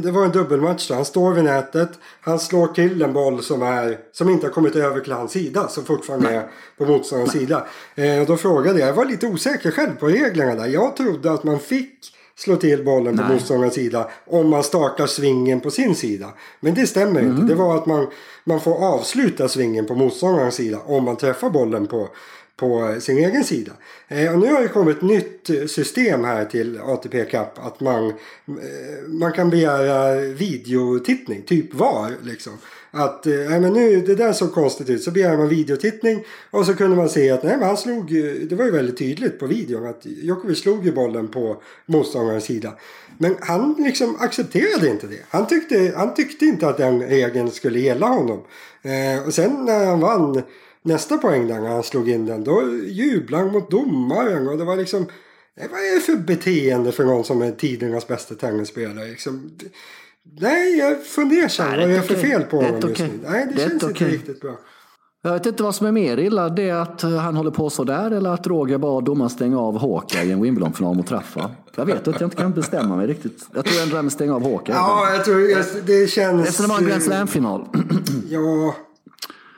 Det 0.03 0.11
var 0.11 0.25
en 0.25 0.31
dubbelmatch 0.31 0.87
då. 0.87 0.93
Han 0.93 1.05
står 1.05 1.33
vid 1.33 1.43
nätet. 1.43 1.89
Han 2.21 2.39
slår 2.39 2.67
till 2.67 3.01
en 3.01 3.13
boll 3.13 3.43
som, 3.43 3.61
är, 3.61 3.97
som 4.11 4.29
inte 4.29 4.47
har 4.47 4.51
kommit 4.51 4.75
över 4.75 4.99
till 4.99 5.13
hans 5.13 5.31
sida. 5.31 5.67
Som 5.67 5.85
fortfarande 5.85 6.29
är 6.29 6.47
på 6.77 6.85
motståndarens 6.85 7.31
sida. 7.31 7.67
Eh, 7.95 8.25
då 8.27 8.37
frågade 8.37 8.79
jag. 8.79 8.89
Jag 8.89 8.93
var 8.93 9.05
lite 9.05 9.27
osäker 9.27 9.71
själv 9.71 9.95
på 9.95 10.07
reglerna 10.07 10.55
där. 10.55 10.67
Jag 10.67 10.95
trodde 10.95 11.31
att 11.31 11.43
man 11.43 11.59
fick 11.59 12.15
slå 12.39 12.55
till 12.55 12.83
bollen 12.83 13.17
på 13.17 13.23
motståndarens 13.23 13.73
sida 13.73 14.09
om 14.25 14.49
man 14.49 14.63
startar 14.63 15.07
svingen 15.07 15.59
på 15.59 15.71
sin 15.71 15.95
sida. 15.95 16.33
Men 16.59 16.73
det 16.73 16.87
stämmer 16.87 17.19
mm. 17.19 17.31
inte. 17.31 17.53
Det 17.53 17.55
var 17.55 17.75
att 17.75 17.85
man, 17.85 18.07
man 18.43 18.61
får 18.61 18.85
avsluta 18.85 19.47
svingen 19.47 19.85
på 19.85 19.95
motståndarens 19.95 20.55
sida 20.55 20.79
om 20.85 21.03
man 21.03 21.17
träffar 21.17 21.49
bollen 21.49 21.87
på, 21.87 22.09
på 22.55 22.95
sin 22.99 23.17
egen 23.17 23.43
sida. 23.43 23.71
Eh, 24.07 24.33
och 24.33 24.39
nu 24.39 24.53
har 24.53 24.61
det 24.61 24.67
kommit 24.67 24.97
ett 24.97 25.03
nytt 25.03 25.49
system 25.71 26.23
här 26.23 26.45
till 26.45 26.79
ATP 26.81 27.25
Cup. 27.25 27.47
Att 27.55 27.79
man, 27.79 28.07
eh, 28.07 29.07
man 29.07 29.31
kan 29.31 29.49
begära 29.49 30.15
videotittning, 30.21 31.41
typ 31.41 31.73
VAR. 31.73 32.11
Liksom. 32.23 32.53
Att 32.91 33.27
eh, 33.27 33.33
men 33.33 33.73
nu, 33.73 34.01
det 34.01 34.15
där 34.15 34.33
såg 34.33 34.53
konstigt 34.53 34.89
ut. 34.89 35.03
Så 35.03 35.11
begär 35.11 35.37
man 35.37 35.49
videotittning 35.49 36.23
och 36.51 36.65
så 36.65 36.75
kunde 36.75 36.95
man 36.95 37.09
se 37.09 37.31
att 37.31 37.43
nej, 37.43 37.57
men 37.57 37.67
han 37.67 37.77
slog, 37.77 38.13
det 38.49 38.55
var 38.55 38.65
ju 38.65 38.71
väldigt 38.71 38.97
tydligt 38.97 39.39
på 39.39 39.47
videon 39.47 39.87
att 39.87 40.05
Djokovic 40.05 40.59
slog 40.59 40.85
ju 40.85 40.91
bollen 40.91 41.27
på 41.27 41.61
motståndarens 41.85 42.43
sida. 42.43 42.73
Men 43.17 43.35
han 43.39 43.75
liksom 43.77 44.15
accepterade 44.19 44.89
inte 44.89 45.07
det. 45.07 45.25
Han 45.29 45.47
tyckte, 45.47 45.93
han 45.95 46.13
tyckte 46.13 46.45
inte 46.45 46.67
att 46.67 46.77
den 46.77 47.01
regeln 47.01 47.51
skulle 47.51 47.79
gälla 47.79 48.07
honom. 48.07 48.41
Eh, 48.81 49.27
och 49.27 49.33
sen 49.33 49.65
när 49.65 49.85
han 49.85 49.99
vann 49.99 50.41
nästa 50.81 51.17
poäng 51.17 51.47
där 51.47 51.59
när 51.59 51.69
han 51.69 51.83
slog 51.83 52.09
in 52.09 52.25
den 52.25 52.43
då 52.43 52.63
jublade 52.85 53.43
han 53.43 53.53
mot 53.53 53.71
domaren 53.71 54.47
och 54.47 54.57
det 54.57 54.63
var 54.63 54.75
liksom 54.75 55.01
eh, 55.55 55.69
vad 55.71 55.79
är 55.79 55.95
det 55.95 56.01
för 56.01 56.15
beteende 56.15 56.91
för 56.91 57.05
någon 57.05 57.23
som 57.23 57.41
är 57.41 57.51
tidernas 57.51 58.07
bästa 58.07 58.35
tennisspelare? 58.35 59.07
Liksom, 59.07 59.51
Nej, 60.37 60.77
jag 60.77 61.03
funderar 61.03 61.77
vad 61.77 61.79
är 61.79 61.87
det 61.87 62.01
för 62.01 62.15
fel 62.15 62.43
på 62.43 62.61
honom 62.61 62.89
just 62.89 63.01
nu? 63.01 63.09
Nej, 63.23 63.45
det, 63.45 63.53
det 63.53 63.69
känns 63.69 63.83
inte 63.83 64.05
riktigt 64.05 64.41
bra. 64.41 64.59
Jag 65.21 65.33
vet 65.33 65.45
inte 65.45 65.63
vad 65.63 65.75
som 65.75 65.87
är 65.87 65.91
mer 65.91 66.17
illa, 66.17 66.49
det 66.49 66.69
är 66.69 66.75
att 66.75 67.01
han 67.01 67.35
håller 67.35 67.51
på 67.51 67.69
så 67.69 67.83
där 67.83 68.11
eller 68.11 68.29
att 68.29 68.47
Roger 68.47 68.77
bad 68.77 69.05
domaren 69.05 69.29
stänga 69.29 69.59
av 69.59 69.77
Håka 69.77 70.23
i 70.23 70.31
en 70.31 70.41
Wimbledon-final 70.41 70.95
mot 70.95 71.11
Raffa. 71.11 71.51
Jag 71.75 71.85
vet 71.85 72.07
att 72.07 72.21
jag 72.21 72.27
inte 72.27 72.37
kan 72.37 72.53
bestämma 72.53 72.95
mig 72.95 73.07
riktigt. 73.07 73.47
Jag 73.53 73.65
tror 73.65 73.89
det 73.89 73.95
här 73.95 74.03
med 74.03 74.11
stänga 74.11 74.35
av 74.35 74.43
Håka. 74.43 74.71
Ja, 74.71 75.13
jag 75.13 75.25
tror 75.25 75.37
det 75.85 76.09
känns... 76.09 76.47
Eftersom 76.47 76.65
det 76.65 76.73
var 76.73 76.79
en 76.79 76.87
Grand 76.87 77.03
Slam-final. 77.03 77.65
Ja, 78.29 78.75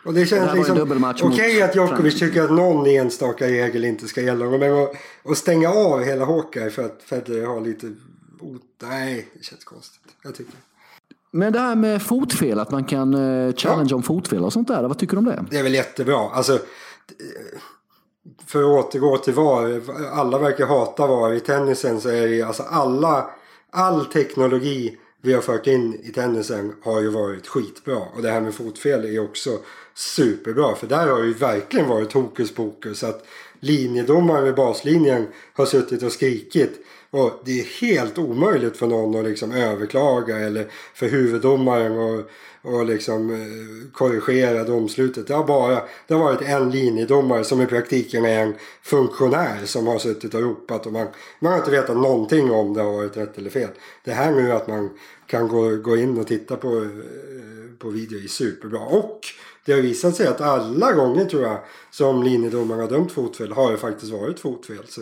och 0.05 0.13
det 0.13 0.25
känns 0.25 0.51
det 0.51 0.57
liksom... 0.57 0.77
Okej 0.77 1.29
okay 1.29 1.61
att 1.61 1.75
Djokovic 1.75 2.19
tycker 2.19 2.43
att 2.43 2.51
någon 2.51 2.87
enstaka 2.87 3.47
regel 3.47 3.85
inte 3.85 4.07
ska 4.07 4.21
gälla. 4.21 4.45
Men 4.45 4.73
att, 4.73 4.91
att 5.25 5.37
stänga 5.37 5.69
av 5.69 6.03
hela 6.03 6.25
Håka 6.25 6.69
för 6.69 6.85
att 6.85 7.03
Federer 7.05 7.45
har 7.45 7.61
lite... 7.61 7.87
Nej, 8.81 9.27
det 9.33 9.43
känns 9.43 9.63
konstigt. 9.63 10.15
Jag 10.23 10.35
tycker 10.35 10.53
men 11.31 11.53
det 11.53 11.59
här 11.59 11.75
med 11.75 12.01
fotfel, 12.01 12.59
att 12.59 12.71
man 12.71 12.83
kan 12.83 13.13
uh, 13.13 13.53
challenge 13.53 13.87
ja. 13.89 13.95
om 13.95 14.03
fotfel 14.03 14.43
och 14.43 14.53
sånt 14.53 14.67
där. 14.67 14.83
Vad 14.83 14.97
tycker 14.97 15.13
du 15.13 15.19
om 15.19 15.25
det? 15.25 15.45
Det 15.49 15.57
är 15.57 15.63
väl 15.63 15.73
jättebra. 15.73 16.29
Alltså, 16.29 16.59
för 18.45 18.59
att 18.59 18.85
återgå 18.85 19.17
till 19.17 19.33
VAR. 19.33 19.81
Alla 20.13 20.37
verkar 20.37 20.65
hata 20.65 21.07
VAR. 21.07 21.33
I 21.33 21.39
tennisen 21.39 22.01
så 22.01 22.09
är 22.09 22.27
det 22.27 22.41
alltså 22.41 22.63
alla, 22.63 23.29
all 23.71 24.05
teknologi 24.05 24.97
vi 25.21 25.33
har 25.33 25.41
fört 25.41 25.67
in 25.67 25.99
i 26.03 26.11
tennisen 26.11 26.73
har 26.83 27.01
ju 27.01 27.09
varit 27.09 27.47
skitbra. 27.47 27.97
Och 27.97 28.21
det 28.21 28.31
här 28.31 28.41
med 28.41 28.53
fotfel 28.53 29.05
är 29.05 29.23
också 29.23 29.59
superbra. 29.95 30.75
För 30.75 30.87
där 30.87 31.07
har 31.07 31.21
det 31.21 31.27
ju 31.27 31.33
verkligen 31.33 31.89
varit 31.89 32.13
hokus 32.13 32.55
pokus. 32.55 33.03
Att 33.03 33.25
linjedomaren 33.59 34.43
vid 34.43 34.55
baslinjen 34.55 35.27
har 35.53 35.65
suttit 35.65 36.03
och 36.03 36.11
skrikit. 36.11 36.85
Och 37.11 37.41
det 37.45 37.59
är 37.59 37.81
helt 37.81 38.17
omöjligt 38.17 38.77
för 38.77 38.87
någon 38.87 39.19
att 39.19 39.25
liksom 39.25 39.51
överklaga 39.51 40.39
eller 40.39 40.67
för 40.93 41.07
huvuddomaren 41.07 41.99
att 41.99 42.29
och 42.63 42.85
liksom 42.85 43.29
eh, 43.29 43.91
korrigera 43.93 44.63
domslutet. 44.63 45.27
Det 45.27 45.33
har 45.33 45.47
bara 45.47 45.81
det 46.07 46.13
har 46.13 46.21
varit 46.21 46.41
en 46.41 46.71
linjedomare 46.71 47.43
som 47.43 47.61
i 47.61 47.65
praktiken 47.65 48.25
är 48.25 48.43
en 48.43 48.53
funktionär 48.83 49.65
som 49.65 49.87
har 49.87 49.99
suttit 49.99 50.33
och 50.33 50.41
ropat 50.41 50.85
och 50.85 50.93
man, 50.93 51.07
man 51.39 51.51
har 51.51 51.59
inte 51.59 51.71
vetat 51.71 51.97
någonting 51.97 52.51
om 52.51 52.73
det 52.73 52.81
har 52.81 52.91
varit 52.91 53.17
rätt 53.17 53.37
eller 53.37 53.49
fel. 53.49 53.69
Det 54.03 54.11
här 54.11 54.31
nu 54.31 54.51
att 54.51 54.67
man 54.67 54.89
kan 55.27 55.47
gå, 55.47 55.75
gå 55.75 55.97
in 55.97 56.19
och 56.19 56.27
titta 56.27 56.55
på, 56.55 56.77
eh, 56.77 57.77
på 57.79 57.89
video 57.89 58.23
är 58.23 58.27
superbra. 58.27 58.79
Och 58.79 59.19
det 59.65 59.73
har 59.73 59.81
visat 59.81 60.15
sig 60.15 60.27
att 60.27 60.41
alla 60.41 60.93
gånger 60.93 61.25
tror 61.25 61.43
jag 61.43 61.59
som 61.91 62.23
linjedomaren 62.23 62.81
har 62.81 62.89
dömt 62.89 63.11
fotfel 63.11 63.51
har 63.51 63.71
det 63.71 63.77
faktiskt 63.77 64.11
varit 64.11 64.39
fotfel. 64.39 64.85
Så 64.87 65.01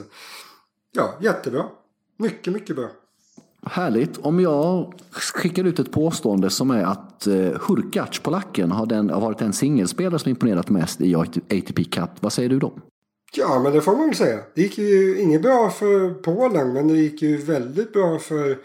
ja, 0.91 1.17
jättebra. 1.22 1.65
Mycket, 2.19 2.53
mycket 2.53 2.75
bra. 2.75 2.89
Härligt. 3.65 4.17
Om 4.17 4.39
jag 4.39 4.93
skickar 5.12 5.63
ut 5.63 5.79
ett 5.79 5.91
påstående 5.91 6.49
som 6.49 6.71
är 6.71 6.84
att 6.84 7.27
eh, 7.27 7.34
Hurkacz, 7.36 8.19
polacken, 8.19 8.71
har, 8.71 8.86
den, 8.86 9.10
har 9.10 9.21
varit 9.21 9.38
den 9.38 9.53
singelspelare 9.53 10.19
som 10.19 10.29
imponerat 10.29 10.69
mest 10.69 11.01
i 11.01 11.15
ATP 11.15 11.84
Cup. 11.84 12.10
Vad 12.19 12.34
säger 12.34 12.49
du 12.49 12.60
då? 12.60 12.73
Ja, 13.34 13.60
men 13.63 13.73
det 13.73 13.82
får 13.82 13.95
man 13.95 14.05
väl 14.05 14.15
säga. 14.15 14.39
Det 14.55 14.62
gick 14.62 14.77
ju 14.77 15.19
inget 15.21 15.41
bra 15.41 15.69
för 15.69 16.13
Polen, 16.13 16.73
men 16.73 16.88
det 16.88 16.97
gick 16.97 17.21
ju 17.21 17.38
väldigt 17.38 17.93
bra 17.93 18.19
för, 18.19 18.58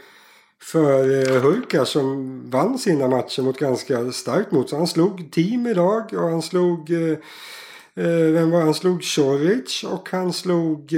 för 0.62 1.34
eh, 1.34 1.42
Hurkacz 1.42 1.90
som 1.90 2.40
vann 2.50 2.78
sina 2.78 3.08
matcher 3.08 3.42
mot 3.42 3.58
ganska 3.58 4.12
starkt 4.12 4.52
motstånd. 4.52 4.80
Han 4.80 4.86
slog 4.86 5.32
team 5.32 5.66
idag 5.66 6.14
och 6.14 6.30
han 6.30 6.42
slog 6.42 6.90
eh, 6.90 7.18
vem 8.32 8.50
var 8.50 8.60
han 8.60 8.74
slog? 8.74 9.02
Choric 9.02 9.84
och 9.84 10.08
han 10.10 10.32
slog, 10.32 10.92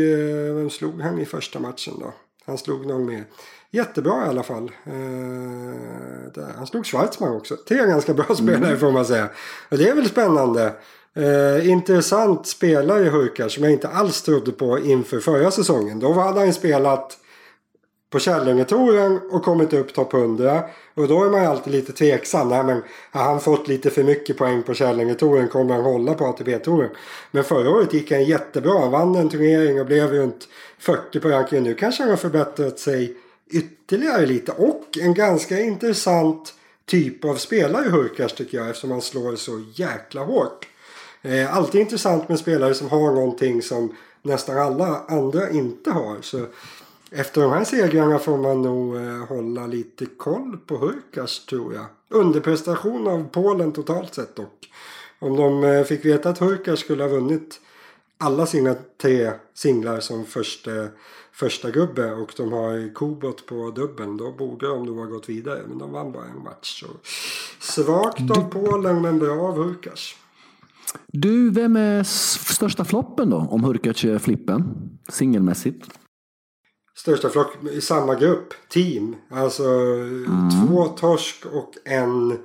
vem 0.54 0.70
slog 0.70 1.00
han 1.00 1.18
i 1.18 1.24
första 1.24 1.60
matchen 1.60 1.94
då? 2.00 2.12
Han 2.46 2.58
slog 2.58 2.86
någon 2.86 3.06
mer. 3.06 3.24
Jättebra 3.70 4.26
i 4.26 4.28
alla 4.28 4.42
fall. 4.42 4.70
Eh, 4.84 6.44
han 6.56 6.66
slog 6.66 6.86
Schwarzman 6.86 7.36
också. 7.36 7.56
Tre 7.68 7.76
ganska 7.76 8.14
bra 8.14 8.24
spelare 8.34 8.66
mm. 8.66 8.78
får 8.78 8.92
man 8.92 9.04
säga. 9.04 9.28
Och 9.70 9.78
det 9.78 9.88
är 9.88 9.94
väl 9.94 10.08
spännande. 10.08 10.72
Eh, 11.14 11.68
intressant 11.68 12.46
spelare 12.46 13.04
Hurkar 13.04 13.48
som 13.48 13.64
jag 13.64 13.72
inte 13.72 13.88
alls 13.88 14.22
trodde 14.22 14.52
på 14.52 14.78
inför 14.78 15.20
förra 15.20 15.50
säsongen. 15.50 16.00
Då 16.00 16.12
hade 16.12 16.40
han 16.40 16.52
spelat 16.52 17.18
på 18.10 18.18
Kärlängetouren 18.18 19.20
och 19.30 19.44
kommit 19.44 19.72
upp 19.72 19.94
topp 19.94 20.14
100. 20.14 20.62
Och 20.94 21.08
då 21.08 21.24
är 21.24 21.30
man 21.30 21.40
ju 21.40 21.46
alltid 21.46 21.72
lite 21.72 21.92
tveksam. 21.92 22.48
Nej, 22.48 22.64
men 22.64 22.82
har 23.10 23.22
han 23.22 23.40
fått 23.40 23.68
lite 23.68 23.90
för 23.90 24.02
mycket 24.02 24.38
poäng 24.38 24.62
på 24.62 24.74
Kärlängetouren? 24.74 25.48
Kommer 25.48 25.74
han 25.74 25.84
hålla 25.84 26.14
på 26.14 26.24
ATP-touren? 26.24 26.90
Men 27.30 27.44
förra 27.44 27.70
året 27.70 27.94
gick 27.94 28.12
han 28.12 28.24
jättebra. 28.24 28.80
Han 28.80 28.90
vann 28.90 29.14
en 29.14 29.28
turnering 29.28 29.80
och 29.80 29.86
blev 29.86 30.10
runt 30.10 30.48
40 30.78 31.20
på 31.20 31.28
rankingen. 31.28 31.64
Nu 31.64 31.74
kanske 31.74 32.02
han 32.02 32.10
har 32.10 32.16
förbättrat 32.16 32.78
sig 32.78 33.16
ytterligare 33.50 34.26
lite. 34.26 34.52
Och 34.52 34.98
en 35.00 35.14
ganska 35.14 35.60
intressant 35.60 36.54
typ 36.86 37.24
av 37.24 37.34
spelare 37.34 37.88
Hurkars 37.88 38.32
tycker 38.32 38.58
jag 38.58 38.68
eftersom 38.68 38.90
han 38.90 39.02
slår 39.02 39.36
så 39.36 39.64
jäkla 39.74 40.24
hårt. 40.24 40.68
Eh, 41.22 41.56
alltid 41.56 41.80
intressant 41.80 42.28
med 42.28 42.38
spelare 42.38 42.74
som 42.74 42.88
har 42.88 43.12
någonting 43.12 43.62
som 43.62 43.96
nästan 44.22 44.58
alla 44.58 45.04
andra 45.08 45.50
inte 45.50 45.90
har. 45.90 46.16
Så 46.20 46.46
efter 47.10 47.40
de 47.40 47.52
här 47.52 47.64
segrarna 47.64 48.18
får 48.18 48.36
man 48.36 48.62
nog 48.62 48.96
eh, 48.96 49.26
hålla 49.28 49.66
lite 49.66 50.06
koll 50.06 50.58
på 50.66 50.76
Hurkars 50.76 51.46
tror 51.46 51.74
jag. 51.74 51.84
Underprestation 52.08 53.08
av 53.08 53.28
Polen 53.32 53.72
totalt 53.72 54.14
sett 54.14 54.36
dock. 54.36 54.70
Om 55.18 55.36
de 55.36 55.64
eh, 55.64 55.84
fick 55.84 56.04
veta 56.04 56.28
att 56.28 56.38
Hurkars 56.38 56.78
skulle 56.78 57.02
ha 57.02 57.10
vunnit 57.10 57.60
alla 58.18 58.46
sina 58.46 58.74
tre 59.02 59.32
singlar 59.54 60.00
som 60.00 60.24
första, 60.24 60.70
första 61.32 61.70
gubbe 61.70 62.12
och 62.12 62.32
de 62.36 62.52
har 62.52 62.94
Kobot 62.94 63.46
på 63.46 63.70
dubben 63.70 64.16
då 64.16 64.32
borde 64.32 64.66
de 64.66 64.86
nog 64.86 64.98
ha 64.98 65.04
gått 65.04 65.28
vidare 65.28 65.62
men 65.68 65.78
de 65.78 65.92
vann 65.92 66.12
bara 66.12 66.24
en 66.24 66.42
match. 66.42 66.84
Så 66.84 66.86
svagt 67.82 68.30
av 68.30 68.50
Polen 68.50 69.02
men 69.02 69.18
bra 69.18 69.40
av 69.40 69.56
Hurkars. 69.56 70.16
Du, 71.06 71.50
vem 71.50 71.76
är 71.76 72.02
största 72.52 72.84
floppen 72.84 73.30
då 73.30 73.36
om 73.36 73.64
Hurkacz 73.64 74.04
är 74.04 74.18
flippen 74.18 74.90
singelmässigt? 75.08 75.86
Största 76.96 77.28
flopp 77.28 77.64
i 77.72 77.80
samma 77.80 78.14
grupp, 78.14 78.54
team. 78.68 79.16
Alltså 79.30 79.64
mm. 79.64 80.50
två 80.50 80.84
torsk 80.84 81.46
och 81.46 81.72
en 81.84 82.38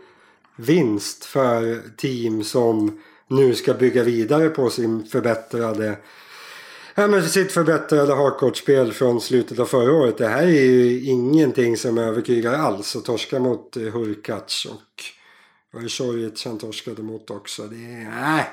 vinst 0.56 1.26
för 1.26 1.82
team 1.98 2.44
som 2.44 3.00
nu 3.32 3.56
ska 3.56 3.74
bygga 3.74 4.04
vidare 4.04 4.50
på 4.50 4.70
sin 4.70 5.06
förbättrade 5.06 5.98
Ja, 6.96 7.08
men 7.08 7.30
sitt 7.30 7.52
förbättrade 7.52 8.15
hardcourt-spel 8.15 8.94
från 8.94 9.22
slutet 9.22 9.60
av 9.60 9.65
förra 9.65 9.94
året. 9.94 10.17
Det 10.17 10.28
här 10.28 10.44
är 10.44 10.48
ju 10.48 11.04
ingenting 11.04 11.78
som 11.78 11.98
övertygar 11.98 12.54
alls. 12.54 12.96
Att 12.96 13.06
torska 13.06 13.39
mot 13.39 13.78
eh, 13.78 13.84
Hurkacz 13.84 14.65
och 14.65 15.04
var 15.72 15.82
det 16.17 16.44
han 16.46 16.58
torskade 16.58 17.04
mot 17.04 17.30
också. 17.30 17.63
Det 17.63 17.76
är... 17.76 18.22
Nej. 18.22 18.50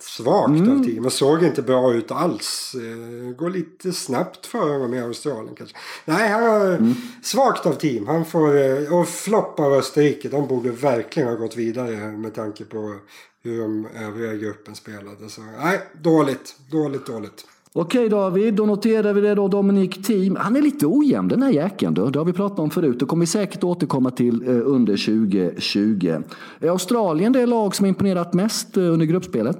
svagt 0.00 0.48
mm. 0.48 0.80
av 0.80 0.84
team 0.84 1.06
och 1.06 1.12
såg 1.12 1.42
inte 1.42 1.62
bra 1.62 1.94
ut 1.94 2.10
alls. 2.10 2.74
Eh, 2.74 3.34
går 3.34 3.50
lite 3.50 3.92
snabbt 3.92 4.46
för 4.46 4.72
honom 4.72 4.94
i 4.94 5.00
Australien 5.00 5.54
kanske. 5.54 5.76
Nej, 6.04 6.28
han 6.28 6.42
har 6.42 6.66
mm. 6.66 6.94
svagt 7.22 7.66
av 7.66 7.74
team. 7.74 8.06
Han 8.06 8.24
får, 8.24 8.56
eh, 8.56 8.94
och 8.94 9.08
flopp 9.08 9.60
av 9.60 9.72
Österrike. 9.72 10.28
De 10.28 10.48
borde 10.48 10.70
verkligen 10.70 11.28
ha 11.28 11.36
gått 11.36 11.56
vidare 11.56 11.96
med 11.96 12.34
tanke 12.34 12.64
på 12.64 12.98
hur 13.42 13.60
de 13.60 13.86
övriga 13.86 14.34
gruppen 14.34 14.74
spelade. 14.74 15.28
Så 15.28 15.40
nej, 15.42 15.80
dåligt, 16.02 16.56
dåligt, 16.70 17.06
dåligt. 17.06 17.46
Okej 17.74 18.08
David, 18.08 18.54
då 18.54 18.66
noterar 18.66 19.12
vi 19.12 19.20
det 19.20 19.34
då. 19.34 19.48
Dominic 19.48 20.06
Team. 20.06 20.36
Han 20.36 20.56
är 20.56 20.62
lite 20.62 20.86
ojämn 20.86 21.28
den 21.28 21.42
här 21.42 21.50
jäkeln. 21.50 21.94
Då. 21.94 22.10
Det 22.10 22.18
har 22.18 22.26
vi 22.26 22.32
pratat 22.32 22.58
om 22.58 22.70
förut. 22.70 23.00
Det 23.00 23.06
kommer 23.06 23.20
vi 23.20 23.26
säkert 23.26 23.64
återkomma 23.64 24.10
till 24.10 24.48
eh, 24.48 24.60
under 24.64 24.96
2020. 24.96 26.22
Är 26.60 26.68
Australien 26.68 27.32
det 27.32 27.46
lag 27.46 27.74
som 27.74 27.86
imponerat 27.86 28.34
mest 28.34 28.76
eh, 28.76 28.82
under 28.82 29.06
gruppspelet? 29.06 29.58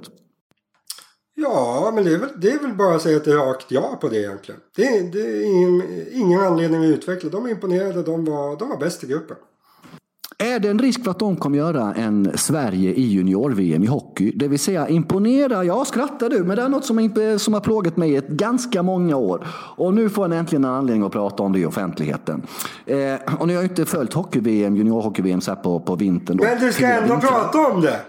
Ja, 1.35 1.91
men 1.95 2.03
det 2.03 2.13
är, 2.13 2.17
väl, 2.17 2.29
det 2.37 2.51
är 2.51 2.59
väl 2.59 2.73
bara 2.73 2.95
att 2.95 3.01
säga 3.01 3.17
ett 3.17 3.27
rakt 3.27 3.71
ja 3.71 3.97
på 4.01 4.09
det 4.09 4.17
egentligen. 4.17 4.61
Det, 4.75 5.11
det 5.13 5.21
är 5.21 5.45
ingen, 5.45 5.83
ingen 6.11 6.39
anledning 6.39 6.83
att 6.83 6.97
utveckla. 6.97 7.29
De 7.29 7.47
imponerade. 7.47 8.03
De 8.03 8.25
var, 8.25 8.59
de 8.59 8.69
var 8.69 8.77
bäst 8.77 9.03
i 9.03 9.07
gruppen. 9.07 9.37
Är 10.43 10.59
det 10.59 10.69
en 10.69 10.79
risk 10.79 11.03
för 11.03 11.11
att 11.11 11.19
de 11.19 11.35
kommer 11.35 11.57
göra 11.57 11.93
en 11.93 12.31
Sverige 12.35 12.93
i 12.93 13.01
junior-VM 13.01 13.83
i 13.83 13.85
hockey? 13.85 14.31
Det 14.35 14.47
vill 14.47 14.59
säga 14.59 14.87
imponera, 14.87 15.63
ja 15.63 15.85
skrattar 15.85 16.29
du, 16.29 16.43
men 16.43 16.55
det 16.55 16.61
är 16.61 16.69
något 16.69 16.85
som, 16.85 17.09
som 17.37 17.53
har 17.53 17.61
plågat 17.61 17.97
mig 17.97 18.11
i 18.11 18.15
ett 18.15 18.27
ganska 18.27 18.83
många 18.83 19.15
år. 19.15 19.47
Och 19.77 19.93
nu 19.93 20.09
får 20.09 20.29
jag 20.29 20.39
äntligen 20.39 20.63
en 20.65 20.71
anledning 20.71 21.03
att 21.03 21.11
prata 21.11 21.43
om 21.43 21.53
det 21.53 21.59
i 21.59 21.65
offentligheten. 21.65 22.41
Eh, 22.85 23.35
och 23.39 23.47
ni 23.47 23.53
har 23.53 23.61
ju 23.61 23.69
inte 23.69 23.85
följt 23.85 24.13
hockey-VM, 24.13 24.75
junior-hockey-VM 24.75 25.41
så 25.41 25.51
här 25.51 25.55
på, 25.55 25.79
på 25.79 25.95
vintern. 25.95 26.37
Då. 26.37 26.43
Men 26.43 26.59
du 26.59 26.73
ska 26.73 26.87
ändå 26.87 27.17
prata 27.17 27.67
om 27.67 27.81
det! 27.81 27.99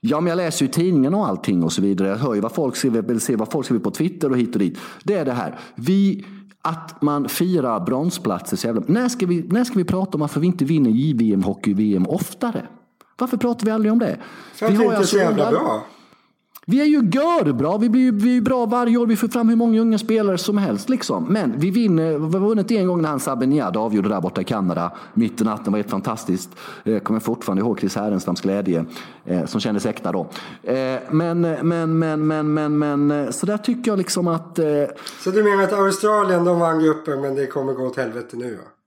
Ja, 0.00 0.20
men 0.20 0.30
jag 0.30 0.36
läser 0.36 0.64
ju 0.64 0.72
tidningen 0.72 1.14
och 1.14 1.28
allting 1.28 1.62
och 1.62 1.72
så 1.72 1.82
vidare. 1.82 2.08
Jag 2.08 2.16
hör 2.16 2.34
ju 2.34 2.40
vad 2.40 2.52
folk 2.52 2.76
skriver, 2.76 3.18
ser 3.18 3.36
vad 3.36 3.50
folk 3.52 3.64
skriver 3.64 3.84
på 3.84 3.90
Twitter 3.90 4.30
och 4.30 4.38
hit 4.38 4.52
och 4.52 4.58
dit. 4.58 4.78
Det 5.04 5.14
är 5.14 5.24
det 5.24 5.32
här. 5.32 5.58
Vi 5.74 6.24
att 6.62 7.02
man 7.02 7.28
firar 7.28 7.80
bronsplatser 7.80 8.56
så 8.56 8.66
jävla... 8.66 8.82
När 8.86 9.08
ska, 9.08 9.26
vi, 9.26 9.42
när 9.48 9.64
ska 9.64 9.74
vi 9.74 9.84
prata 9.84 10.14
om 10.14 10.20
varför 10.20 10.40
vi 10.40 10.46
inte 10.46 10.64
vinner 10.64 10.90
JVM, 10.90 11.42
hockey-VM 11.42 12.06
oftare? 12.06 12.66
Varför 13.18 13.36
pratar 13.36 13.64
vi 13.64 13.70
aldrig 13.70 13.92
om 13.92 13.98
det? 13.98 14.16
För 14.54 14.66
att 14.66 14.72
vi, 14.72 14.76
vi 14.76 14.84
inte 14.84 14.96
är 14.96 15.02
så 15.02 15.16
jävla 15.16 15.50
bra. 15.50 15.84
Vi 16.66 16.80
är 16.80 16.84
ju 16.84 17.10
görbra. 17.12 17.78
Vi 17.78 17.88
blir, 17.88 18.12
vi 18.12 18.36
är 18.36 18.40
bra 18.40 18.66
varje 18.66 18.96
år. 18.96 19.06
Vi 19.06 19.16
får 19.16 19.28
fram 19.28 19.48
hur 19.48 19.56
många 19.56 19.80
unga 19.80 19.98
spelare 19.98 20.38
som 20.38 20.58
helst. 20.58 20.88
Liksom. 20.88 21.24
Men 21.24 21.52
vi 21.56 21.70
vinner. 21.70 22.18
Vi 22.18 22.38
har 22.38 22.48
vunnit 22.48 22.70
en 22.70 22.86
gång 22.86 23.02
när 23.02 23.08
han 23.08 23.20
Sabiniad 23.20 23.76
avgjorde 23.76 24.08
där 24.08 24.20
borta 24.20 24.40
i 24.40 24.44
Kanada. 24.44 24.92
Mitt 25.14 25.40
i 25.40 25.44
natten 25.44 25.72
var 25.72 25.78
helt 25.78 25.90
fantastiskt. 25.90 26.50
Eh, 26.84 26.92
jag 26.92 27.04
kommer 27.04 27.20
fortfarande 27.20 27.60
ihåg 27.62 27.80
Chris 27.80 27.96
Härenstams 27.96 28.40
glädje. 28.40 28.84
Eh, 29.24 29.44
som 29.46 29.60
kändes 29.60 29.86
äkta 29.86 30.12
då. 30.12 30.26
Eh, 30.62 30.98
men, 31.10 31.40
men, 31.40 31.98
men, 31.98 32.26
men, 32.26 32.54
men, 32.54 32.78
men. 32.78 33.32
Så 33.32 33.46
där 33.46 33.58
tycker 33.58 33.90
jag 33.90 33.98
liksom 33.98 34.28
att... 34.28 34.58
Så 35.24 35.30
du 35.30 35.42
menar 35.42 35.62
att 35.62 35.72
Australien 35.72 36.44
de 36.44 36.58
vann 36.58 36.82
gruppen 36.82 37.20
men 37.20 37.34
det 37.34 37.46
kommer 37.46 37.72
gå 37.72 37.86
åt 37.86 37.96
helvete 37.96 38.36
nu? 38.36 38.54
Va? 38.54 38.81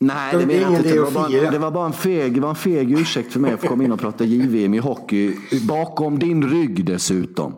Nej, 0.00 0.36
det, 0.36 0.46
menar 0.46 0.60
jag 0.60 0.72
inte. 0.72 0.88
Det 0.88 1.00
var, 1.00 1.10
bara, 1.10 1.50
det 1.50 1.58
var 1.58 1.70
bara 1.70 1.86
en 1.86 1.92
feg, 1.92 2.34
det 2.34 2.40
var 2.40 2.48
en 2.48 2.54
feg 2.54 2.92
ursäkt 2.92 3.32
för 3.32 3.40
mig 3.40 3.52
att 3.52 3.60
få 3.60 3.66
komma 3.68 3.84
in 3.84 3.92
och 3.92 4.00
prata 4.00 4.24
JVM 4.24 4.74
i 4.74 4.78
hockey 4.78 5.34
bakom 5.68 6.18
din 6.18 6.50
rygg 6.50 6.84
dessutom. 6.84 7.54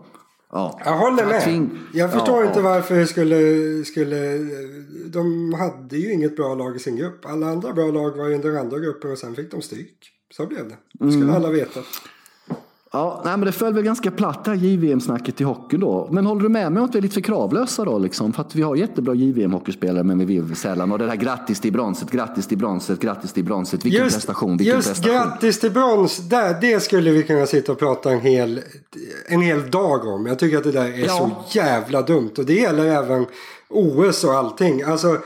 Ja. 0.52 0.80
Jag 0.84 0.98
håller 0.98 1.26
med. 1.26 1.68
Jag 1.92 2.12
förstår 2.12 2.42
ja, 2.42 2.48
inte 2.48 2.60
varför 2.60 2.94
det 2.94 3.06
skulle, 3.06 3.84
skulle... 3.84 4.38
De 5.06 5.54
hade 5.54 5.96
ju 5.96 6.12
inget 6.12 6.36
bra 6.36 6.54
lag 6.54 6.76
i 6.76 6.78
sin 6.78 6.96
grupp. 6.96 7.26
Alla 7.26 7.46
andra 7.46 7.72
bra 7.72 7.90
lag 7.90 8.10
var 8.10 8.30
i 8.30 8.38
den 8.38 8.56
andra 8.56 8.78
gruppen 8.78 9.12
och 9.12 9.18
sen 9.18 9.34
fick 9.34 9.50
de 9.50 9.62
stryk. 9.62 9.96
Så 10.30 10.46
blev 10.46 10.68
det. 10.68 10.76
Det 10.92 11.10
skulle 11.10 11.24
mm. 11.24 11.36
alla 11.36 11.50
veta. 11.50 11.80
Ja, 12.92 13.22
nej, 13.24 13.36
men 13.36 13.46
det 13.46 13.52
föll 13.52 13.74
väl 13.74 13.82
ganska 13.82 14.10
platt 14.10 14.44
det 14.44 14.50
här 14.50 14.58
JVM-snacket 14.58 15.40
i 15.40 15.44
hockey 15.44 15.76
då. 15.76 16.08
Men 16.10 16.26
håller 16.26 16.42
du 16.42 16.48
med 16.48 16.72
mig 16.72 16.80
om 16.80 16.88
att 16.88 16.94
vi 16.94 16.98
är 16.98 17.02
lite 17.02 17.14
för 17.14 17.20
kravlösa 17.20 17.84
då? 17.84 17.98
Liksom? 17.98 18.32
För 18.32 18.42
att 18.42 18.54
vi 18.54 18.62
har 18.62 18.76
jättebra 18.76 19.14
JVM-hockeyspelare 19.14 20.02
men 20.02 20.18
vi 20.18 20.24
vill 20.24 20.56
sällan. 20.56 20.92
Och 20.92 20.98
det 20.98 21.08
här 21.08 21.16
grattis 21.16 21.60
till 21.60 21.72
bronset, 21.72 22.10
grattis 22.10 22.46
till 22.46 22.58
bronset, 22.58 23.00
grattis 23.00 23.32
till 23.32 23.44
bronset. 23.44 23.84
Vilken 23.84 24.04
just, 24.04 24.16
prestation, 24.16 24.56
vilken 24.56 24.76
just 24.76 24.88
prestation. 24.88 25.14
grattis 25.14 25.60
till 25.60 25.70
brons, 25.70 26.18
där, 26.18 26.56
det 26.60 26.80
skulle 26.80 27.10
vi 27.10 27.22
kunna 27.22 27.46
sitta 27.46 27.72
och 27.72 27.78
prata 27.78 28.10
en 28.10 28.20
hel, 28.20 28.60
en 29.26 29.40
hel 29.40 29.70
dag 29.70 30.06
om. 30.06 30.26
Jag 30.26 30.38
tycker 30.38 30.58
att 30.58 30.64
det 30.64 30.72
där 30.72 30.88
är 30.88 31.06
ja. 31.06 31.18
så 31.18 31.58
jävla 31.58 32.02
dumt. 32.02 32.32
Och 32.38 32.44
det 32.44 32.54
gäller 32.54 32.86
även 32.86 33.26
OS 33.68 34.24
och 34.24 34.34
allting. 34.34 34.82
Alltså, 34.82 35.18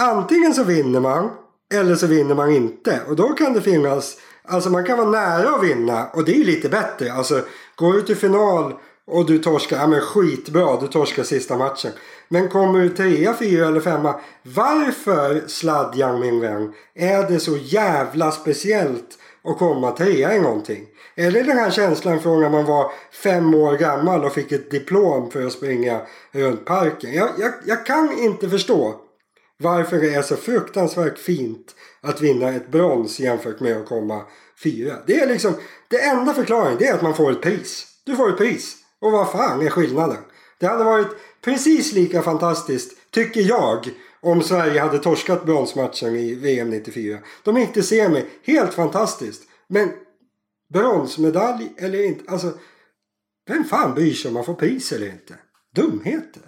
antingen 0.00 0.54
så 0.54 0.64
vinner 0.64 1.00
man 1.00 1.30
eller 1.74 1.94
så 1.94 2.06
vinner 2.06 2.34
man 2.34 2.50
inte. 2.50 3.00
Och 3.08 3.16
då 3.16 3.28
kan 3.28 3.52
det 3.52 3.60
finnas 3.60 4.16
Alltså 4.48 4.70
man 4.70 4.84
kan 4.84 4.98
vara 4.98 5.10
nära 5.10 5.54
att 5.54 5.64
vinna 5.64 6.06
och 6.12 6.24
det 6.24 6.32
är 6.32 6.36
ju 6.36 6.44
lite 6.44 6.68
bättre. 6.68 7.12
Alltså 7.12 7.42
går 7.76 7.92
du 7.92 8.02
till 8.02 8.16
final 8.16 8.74
och 9.06 9.26
du 9.26 9.38
torskar, 9.38 9.76
ja 9.76 9.86
men 9.86 10.00
skitbra, 10.00 10.80
du 10.80 10.86
torskar 10.86 11.22
sista 11.22 11.56
matchen. 11.56 11.92
Men 12.28 12.48
kommer 12.48 12.80
du 12.80 12.88
trea, 12.88 13.34
fyra 13.34 13.66
eller 13.66 13.80
femma. 13.80 14.14
Varför 14.42 15.48
sladdjan 15.48 16.20
min 16.20 16.40
vän 16.40 16.72
är 16.94 17.30
det 17.30 17.40
så 17.40 17.56
jävla 17.56 18.30
speciellt 18.30 19.18
att 19.44 19.58
komma 19.58 19.90
trea 19.90 20.34
i 20.36 20.40
någonting? 20.40 20.86
Är 21.14 21.30
det 21.30 21.42
den 21.42 21.58
här 21.58 21.70
känslan 21.70 22.20
från 22.20 22.40
när 22.40 22.50
man 22.50 22.64
var 22.64 22.90
fem 23.22 23.54
år 23.54 23.76
gammal 23.76 24.24
och 24.24 24.32
fick 24.32 24.52
ett 24.52 24.70
diplom 24.70 25.30
för 25.30 25.46
att 25.46 25.52
springa 25.52 26.00
runt 26.32 26.64
parken? 26.64 27.14
Jag, 27.14 27.28
jag, 27.38 27.52
jag 27.64 27.86
kan 27.86 28.18
inte 28.18 28.48
förstå 28.48 28.94
varför 29.58 30.00
det 30.00 30.14
är 30.14 30.22
så 30.22 30.36
fruktansvärt 30.36 31.18
fint 31.18 31.74
att 32.00 32.20
vinna 32.20 32.48
ett 32.48 32.70
brons 32.70 33.20
jämfört 33.20 33.60
med 33.60 33.76
att 33.76 33.86
komma 33.86 34.22
fyra. 34.62 34.96
Det 35.06 35.20
är 35.20 35.26
liksom, 35.26 35.54
det 35.88 36.00
enda 36.00 36.34
förklaringen 36.34 36.78
det 36.78 36.86
är 36.86 36.94
att 36.94 37.02
man 37.02 37.14
får 37.14 37.32
ett 37.32 37.42
pris. 37.42 37.86
Du 38.04 38.16
får 38.16 38.30
ett 38.30 38.38
pris. 38.38 38.76
Och 39.00 39.12
vad 39.12 39.32
fan 39.32 39.66
är 39.66 39.70
skillnaden? 39.70 40.22
Det 40.58 40.66
hade 40.66 40.84
varit 40.84 41.08
precis 41.44 41.92
lika 41.92 42.22
fantastiskt, 42.22 43.10
tycker 43.10 43.40
jag, 43.40 43.88
om 44.20 44.42
Sverige 44.42 44.80
hade 44.80 44.98
torskat 44.98 45.44
bronsmatchen 45.44 46.16
i 46.16 46.34
VM 46.34 46.70
94. 46.70 47.18
De 47.44 47.56
gick 47.56 47.72
till 47.72 47.86
semi, 47.86 48.24
helt 48.42 48.74
fantastiskt. 48.74 49.42
Men 49.68 49.92
bronsmedalj 50.72 51.72
eller 51.76 52.04
inte, 52.04 52.30
alltså 52.30 52.52
vem 53.46 53.64
fan 53.64 53.94
bryr 53.94 54.12
sig 54.12 54.28
om 54.28 54.34
man 54.34 54.44
får 54.44 54.54
pris 54.54 54.92
eller 54.92 55.06
inte? 55.06 55.34
Dumheter. 55.74 56.42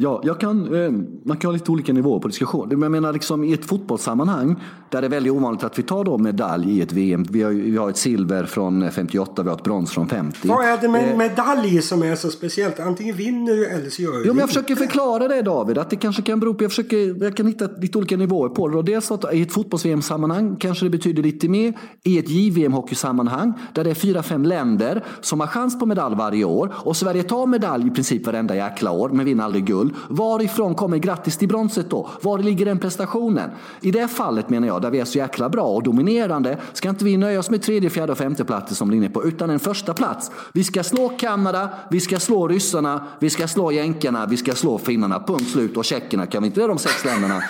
Ja, 0.00 0.20
jag 0.24 0.40
kan, 0.40 0.74
eh, 0.74 0.90
man 1.24 1.36
kan 1.36 1.48
ha 1.48 1.52
lite 1.52 1.72
olika 1.72 1.92
nivåer 1.92 2.20
på 2.20 2.28
diskussion. 2.28 2.68
Jag 2.70 2.90
menar 2.90 3.12
liksom 3.12 3.44
i 3.44 3.52
ett 3.52 3.64
fotbollssammanhang 3.64 4.56
där 4.90 5.00
det 5.00 5.06
är 5.06 5.10
väldigt 5.10 5.32
ovanligt 5.32 5.64
att 5.64 5.78
vi 5.78 5.82
tar 5.82 6.04
då 6.04 6.18
medalj 6.18 6.78
i 6.78 6.82
ett 6.82 6.92
VM. 6.92 7.26
Vi 7.30 7.42
har, 7.42 7.50
vi 7.50 7.76
har 7.76 7.90
ett 7.90 7.96
silver 7.96 8.44
från 8.44 8.90
58, 8.90 9.42
vi 9.42 9.48
har 9.48 9.56
ett 9.56 9.64
brons 9.64 9.90
från 9.90 10.08
50. 10.08 10.48
Vad 10.48 10.64
är 10.64 10.78
det 10.80 10.88
med 10.88 11.10
eh, 11.10 11.16
medalj 11.16 11.82
som 11.82 12.02
är 12.02 12.16
så 12.16 12.30
speciellt? 12.30 12.80
Antingen 12.80 13.16
vinner 13.16 13.52
du 13.52 13.66
eller 13.66 13.90
så 13.90 14.02
gör 14.02 14.12
du 14.12 14.22
Jo, 14.26 14.32
men 14.32 14.40
jag 14.40 14.48
försöker 14.48 14.76
förklara 14.76 15.28
det 15.28 15.42
David, 15.42 15.78
att 15.78 15.90
det 15.90 15.96
kanske 15.96 16.22
kan 16.22 16.40
bero 16.40 16.54
på, 16.54 16.64
jag, 16.64 16.70
försöker, 16.70 17.24
jag 17.24 17.36
kan 17.36 17.46
hitta 17.46 17.66
lite 17.66 17.98
olika 17.98 18.16
nivåer 18.16 18.48
på 18.48 18.68
det. 18.68 18.76
Och 18.76 18.84
dels 18.84 19.10
att 19.10 19.34
i 19.34 19.42
ett 19.42 19.52
fotbolls-VM-sammanhang 19.52 20.56
kanske 20.56 20.86
det 20.86 20.90
betyder 20.90 21.22
lite 21.22 21.48
mer. 21.48 21.78
I 22.02 22.18
ett 22.18 22.28
JVM-hockeysammanhang 22.28 23.52
där 23.72 23.84
det 23.84 23.90
är 23.90 23.94
fyra, 23.94 24.22
fem 24.22 24.42
länder 24.42 25.04
som 25.20 25.40
har 25.40 25.46
chans 25.46 25.78
på 25.78 25.86
medalj 25.86 26.16
varje 26.16 26.44
år 26.44 26.74
och 26.74 26.96
Sverige 26.96 27.22
tar 27.22 27.46
medalj 27.46 27.86
i 27.86 27.90
princip 27.90 28.26
varenda 28.26 28.56
jäkla 28.56 28.90
år 28.90 29.08
men 29.08 29.24
vinner 29.24 29.44
aldrig 29.44 29.64
guld. 29.64 29.94
Varifrån 30.08 30.74
kommer 30.74 30.98
grattis 30.98 31.36
till 31.36 31.48
bronset 31.48 31.90
då? 31.90 32.08
Var 32.22 32.38
ligger 32.38 32.66
den 32.66 32.78
prestationen? 32.78 33.50
I 33.80 33.90
det 33.90 34.08
fallet 34.08 34.50
menar 34.50 34.66
jag, 34.66 34.77
där 34.78 34.90
vi 34.90 35.00
är 35.00 35.04
så 35.04 35.18
jäkla 35.18 35.48
bra 35.48 35.64
och 35.64 35.82
dominerande, 35.82 36.58
ska 36.72 36.88
inte 36.88 37.04
vi 37.04 37.16
nöja 37.16 37.38
oss 37.38 37.50
med 37.50 37.62
tredje, 37.62 37.90
fjärde 37.90 38.12
och 38.12 38.18
femte 38.18 38.44
platser 38.44 38.74
som 38.74 38.90
linje 38.90 39.10
på, 39.10 39.24
utan 39.24 39.50
en 39.50 39.60
första 39.60 39.94
plats. 39.94 40.30
Vi 40.52 40.64
ska 40.64 40.82
slå 40.82 41.08
Kanada, 41.08 41.68
vi 41.90 42.00
ska 42.00 42.18
slå 42.18 42.48
ryssarna, 42.48 43.06
vi 43.20 43.30
ska 43.30 43.48
slå 43.48 43.72
jänkarna, 43.72 44.26
vi 44.26 44.36
ska 44.36 44.54
slå 44.54 44.78
finnarna. 44.78 45.24
Punkt 45.26 45.50
slut. 45.50 45.76
Och 45.76 45.84
tjeckerna 45.84 46.26
kan 46.26 46.42
vi 46.42 46.46
inte, 46.46 46.60
det 46.60 46.64
är 46.64 46.68
de 46.68 46.78
sex 46.78 47.04
länderna 47.04 47.42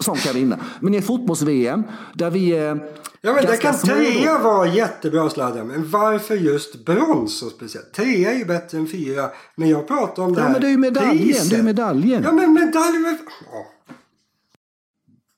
som 0.00 0.16
kan 0.16 0.34
vinna. 0.34 0.58
Men 0.80 0.94
i 0.94 1.02
fotbolls-VM 1.02 1.82
där 2.14 2.30
vi 2.30 2.50
är 2.50 2.80
Ja 3.20 3.32
men 3.32 3.44
det 3.46 3.56
kan 3.56 3.74
trea 3.74 4.38
vara 4.38 4.66
jättebra 4.66 5.30
sladden. 5.30 5.66
Men 5.66 5.90
varför 5.90 6.34
just 6.34 6.84
brons 6.84 7.38
så 7.38 7.50
speciellt? 7.50 7.92
Trea 7.92 8.32
är 8.32 8.38
ju 8.38 8.44
bättre 8.44 8.78
än 8.78 8.86
fyra. 8.88 9.30
Men 9.54 9.68
jag 9.68 9.88
pratar 9.88 10.22
om 10.22 10.34
det 10.34 10.40
här 10.40 10.48
Ja 10.48 10.52
men 10.52 10.60
det 10.60 10.66
är 10.66 10.70
ju 10.70 10.78
medaljen. 10.78 11.48
Det 11.50 11.56
är 11.56 11.62
medaljen. 11.62 12.22
Ja 12.22 12.32
men 12.32 12.52
medaljen. 12.52 13.18
Ja. 13.52 13.66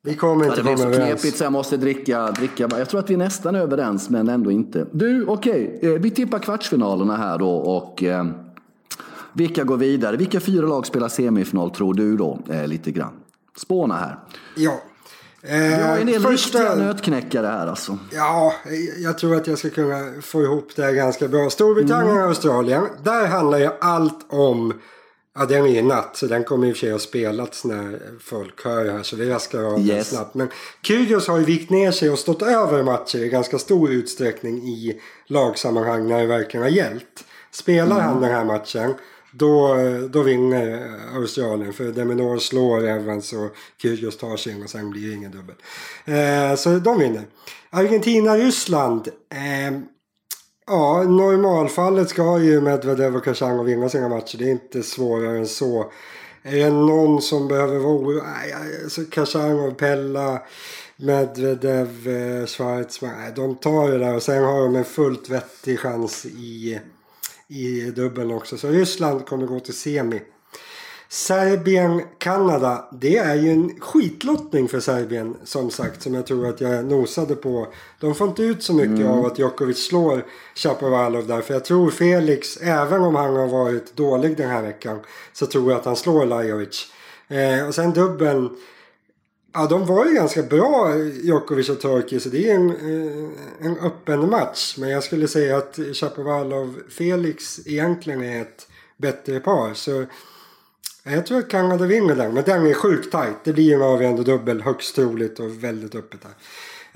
Vi 0.07 0.15
kommer 0.15 0.45
inte 0.45 0.61
ja, 0.61 0.63
Det 0.63 0.71
var 0.71 0.93
så 0.93 0.99
knepigt 0.99 1.37
så 1.37 1.45
jag 1.45 1.53
måste 1.53 1.77
dricka, 1.77 2.31
dricka. 2.31 2.69
Jag 2.79 2.89
tror 2.89 3.01
att 3.01 3.11
vi 3.11 3.15
är 3.15 3.19
nästan 3.19 3.55
överens 3.55 4.11
men 4.11 4.29
ändå 4.29 4.51
inte. 4.51 4.87
Du 4.93 5.27
okej, 5.27 5.77
okay. 5.77 5.95
Eh, 5.95 6.01
vi 6.01 6.11
tippar 6.11 6.39
kvartsfinalerna 6.39 7.17
här 7.17 7.39
då 7.39 7.51
och 7.51 8.03
eh, 8.03 8.27
vilka 9.33 9.65
går 9.65 9.77
vidare? 9.77 10.17
Vilka 10.17 10.41
fyra 10.41 10.67
lag 10.67 10.87
spelar 10.87 11.09
semifinal 11.09 11.71
tror 11.71 11.95
du 11.95 12.17
då? 12.17 12.39
Eh, 12.51 12.67
lite 12.67 12.91
grann. 12.91 13.13
Spåna 13.57 13.95
här. 13.95 14.19
Ja. 14.55 14.81
Eh, 15.43 15.59
Vi 15.59 15.83
har 15.83 15.99
en 15.99 16.07
del 16.07 16.23
första... 16.23 16.59
riktiga 16.59 16.75
nötknäckare 16.75 17.47
här 17.47 17.67
alltså. 17.67 17.99
Ja, 18.13 18.53
jag 18.99 19.19
tror 19.19 19.37
att 19.37 19.47
jag 19.47 19.59
ska 19.59 19.71
kunna 19.71 20.23
få 20.23 20.43
ihop 20.43 20.69
det 20.77 20.83
här 20.83 20.93
ganska 20.93 21.29
bra. 21.29 21.51
Storbritannien 21.51 22.11
och 22.11 22.17
mm. 22.17 22.29
Australien. 22.29 22.83
Där 23.03 23.27
handlar 23.27 23.59
ju 23.59 23.71
allt 23.81 24.27
om 24.29 24.73
Ja, 25.39 25.47
den 25.47 25.65
är 25.65 25.69
ju 25.69 25.83
natt 25.83 26.17
så 26.17 26.27
den 26.27 26.45
kommer 26.45 26.67
i 26.67 26.73
och 26.73 26.77
för 26.77 26.87
sig 26.87 26.93
att 26.93 27.01
spelats 27.01 27.65
när 27.65 28.01
folk 28.21 28.65
hör 28.65 28.85
det 28.85 28.93
här 28.93 29.03
så 29.03 29.17
vi 29.17 29.31
raskar 29.31 29.63
av 29.63 29.81
yes. 29.81 29.89
den 29.89 30.05
snabbt. 30.05 30.35
Men 30.35 30.49
Kyrgios 30.83 31.29
har 31.29 31.39
ju 31.39 31.45
vikt 31.45 31.71
ner 31.71 31.91
sig 31.91 32.11
och 32.11 32.19
stått 32.19 32.43
över 32.43 32.83
matcher 32.83 33.19
i 33.19 33.29
ganska 33.29 33.59
stor 33.59 33.91
utsträckning 33.91 34.59
i 34.59 35.01
lagsammanhang 35.27 36.09
när 36.09 36.21
det 36.21 36.27
verkligen 36.27 36.63
har 36.63 36.71
gällt. 36.71 37.25
Spelar 37.51 38.01
han 38.01 38.21
den 38.21 38.31
här 38.31 38.45
matchen 38.45 38.95
då, 39.33 39.77
då 40.11 40.23
vinner 40.23 40.91
Australien. 41.15 41.73
För 41.73 41.85
Deminor 41.85 42.39
slår 42.39 42.87
Evans 42.87 43.33
och 43.33 43.57
Kyrgios 43.83 44.17
tar 44.17 44.37
sin 44.37 44.63
och 44.63 44.71
sen 44.71 44.91
blir 44.91 45.09
det 45.09 45.15
ingen 45.15 45.31
dubbel. 45.31 45.57
Eh, 46.05 46.57
så 46.57 46.79
de 46.79 46.99
vinner. 46.99 47.23
Argentina-Ryssland. 47.71 49.09
Eh, 49.31 49.81
ja, 50.67 51.03
normalfallet 51.03 52.09
ska 52.09 52.39
ju 52.39 52.61
Medvedev 52.61 53.17
och 53.17 53.25
Kachanov 53.25 53.67
vinna 53.67 53.89
sina 53.89 54.09
matcher. 54.09 54.39
Det 54.39 54.45
är 54.45 54.51
inte 54.51 54.83
svårare 54.83 55.39
än 55.39 55.47
så. 55.47 55.93
Är 56.43 56.57
det 56.57 56.71
någon 56.71 57.23
som 57.23 57.49
behöver 57.49 57.79
vara 57.79 57.93
orolig? 57.93 58.23
Alltså 58.85 59.05
Kachanov, 59.05 59.75
Pella, 59.75 60.43
Medvedev, 60.97 62.09
eh, 62.09 62.47
Nej, 63.03 63.33
de 63.37 63.57
tar 63.57 63.89
det 63.91 63.99
där 63.99 64.15
och 64.15 64.23
sen 64.23 64.45
har 64.45 64.61
de 64.61 64.77
en 64.77 64.85
fullt 64.85 65.31
vettig 65.31 65.79
chans 65.81 66.27
i 66.27 66.81
i 67.49 67.91
dubbeln 67.91 68.33
också. 68.33 68.57
Så 68.57 68.69
Ryssland 68.69 69.27
kommer 69.27 69.47
gå 69.47 69.61
till 69.61 69.75
semi. 69.75 70.21
Serbien-Kanada. 71.09 72.85
Det 72.93 73.17
är 73.17 73.35
ju 73.35 73.51
en 73.51 73.81
skitlottning 73.81 74.69
för 74.69 74.81
Serbien 74.81 75.37
som 75.45 75.71
sagt 75.71 76.03
som 76.03 76.15
jag 76.15 76.27
tror 76.27 76.49
att 76.49 76.61
jag 76.61 76.85
nosade 76.85 77.35
på. 77.35 77.67
De 78.01 78.15
får 78.15 78.29
inte 78.29 78.43
ut 78.43 78.63
så 78.63 78.75
mycket 78.75 79.01
mm. 79.01 79.09
av 79.09 79.27
att 79.27 79.39
Djokovic 79.39 79.87
slår 79.87 80.25
Chapovalov 80.55 81.27
där. 81.27 81.41
För 81.41 81.55
jag 81.55 81.65
tror 81.65 81.91
Felix, 81.91 82.57
även 82.57 83.01
om 83.01 83.15
han 83.15 83.37
har 83.37 83.49
varit 83.49 83.97
dålig 83.97 84.37
den 84.37 84.51
här 84.51 84.63
veckan, 84.63 84.99
så 85.33 85.47
tror 85.47 85.71
jag 85.71 85.79
att 85.79 85.85
han 85.85 85.97
slår 85.97 86.27
Lajovic. 86.27 86.93
Eh, 87.29 87.69
och 87.69 87.75
sen 87.75 87.93
dubbeln. 87.93 88.57
Ja, 89.53 89.67
de 89.67 89.87
var 89.87 90.07
ju 90.07 90.15
ganska 90.15 90.43
bra, 90.43 90.97
Djokovic 91.23 91.69
och 91.69 91.81
Turkey, 91.81 92.21
så 92.21 92.29
det 92.29 92.51
är 92.51 92.55
en, 92.55 92.71
eh, 92.71 93.31
en 93.67 93.79
öppen 93.79 94.31
match. 94.31 94.77
Men 94.79 94.91
jag 94.91 95.05
skulle 95.05 95.29
säga 95.29 95.57
att 95.57 95.79
Chapovalov-Felix 95.79 97.61
egentligen 97.67 98.23
är 98.23 98.43
ett 98.43 98.69
bättre 98.97 99.41
par. 99.41 99.75
Så 99.75 100.05
jag 101.13 101.27
tror 101.27 101.39
att 101.39 101.49
Kanada 101.49 101.87
vinner 101.87 102.15
den, 102.15 102.35
men 102.35 102.45
den 102.45 102.67
är 102.67 102.75
sjukt 102.75 103.13
tajt. 103.13 103.37
Det 103.45 103.53
blir 103.53 103.75
en 103.75 103.83
avgörande 103.83 104.23
dubbel, 104.23 104.63
högst 104.63 104.95
troligt 104.95 105.41
och 105.41 105.65
väldigt 105.65 105.95
öppet 105.95 106.21
där. 106.23 106.33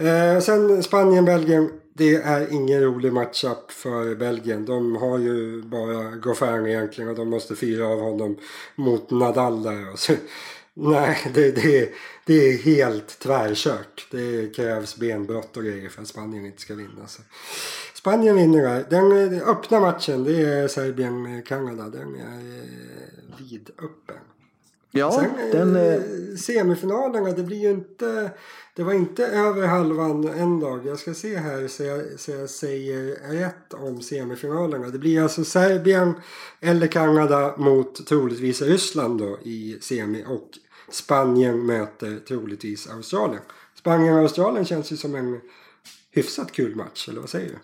Eh, 0.01 0.41
sen 0.41 0.83
Spanien-Belgien. 0.83 1.71
Det 1.95 2.15
är 2.15 2.53
ingen 2.53 2.81
rolig 2.83 3.13
matchup 3.13 3.71
för 3.71 4.15
Belgien. 4.15 4.65
De 4.65 4.97
har 4.97 5.19
ju 5.19 5.63
bara 5.63 6.03
Goffin 6.11 6.67
egentligen 6.67 7.11
och 7.11 7.17
de 7.17 7.31
måste 7.31 7.57
fira 7.57 7.87
av 7.87 8.01
honom 8.01 8.37
mot 8.75 9.11
Nadal 9.11 9.63
där. 9.63 9.97
Så, 9.97 10.13
nej, 10.75 11.19
det, 11.35 11.51
det, 11.51 11.93
det 12.27 12.49
är 12.49 12.59
helt 12.59 13.19
tvärkört. 13.19 14.07
Det 14.11 14.57
krävs 14.57 14.97
benbrott 14.97 15.57
och 15.57 15.65
grejer 15.65 15.89
för 15.89 16.03
att 16.03 16.09
Spanien 16.09 16.47
inte 16.47 16.61
ska 16.61 16.75
vinna. 16.75 17.07
Så. 17.07 17.23
Spanien 18.01 18.37
vinner 18.37 18.63
där. 18.63 18.87
Den 18.91 19.41
öppna 19.43 19.81
matchen 19.81 20.25
det 20.25 20.43
är 20.43 20.69
Serbien-Kanada. 20.69 21.89
Den 21.89 22.15
är 22.15 22.39
eh, 22.39 23.39
vidöppen. 23.39 24.17
Ja, 24.91 25.13
Sen, 25.13 25.51
den... 25.53 25.77
Eh, 25.77 26.01
semifinalerna, 26.37 27.31
det 27.33 27.43
blir 27.43 27.57
ju 27.57 27.71
inte... 27.71 28.31
Det 28.75 28.83
var 28.83 28.93
inte 28.93 29.27
över 29.27 29.67
halvan 29.67 30.29
en 30.29 30.61
dag. 30.61 30.87
Jag 30.87 30.99
ska 30.99 31.15
se 31.15 31.37
här 31.37 31.69
så 31.69 31.83
jag, 31.83 32.03
så 32.17 32.31
jag 32.31 32.51
säger 32.51 33.33
rätt 33.33 33.75
om 33.75 34.03
semifinalerna. 34.03 34.89
Det 34.89 34.99
blir 34.99 35.23
alltså 35.23 35.45
Serbien 35.45 36.15
eller 36.61 36.87
Kanada 36.87 37.55
mot 37.57 38.07
troligtvis 38.07 38.63
Ryssland 38.63 39.19
då 39.19 39.39
i 39.43 39.79
semi. 39.81 40.25
Och 40.29 40.51
Spanien 40.91 41.67
möter 41.67 42.21
troligtvis 42.29 42.91
Australien. 42.91 43.43
Spanien 43.75 44.15
och 44.15 44.21
Australien 44.21 44.65
känns 44.65 44.93
ju 44.93 44.97
som 44.97 45.15
en 45.15 45.41
hyfsat 46.11 46.53
kul 46.53 46.77
match, 46.77 47.09
eller 47.09 47.21
vad 47.21 47.31
säger 47.31 47.49
du? 47.49 47.59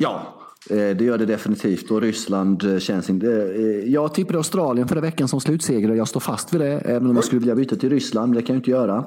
Ja, 0.00 0.34
eh, 0.70 0.76
det 0.76 1.04
gör 1.04 1.18
det 1.18 1.26
definitivt 1.26 1.90
och 1.90 2.00
Ryssland 2.00 2.64
eh, 2.64 2.78
känns 2.78 3.10
inte... 3.10 3.26
Eh, 3.26 3.92
jag 3.92 4.14
tippade 4.14 4.38
Australien 4.38 4.88
förra 4.88 5.00
veckan 5.00 5.28
som 5.28 5.40
slutseger 5.40 5.90
och 5.90 5.96
jag 5.96 6.08
står 6.08 6.20
fast 6.20 6.54
vid 6.54 6.60
det. 6.60 6.72
Även 6.72 7.10
om 7.10 7.16
jag 7.16 7.24
skulle 7.24 7.38
vilja 7.38 7.54
byta 7.54 7.76
till 7.76 7.90
Ryssland, 7.90 8.34
det 8.34 8.42
kan 8.42 8.54
jag 8.54 8.60
inte 8.60 8.70
göra. 8.70 9.04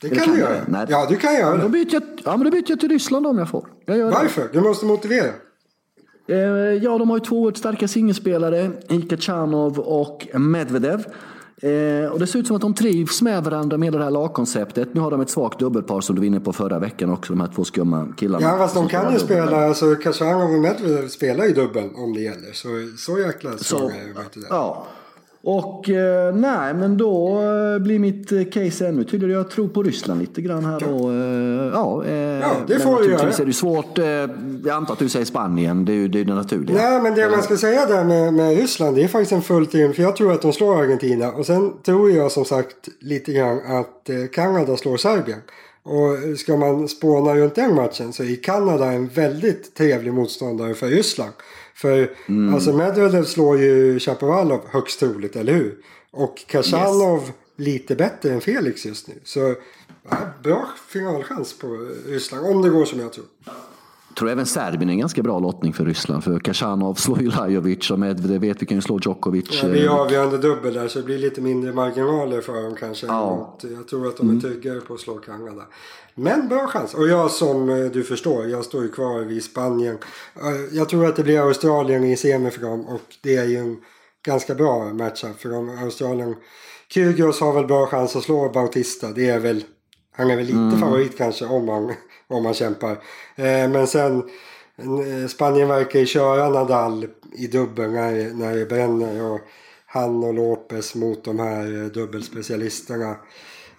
Det 0.00 0.08
kan, 0.08 0.18
kan 0.18 0.34
du 0.34 0.40
göra. 0.40 0.56
Nej. 0.68 0.86
Ja, 0.88 1.06
du 1.10 1.16
kan 1.16 1.34
göra 1.34 1.56
det. 1.56 1.62
Då 1.62 1.68
byter 1.68 1.94
jag, 1.94 2.02
ja, 2.24 2.36
men 2.36 2.44
då 2.44 2.50
byter 2.50 2.64
jag 2.68 2.80
till 2.80 2.88
Ryssland 2.88 3.26
om 3.26 3.38
jag 3.38 3.50
får. 3.50 3.66
Jag 3.84 4.10
Varför? 4.10 4.42
Det. 4.42 4.48
Du 4.52 4.60
måste 4.60 4.86
motivera. 4.86 5.32
Ja, 6.82 6.98
de 6.98 7.10
har 7.10 7.16
ju 7.16 7.24
två 7.24 7.52
starka 7.52 7.88
singelspelare. 7.88 8.70
Ika 8.88 9.16
Chanov 9.16 9.78
och 9.78 10.26
Medvedev. 10.34 11.04
Eh, 11.62 12.12
och 12.12 12.18
det 12.18 12.26
ser 12.26 12.38
ut 12.38 12.46
som 12.46 12.56
att 12.56 12.62
de 12.62 12.74
trivs 12.74 13.22
med 13.22 13.44
varandra 13.44 13.78
med 13.78 13.92
det 13.92 14.04
här 14.04 14.10
lagkonceptet. 14.10 14.94
Nu 14.94 15.00
har 15.00 15.10
de 15.10 15.20
ett 15.20 15.30
svagt 15.30 15.58
dubbelpar 15.58 16.00
som 16.00 16.14
du 16.16 16.20
var 16.20 16.26
inne 16.26 16.40
på 16.40 16.52
förra 16.52 16.78
veckan 16.78 17.10
också, 17.10 17.32
de 17.32 17.40
här 17.40 17.50
två 17.54 17.64
skumma 17.64 18.08
killarna. 18.16 18.46
Ja, 18.46 18.58
fast 18.58 18.74
de 18.74 18.88
kan 18.88 19.12
ju 19.12 19.18
spela, 19.18 19.66
alltså 19.66 19.94
Khachanov 19.94 20.54
och 20.54 20.60
Medvedev 20.60 21.08
spelar 21.08 21.44
ju 21.44 21.52
dubbel 21.52 21.90
om 21.94 22.14
det 22.14 22.20
gäller. 22.20 22.52
Så, 22.52 22.68
så 22.98 23.18
jäkla 23.18 23.58
svaga 23.58 23.94
är 23.94 24.40
det. 24.40 24.46
Ja. 24.48 24.86
Och 25.48 25.90
eh, 25.90 26.34
nej, 26.34 26.74
men 26.74 26.96
då 26.96 27.42
eh, 27.42 27.78
blir 27.82 27.98
mitt 27.98 28.32
eh, 28.32 28.44
case 28.44 28.88
ännu 28.88 29.04
tydligare. 29.04 29.32
Jag 29.32 29.50
tror 29.50 29.68
på 29.68 29.82
Ryssland 29.82 30.20
lite 30.20 30.42
grann 30.42 30.64
här 30.64 30.80
då. 30.80 31.10
Eh, 31.10 31.70
ja, 31.74 32.04
eh, 32.04 32.14
ja, 32.14 32.56
det 32.66 32.78
får 32.78 33.02
du 33.02 33.10
göra. 33.10 33.28
är 33.28 33.44
det 33.44 33.52
svårt. 33.52 33.98
Eh, 33.98 34.04
jag 34.04 34.68
antar 34.68 34.92
att 34.92 34.98
du 34.98 35.08
säger 35.08 35.24
Spanien. 35.24 35.84
Det 35.84 35.92
är 35.92 35.96
ju 35.96 36.08
det, 36.08 36.20
är 36.20 36.24
det 36.24 36.34
naturliga. 36.34 36.76
Nej, 36.76 37.02
men 37.02 37.14
det 37.14 37.30
man 37.30 37.42
ska 37.42 37.56
säga 37.56 37.86
där 37.86 38.04
med, 38.04 38.34
med 38.34 38.56
Ryssland, 38.56 38.96
det 38.96 39.04
är 39.04 39.08
faktiskt 39.08 39.32
en 39.32 39.42
full 39.42 39.66
team. 39.66 39.92
För 39.92 40.02
jag 40.02 40.16
tror 40.16 40.32
att 40.32 40.42
de 40.42 40.52
slår 40.52 40.80
Argentina. 40.80 41.32
Och 41.32 41.46
sen 41.46 41.72
tror 41.82 42.10
jag 42.10 42.32
som 42.32 42.44
sagt 42.44 42.88
lite 43.00 43.32
grann 43.32 43.60
att 43.66 44.10
Kanada 44.32 44.76
slår 44.76 44.96
Serbien. 44.96 45.40
Och 45.82 46.38
ska 46.38 46.56
man 46.56 46.88
spåna 46.88 47.34
runt 47.34 47.54
den 47.54 47.74
matchen 47.74 48.12
så 48.12 48.22
är 48.22 48.42
Kanada 48.42 48.92
en 48.92 49.08
väldigt 49.08 49.74
trevlig 49.74 50.12
motståndare 50.12 50.74
för 50.74 50.86
Ryssland. 50.86 51.32
För 51.76 52.10
mm. 52.26 52.54
alltså 52.54 52.72
Medvedev 52.72 53.24
slår 53.24 53.58
ju 53.58 53.98
Chapovalov 53.98 54.60
högst 54.70 55.00
troligt, 55.00 55.36
eller 55.36 55.52
hur? 55.52 55.76
Och 56.10 56.44
Khachanov 56.46 57.22
yes. 57.22 57.32
lite 57.56 57.96
bättre 57.96 58.32
än 58.32 58.40
Felix 58.40 58.86
just 58.86 59.08
nu. 59.08 59.14
Så 59.24 59.54
ja, 60.10 60.16
bra 60.42 60.68
finalchans 60.88 61.58
på 61.58 61.88
Ryssland, 62.06 62.46
om 62.46 62.62
det 62.62 62.68
går 62.68 62.84
som 62.84 63.00
jag 63.00 63.12
tror. 63.12 63.26
Jag 64.08 64.18
tror 64.18 64.30
även 64.30 64.46
Serbien 64.46 64.88
är 64.88 64.92
en 64.92 64.98
ganska 64.98 65.22
bra 65.22 65.38
lottning 65.38 65.72
för 65.72 65.84
Ryssland. 65.84 66.24
För 66.24 66.38
Khachanov 66.38 66.94
slår 66.94 67.22
ju 67.22 67.30
Lajovic 67.30 67.90
och 67.90 67.98
Medvedev 67.98 68.40
vet 68.40 68.62
vi 68.62 68.66
kan 68.66 68.76
ju 68.76 68.82
slå 68.82 69.00
Djokovic. 69.02 69.62
Ja, 69.62 69.68
det 69.68 69.84
är 69.84 69.88
avgörande 69.88 70.38
dubbel 70.38 70.74
där 70.74 70.88
så 70.88 70.98
det 70.98 71.04
blir 71.04 71.18
lite 71.18 71.40
mindre 71.40 71.72
marginaler 71.72 72.40
för 72.40 72.62
dem 72.62 72.74
kanske. 72.80 73.06
Ja. 73.06 73.58
Jag 73.62 73.88
tror 73.88 74.08
att 74.08 74.16
de 74.16 74.28
är 74.28 74.30
mm. 74.30 74.40
tryggare 74.40 74.80
på 74.80 74.94
att 74.94 75.00
slå 75.00 75.14
Kanada. 75.14 75.62
Men 76.18 76.48
bra 76.48 76.66
chans. 76.66 76.94
Och 76.94 77.08
jag 77.08 77.30
som 77.30 77.68
eh, 77.68 77.84
du 77.84 78.04
förstår, 78.04 78.46
jag 78.46 78.64
står 78.64 78.82
ju 78.82 78.88
kvar 78.88 79.20
vid 79.20 79.44
Spanien. 79.44 79.98
Eh, 80.36 80.76
jag 80.76 80.88
tror 80.88 81.06
att 81.06 81.16
det 81.16 81.22
blir 81.22 81.40
Australien 81.40 82.04
i 82.04 82.16
semi 82.16 82.50
för 82.50 82.60
dem 82.60 82.86
och 82.86 83.00
det 83.22 83.36
är 83.36 83.44
ju 83.44 83.56
en 83.56 83.76
ganska 84.26 84.54
bra 84.54 84.84
matchup 84.84 85.40
för 85.40 85.48
dem. 85.48 85.78
Australien. 85.82 86.36
Kyrgios 86.88 87.40
har 87.40 87.52
väl 87.52 87.66
bra 87.66 87.86
chans 87.86 88.16
att 88.16 88.22
slå 88.22 88.48
Bautista. 88.48 89.12
Det 89.12 89.28
är 89.28 89.38
väl, 89.38 89.64
han 90.16 90.30
är 90.30 90.36
väl 90.36 90.46
lite 90.46 90.58
mm. 90.58 90.80
favorit 90.80 91.18
kanske 91.18 91.44
om 91.44 91.68
han, 91.68 91.94
om 92.28 92.44
han 92.44 92.54
kämpar. 92.54 92.92
Eh, 93.36 93.68
men 93.68 93.86
sen 93.86 94.22
Spanien 95.28 95.68
verkar 95.68 96.00
ju 96.00 96.06
köra 96.06 96.48
Nadal 96.48 97.06
i 97.32 97.46
dubbel 97.46 97.90
när, 97.90 98.34
när 98.34 98.56
det 98.56 98.66
bränner. 98.66 99.22
Och 99.22 99.40
han 99.86 100.24
och 100.24 100.34
Lopez 100.34 100.94
mot 100.94 101.24
de 101.24 101.38
här 101.38 101.90
dubbelspecialisterna 101.94 103.16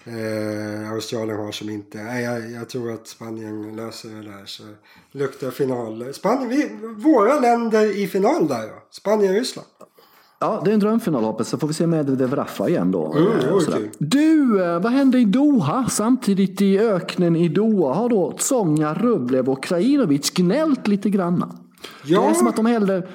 eh, 0.08 0.92
Australien 0.92 1.38
har 1.38 1.52
som 1.52 1.70
inte. 1.70 2.04
Nej, 2.04 2.24
jag, 2.24 2.52
jag, 2.52 2.70
tror 2.70 2.92
att 2.92 3.08
Spanien 3.08 3.76
löser 3.76 4.10
det 4.10 4.22
där. 4.22 4.46
Så 4.46 4.64
luktar 5.12 5.52
final. 5.52 6.14
Spanien, 6.14 6.50
vi, 6.50 6.70
våra 7.04 7.40
länder 7.40 7.98
i 7.98 8.08
final 8.08 8.48
där 8.48 8.64
ja. 8.64 8.84
Spanien-Ryssland. 8.92 9.68
Ja, 10.40 10.62
det 10.66 10.72
är 10.72 10.74
en 10.74 10.80
drömfinal 10.80 11.24
hoppas 11.24 11.50
Så 11.50 11.58
får 11.58 11.68
vi 11.68 11.74
se 11.74 11.88
med 11.88 12.34
Raffa 12.34 12.70
igen 12.70 12.92
då. 12.92 13.14
Mm, 13.14 13.54
okay. 13.54 13.90
Du, 13.98 14.64
eh, 14.64 14.80
vad 14.80 14.92
hände 14.92 15.20
i 15.20 15.26
Doha? 15.26 15.90
Samtidigt 15.90 16.62
i 16.62 16.80
öknen 16.80 17.36
i 17.36 17.50
Doha 17.50 17.94
har 17.94 18.10
då 18.10 18.32
Tsonga, 18.32 18.94
Rublev 18.94 19.50
och 19.50 19.64
Krajinovic 19.64 20.32
gnällt 20.32 20.88
lite 20.88 21.10
granna. 21.10 21.56
Ja. 22.04 22.22
Det 22.22 22.28
är 22.28 22.34
som 22.34 22.48
att 22.48 22.56
de 22.56 22.66
hellre, 22.66 23.08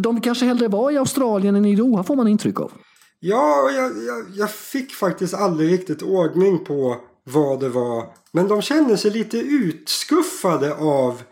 de 0.00 0.20
kanske 0.20 0.46
hellre 0.46 0.68
var 0.68 0.90
i 0.90 0.96
Australien 0.96 1.56
än 1.56 1.64
i 1.64 1.76
Doha 1.76 2.02
får 2.02 2.16
man 2.16 2.28
intryck 2.28 2.60
av. 2.60 2.72
Ja, 3.20 3.70
jag, 3.70 4.04
jag, 4.04 4.24
jag 4.34 4.50
fick 4.50 4.94
faktiskt 4.94 5.34
aldrig 5.34 5.72
riktigt 5.72 6.02
ordning 6.02 6.64
på 6.64 6.96
vad 7.24 7.60
det 7.60 7.68
var. 7.68 8.06
Men 8.32 8.48
de 8.48 8.62
känner 8.62 8.96
sig 8.96 9.10
lite 9.10 9.38
utskuffade 9.38 10.74
av 10.74 11.22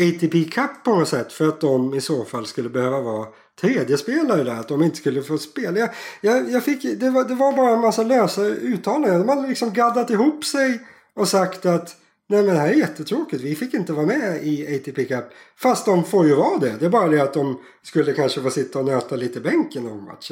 ATP 0.00 0.44
Cup 0.44 0.84
på 0.84 0.94
något 0.94 1.08
sätt. 1.08 1.32
För 1.32 1.48
att 1.48 1.60
de 1.60 1.94
i 1.94 2.00
så 2.00 2.24
fall 2.24 2.46
skulle 2.46 2.68
behöva 2.68 3.00
vara 3.00 3.26
tredje 3.60 3.98
spelare 3.98 4.44
där. 4.44 4.60
Att 4.60 4.68
de 4.68 4.82
inte 4.82 4.96
skulle 4.96 5.22
få 5.22 5.38
spela. 5.38 5.78
Jag, 5.78 5.88
jag, 6.20 6.50
jag 6.50 6.64
fick, 6.64 7.00
det, 7.00 7.10
var, 7.10 7.24
det 7.24 7.34
var 7.34 7.52
bara 7.52 7.70
en 7.70 7.80
massa 7.80 8.02
lösa 8.02 8.42
uttalanden. 8.42 9.20
De 9.20 9.28
hade 9.28 9.48
liksom 9.48 9.72
gaddat 9.72 10.10
ihop 10.10 10.44
sig 10.44 10.80
och 11.14 11.28
sagt 11.28 11.66
att 11.66 11.96
Nej 12.26 12.42
men 12.42 12.54
det 12.54 12.60
här 12.60 12.68
är 12.68 12.74
jättetråkigt. 12.74 13.42
Vi 13.42 13.54
fick 13.54 13.74
inte 13.74 13.92
vara 13.92 14.06
med 14.06 14.46
i 14.46 14.76
ATP 14.76 15.04
Cup. 15.04 15.24
Fast 15.56 15.86
de 15.86 16.04
får 16.04 16.26
ju 16.26 16.34
vara 16.34 16.58
det. 16.58 16.76
Det 16.80 16.86
är 16.86 16.90
bara 16.90 17.08
det 17.08 17.20
att 17.20 17.34
de 17.34 17.60
skulle 17.82 18.12
kanske 18.12 18.42
få 18.42 18.50
sitta 18.50 18.78
och 18.78 18.84
nöta 18.84 19.16
lite 19.16 19.40
bänken 19.40 19.82
någon 19.82 20.04
match. 20.04 20.30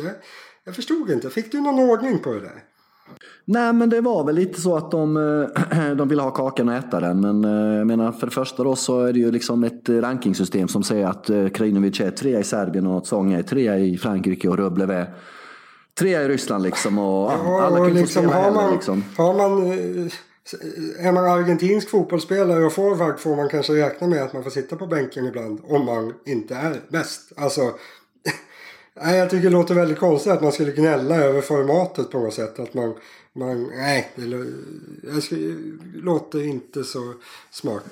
Jag 0.64 0.74
förstod 0.74 1.10
inte. 1.10 1.30
Fick 1.30 1.52
du 1.52 1.60
någon 1.60 1.78
ordning 1.78 2.18
på 2.18 2.32
det 2.32 2.40
där? 2.40 2.64
Nej, 3.44 3.72
men 3.72 3.90
det 3.90 4.00
var 4.00 4.24
väl 4.24 4.34
lite 4.34 4.60
så 4.60 4.76
att 4.76 4.90
de, 4.90 5.16
eh, 5.16 5.90
de 5.96 6.08
ville 6.08 6.22
ha 6.22 6.30
kakan 6.30 6.68
och 6.68 6.74
äta 6.74 7.00
den. 7.00 7.20
Men 7.20 7.44
eh, 7.44 7.78
jag 7.78 7.86
menar, 7.86 8.12
för 8.12 8.26
det 8.26 8.32
första 8.32 8.64
då 8.64 8.76
så 8.76 9.00
är 9.00 9.12
det 9.12 9.18
ju 9.18 9.30
liksom 9.30 9.64
ett 9.64 9.88
rankingsystem 9.88 10.68
som 10.68 10.82
säger 10.82 11.06
att 11.06 11.30
eh, 11.30 11.48
Krajinovic 11.48 12.00
är 12.00 12.10
trea 12.10 12.40
i 12.40 12.44
Serbien 12.44 12.86
och 12.86 13.04
Tsong 13.04 13.32
är 13.32 13.42
trea 13.42 13.78
i 13.78 13.98
Frankrike 13.98 14.48
och 14.48 14.56
Rublev 14.56 14.90
är 14.90 15.14
trea 15.98 16.22
i 16.22 16.28
Ryssland 16.28 16.64
liksom. 16.64 16.98
Och, 16.98 17.32
ja, 17.32 17.62
alla 17.62 17.76
kan 17.76 17.94
liksom, 17.94 18.24
få 18.24 18.30
har 18.30 18.50
man, 18.50 18.72
liksom. 18.72 19.04
Har 19.16 19.34
man, 19.34 19.72
är 20.98 21.12
man 21.12 21.24
argentinsk 21.24 21.90
fotbollsspelare 21.90 22.64
och 22.64 22.72
forward 22.72 23.18
får 23.18 23.36
man 23.36 23.48
kanske 23.48 23.72
räkna 23.72 24.06
med 24.06 24.22
att 24.22 24.32
man 24.32 24.42
får 24.42 24.50
sitta 24.50 24.76
på 24.76 24.86
bänken 24.86 25.26
ibland 25.26 25.60
om 25.64 25.84
man 25.84 26.12
inte 26.26 26.54
är 26.54 26.80
bäst. 26.88 27.32
Alltså, 27.36 27.62
Nej, 28.94 29.18
jag 29.18 29.30
tycker 29.30 29.44
det 29.44 29.50
låter 29.50 29.74
väldigt 29.74 29.98
konstigt 29.98 30.32
att 30.32 30.42
man 30.42 30.52
skulle 30.52 30.72
gnälla 30.72 31.14
över 31.14 31.40
formatet 31.40 32.10
på 32.10 32.18
något 32.18 32.34
sätt. 32.34 32.60
Att 32.60 32.74
man, 32.74 32.94
man 33.32 33.70
nej, 33.76 34.12
det, 34.16 34.44
låter 35.94 36.46
inte 36.46 36.84
så 36.84 37.14
smart. 37.50 37.84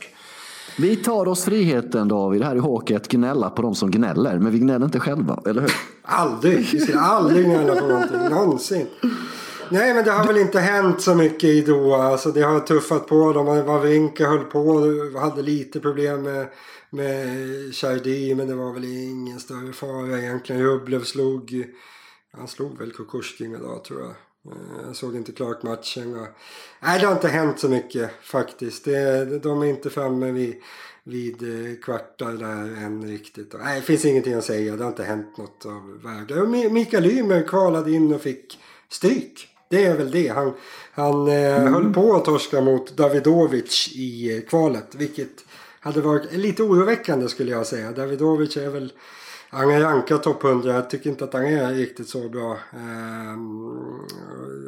Vi 0.78 0.96
tar 0.96 1.28
oss 1.28 1.44
friheten 1.44 2.09
David 2.09 2.42
här 2.42 2.57
i 2.57 2.59
Håke 2.59 2.96
att 2.96 3.09
gnälla 3.09 3.51
på 3.51 3.62
de 3.62 3.74
som 3.74 3.90
gnäller. 3.90 4.38
Men 4.38 4.53
vi 4.53 4.59
gnäller 4.59 4.84
inte 4.84 5.01
själva, 5.01 5.42
eller 5.46 5.61
hur? 5.61 5.72
Aldrig! 6.03 6.68
Vi 6.72 6.80
ska 6.80 6.99
aldrig 6.99 7.44
gnälla 7.44 7.74
på 7.74 7.86
någonting, 7.86 8.18
någonsin. 8.30 8.86
Nej 9.70 9.94
men 9.94 10.05
det 10.05 10.11
har 10.11 10.26
väl 10.26 10.36
inte 10.36 10.61
hänt 10.61 11.01
så 11.01 11.14
mycket 11.14 11.44
i 11.44 11.61
Doha. 11.61 12.03
Alltså 12.03 12.30
det 12.30 12.42
har 12.42 12.61
tuffat 12.61 13.07
på. 13.07 13.32
De 13.32 13.46
Wawrinka 13.46 14.26
höll 14.26 14.44
på. 14.44 14.92
Hade 15.20 15.42
lite 15.42 15.80
problem 15.80 16.22
med 16.22 16.46
med 16.91 17.74
Chardy 17.74 18.34
men 18.34 18.49
det 18.49 18.55
var 18.55 18.72
väl 18.72 18.84
ingen 18.84 19.41
större 19.41 19.72
fara 19.72 20.18
egentligen. 20.18 20.62
Rublev 20.62 21.05
slog, 21.05 21.64
han 22.32 22.49
slog 22.49 22.78
väl 22.78 22.93
Kukushkin 22.93 23.55
idag 23.55 23.84
tror 23.84 24.01
jag. 24.01 24.14
Eh, 24.53 24.86
jag 24.86 24.97
såg 24.97 25.16
inte 25.16 25.32
klart 25.32 25.62
matchen. 25.62 26.20
Och, 26.20 26.26
nej, 26.80 27.01
det 27.01 27.07
har 27.07 27.12
inte 27.12 27.28
hänt 27.28 27.59
så 27.59 27.68
mycket 27.68 28.11
faktiskt. 28.22 28.84
Det, 28.84 29.39
de 29.39 29.62
är 29.62 29.66
inte 29.66 29.91
framme 29.91 30.30
vid, 30.30 30.57
vid 31.05 31.43
eh, 31.43 31.76
kvartar 31.82 32.32
där 32.32 32.84
än 32.84 33.09
riktigt. 33.09 33.55
Och, 33.55 33.61
nej, 33.61 33.80
det 33.80 33.86
finns 33.86 34.05
ingenting 34.05 34.34
att 34.34 34.45
säga. 34.45 34.76
Det 34.76 34.82
har 34.82 34.91
inte 34.91 35.05
hänt 35.05 35.36
något 35.36 35.66
av 35.66 36.03
värde. 36.03 36.43
Och 36.43 36.49
Mikael 36.49 37.07
Ymer 37.07 37.43
kvalade 37.43 37.93
in 37.93 38.14
och 38.14 38.20
fick 38.20 38.59
stryk. 38.89 39.49
Det 39.70 39.84
är 39.84 39.97
väl 39.97 40.11
det. 40.11 40.28
Han, 40.28 40.55
han 40.93 41.28
eh, 41.28 41.61
mm. 41.61 41.74
höll 41.74 41.95
på 41.95 42.16
att 42.16 42.24
torska 42.24 42.61
mot 42.61 42.97
Davidovic 42.97 43.89
i 43.95 44.45
kvalet. 44.49 44.95
Vilket 44.95 45.45
hade 45.89 46.01
varit 46.01 46.32
lite 46.32 46.62
oroväckande 46.62 47.28
skulle 47.28 47.51
jag 47.51 47.66
säga. 47.66 47.93
Davidovic 47.93 48.57
är 48.57 48.70
väl 48.70 48.93
han 49.51 49.70
är 49.70 49.80
rankad 49.80 50.22
topp 50.22 50.45
100. 50.45 50.74
Jag 50.74 50.91
tycker 50.91 51.11
inte 51.11 51.24
att 51.24 51.32
han 51.32 51.45
är 51.45 51.74
riktigt 51.74 52.09
så 52.09 52.28
bra. 52.28 52.53
Eh, 52.53 53.39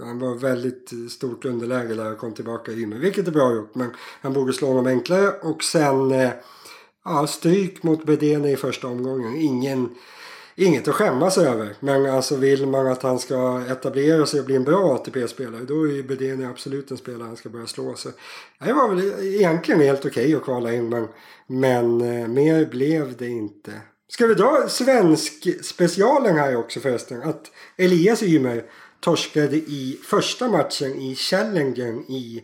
han 0.05 0.19
var 0.19 0.39
väldigt 0.39 0.93
stort 1.11 1.45
underläge 1.45 1.95
där 1.95 2.13
och 2.13 2.19
kom 2.19 2.33
tillbaka 2.33 2.73
i 2.73 2.87
men 2.87 3.01
vilket 3.01 3.29
är 3.29 3.33
bra 3.33 3.55
gjort. 3.55 3.75
Men 3.75 3.91
han 4.23 4.33
borde 4.33 4.53
slå 4.53 4.69
honom 4.69 4.87
enklare. 4.87 5.31
Och 5.31 5.65
sen 5.65 6.13
eh, 6.13 6.31
ja, 7.05 7.27
stryk 7.27 7.83
mot 7.83 8.05
Bedene 8.05 8.51
i 8.51 8.57
första 8.57 8.89
omgången. 8.89 9.37
Ingen 9.37 9.89
inget 10.61 10.89
att 10.89 10.95
skämmas 10.95 11.39
över. 11.39 11.75
Men 11.81 12.07
alltså 12.07 12.37
vill 12.37 12.67
man 12.67 12.87
att 12.87 13.03
han 13.03 13.19
ska 13.19 13.63
etablera 13.69 14.27
sig 14.27 14.41
och 14.41 14.47
bli 14.47 14.57
en 14.57 14.65
bra 14.65 14.95
ATP-spelare 14.95 15.65
då 15.65 15.83
är 15.83 15.93
ju 15.93 16.03
Bedeni 16.03 16.45
absolut 16.45 16.91
en 16.91 16.97
spelare 16.97 17.27
han 17.27 17.37
ska 17.37 17.49
börja 17.49 17.67
slå. 17.67 17.95
Så 17.95 18.09
det 18.59 18.73
var 18.73 18.95
väl 18.95 19.25
egentligen 19.35 19.81
helt 19.81 20.07
okej 20.07 20.25
okay 20.25 20.35
att 20.35 20.45
kvala 20.45 20.73
in 20.73 20.89
men, 20.89 21.09
men 21.47 22.01
eh, 22.01 22.29
mer 22.29 22.67
blev 22.67 23.17
det 23.17 23.29
inte. 23.29 23.73
Ska 24.09 24.27
vi 24.27 24.35
dra 24.35 24.69
svensk 24.69 25.65
specialen 25.65 26.37
här 26.37 26.57
också 26.57 26.81
förresten? 26.81 27.23
Att 27.23 27.51
Elias 27.77 28.23
Ymer 28.23 28.65
torskade 29.01 29.57
i 29.57 30.01
första 30.05 30.49
matchen 30.49 31.01
i 31.01 31.15
Challengen 31.15 32.01
i 32.11 32.43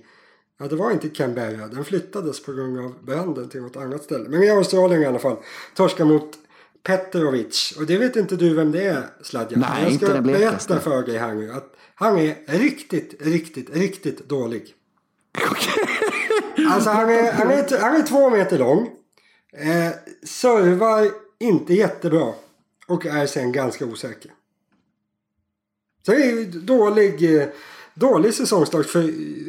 Ja, 0.59 0.67
det 0.67 0.77
var 0.77 0.91
inte 0.91 1.09
Canberra. 1.09 1.67
Den 1.67 1.85
flyttades 1.85 2.43
på 2.43 2.53
grund 2.53 2.79
av 2.79 2.95
branden 3.05 3.49
till 3.49 3.61
något 3.61 3.77
annat 3.77 4.03
ställe. 4.03 4.29
Men 4.29 4.43
i 4.43 4.51
Australien 4.51 5.03
i 5.03 5.07
alla 5.07 5.19
fall. 5.19 5.37
Torskade 5.75 6.11
mot 6.11 6.39
Petrovic. 6.87 7.75
Och 7.79 7.87
det 7.87 7.99
vet 7.99 8.17
inte 8.17 8.37
du 8.37 8.55
vem 8.55 8.73
det 8.73 8.85
är 8.85 9.07
Sladjan. 9.23 9.61
Nej, 9.61 9.83
jag 9.83 9.95
ska 9.95 10.07
inte 10.07 10.21
berätta 10.21 10.81
för 10.81 11.03
dig 11.03 11.19
här 11.19 11.35
nu 11.35 11.53
att 11.53 11.77
han 11.95 12.19
är 12.19 12.37
riktigt, 12.47 13.15
riktigt, 13.21 13.77
riktigt 13.77 14.29
dålig. 14.29 14.75
alltså 16.71 16.91
han 16.91 17.11
är, 17.11 17.33
han, 17.33 17.51
är, 17.51 17.81
han 17.81 17.97
är 17.97 18.03
två 18.03 18.31
meter 18.31 18.59
lång. 18.59 18.89
Eh, 19.53 19.93
servar 20.25 21.11
inte 21.39 21.75
jättebra. 21.75 22.35
Och 22.87 23.07
är 23.07 23.27
sen 23.27 23.53
ganska 23.53 23.85
osäker. 23.85 24.31
Så 26.07 26.13
det 26.13 26.31
är 26.31 26.45
dålig, 26.45 27.41
eh, 27.41 27.49
dålig 27.95 28.35
säsongstart 28.35 28.87
för 28.87 29.03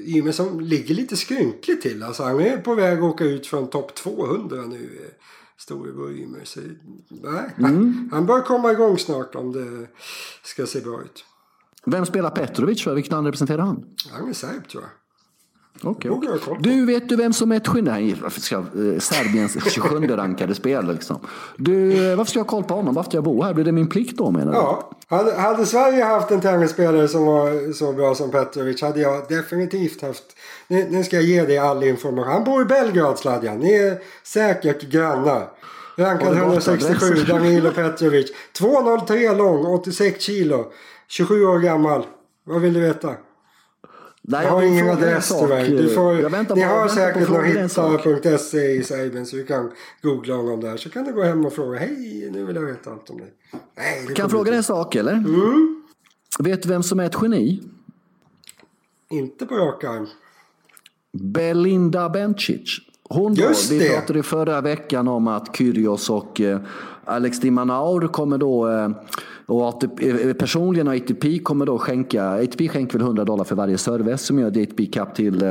Ymer 0.05 0.31
som 0.31 0.59
ligger 0.59 0.95
lite 0.95 1.17
skrynkligt 1.17 1.81
till. 1.81 2.03
Alltså 2.03 2.23
han 2.23 2.39
är 2.39 2.57
på 2.57 2.75
väg 2.75 2.97
att 2.97 3.03
åka 3.03 3.23
ut 3.23 3.47
från 3.47 3.69
topp 3.69 3.95
200 3.95 4.61
nu. 4.61 5.11
Storebror 5.57 6.11
Ymer. 6.11 6.43
Så, 6.43 6.59
nej, 7.07 7.55
mm. 7.57 8.09
Han 8.11 8.25
bör 8.25 8.41
komma 8.41 8.71
igång 8.71 8.97
snart 8.97 9.35
om 9.35 9.51
det 9.51 9.87
ska 10.43 10.65
se 10.65 10.81
bra 10.81 11.01
ut. 11.01 11.25
Vem 11.85 12.05
spelar 12.05 12.29
Petrovic 12.29 12.83
för? 12.83 12.95
Vilket 12.95 13.11
land 13.11 13.25
representerar 13.25 13.61
han? 13.61 13.85
Han 14.11 14.29
är 14.29 14.33
serb 14.33 14.67
tror 14.67 14.83
jag. 14.83 14.91
Okay, 15.83 16.11
okay. 16.11 16.37
Du, 16.59 16.85
vet 16.85 17.09
du 17.09 17.15
vem 17.15 17.33
som 17.33 17.51
är 17.51 17.57
ett 17.57 17.67
geni? 17.75 18.11
Eh, 18.11 18.29
Serbiens 18.99 19.57
27 19.73 20.07
rankade 20.07 20.55
spelare 20.55 20.93
liksom. 20.93 21.19
Du, 21.57 22.09
eh, 22.11 22.17
varför 22.17 22.29
ska 22.29 22.39
jag 22.39 22.43
ha 22.43 22.49
koll 22.49 22.63
på 22.63 22.73
honom? 22.73 22.93
Varför 22.95 23.09
ska 23.09 23.17
jag 23.17 23.23
bo 23.23 23.43
här? 23.43 23.53
Blir 23.53 23.65
det 23.65 23.71
min 23.71 23.89
plikt 23.89 24.17
då 24.17 24.31
menar 24.31 24.51
du? 24.51 24.57
Ja. 24.57 24.91
Hade, 25.09 25.35
hade 25.35 25.65
Sverige 25.65 26.03
haft 26.03 26.31
en 26.31 26.41
tennisspelare 26.41 27.07
som 27.07 27.25
var 27.25 27.73
så 27.73 27.93
bra 27.93 28.15
som 28.15 28.31
Petrovic 28.31 28.81
hade 28.81 28.99
jag 28.99 29.27
definitivt 29.29 30.01
haft. 30.01 30.23
Nu, 30.67 30.87
nu 30.89 31.03
ska 31.03 31.15
jag 31.15 31.25
ge 31.25 31.45
dig 31.45 31.57
all 31.57 31.83
information. 31.83 32.31
Han 32.31 32.43
bor 32.43 32.61
i 32.61 32.65
Belgrad 32.65 33.19
Sladjan. 33.19 33.57
Ni 33.57 33.73
är 33.73 33.97
säkert 34.23 34.81
grannar. 34.81 35.47
Rankad 35.97 36.37
167, 36.37 37.13
Danilo 37.27 37.71
Petrovic. 37.71 38.33
2,03 38.59 39.37
lång, 39.37 39.65
86 39.65 40.23
kilo. 40.23 40.71
27 41.07 41.45
år 41.45 41.59
gammal. 41.59 42.05
Vad 42.43 42.61
vill 42.61 42.73
du 42.73 42.79
veta? 42.79 43.09
Nej, 44.29 44.45
jag 44.45 44.51
har 44.51 44.63
ingen 44.63 44.89
adress 44.89 45.33
tyvärr. 45.39 45.67
Du 45.67 45.89
får, 45.89 46.19
jag 46.19 46.29
väntar 46.29 46.55
ni 46.55 46.61
har 46.61 46.87
säkert 46.87 47.29
någon 47.29 47.45
hitta.se 47.45 48.71
i 48.71 48.83
Serbien 48.83 49.25
så 49.25 49.35
du 49.35 49.45
kan 49.45 49.71
googla 50.01 50.35
honom 50.35 50.61
där. 50.61 50.77
Så 50.77 50.89
kan 50.89 51.03
du 51.03 51.13
gå 51.13 51.23
hem 51.23 51.45
och 51.45 51.53
fråga. 51.53 51.79
Hej, 51.79 52.29
nu 52.31 52.45
vill 52.45 52.55
jag 52.55 52.63
veta 52.63 52.91
allt 52.91 53.09
om 53.09 53.17
dig. 53.17 53.33
Nej, 53.77 54.05
kan 54.05 54.23
jag 54.23 54.31
fråga 54.31 54.51
dig 54.51 54.57
en 54.57 54.63
sak 54.63 54.95
eller? 54.95 55.13
Mm. 55.13 55.83
Vet 56.39 56.63
du 56.63 56.69
vem 56.69 56.83
som 56.83 56.99
är 56.99 57.05
ett 57.05 57.15
geni? 57.21 57.61
Inte 59.09 59.45
på 59.45 59.55
rak 59.55 59.83
arm. 59.83 60.07
Belinda 61.13 62.09
Bencic. 62.09 62.79
Hon 63.09 63.33
då, 63.33 63.41
Just 63.41 63.71
vi 63.71 63.89
pratade 63.89 64.23
förra 64.23 64.61
veckan 64.61 65.07
om 65.07 65.27
att 65.27 65.55
Kyrgios 65.55 66.09
och 66.09 66.41
eh, 66.41 66.59
Alex 67.05 67.39
Dimanaur 67.39 68.07
kommer 68.07 68.37
då 68.37 68.69
eh, 68.69 68.89
och 69.47 69.67
ATP, 69.67 70.09
eh, 70.09 70.33
personligen 70.33 70.87
och 70.87 70.95
ATP 70.95 71.39
kommer 71.39 71.65
då 71.65 71.77
skänka, 71.77 72.23
ATP 72.23 72.67
skänker 72.67 72.93
väl 72.97 73.01
100 73.01 73.25
dollar 73.25 73.43
för 73.43 73.55
varje 73.55 73.77
service 73.77 74.21
som 74.21 74.39
gör 74.39 74.47
ATP 74.47 74.85
Cup 74.85 75.15
till 75.15 75.43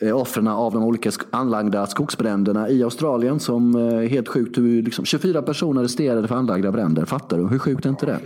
eh, 0.00 0.16
offren 0.16 0.48
av 0.48 0.72
de 0.72 0.84
olika 0.84 1.10
anlagda 1.30 1.86
skogsbränderna 1.86 2.68
i 2.68 2.82
Australien 2.82 3.40
som 3.40 3.74
eh, 3.74 4.08
helt 4.08 4.28
sjukt 4.28 4.56
liksom, 4.56 5.04
24 5.04 5.42
personer 5.42 5.80
arresterade 5.80 6.28
för 6.28 6.34
anlagda 6.34 6.72
bränder. 6.72 7.04
Fattar 7.04 7.38
du? 7.38 7.48
Hur 7.48 7.58
sjukt 7.58 7.84
är 7.84 7.90
inte 7.90 8.06
det? 8.06 8.18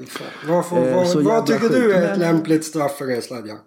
Varför, 0.49 0.77
eh, 0.77 0.95
vad, 0.95 1.25
vad 1.25 1.47
tycker 1.47 1.61
sjukt. 1.61 1.75
du 1.75 1.95
är 1.95 2.13
ett 2.13 2.19
lämpligt 2.19 2.65
straff 2.65 2.97
för 2.97 3.07
det 3.07 3.25
Sladjan? 3.25 3.59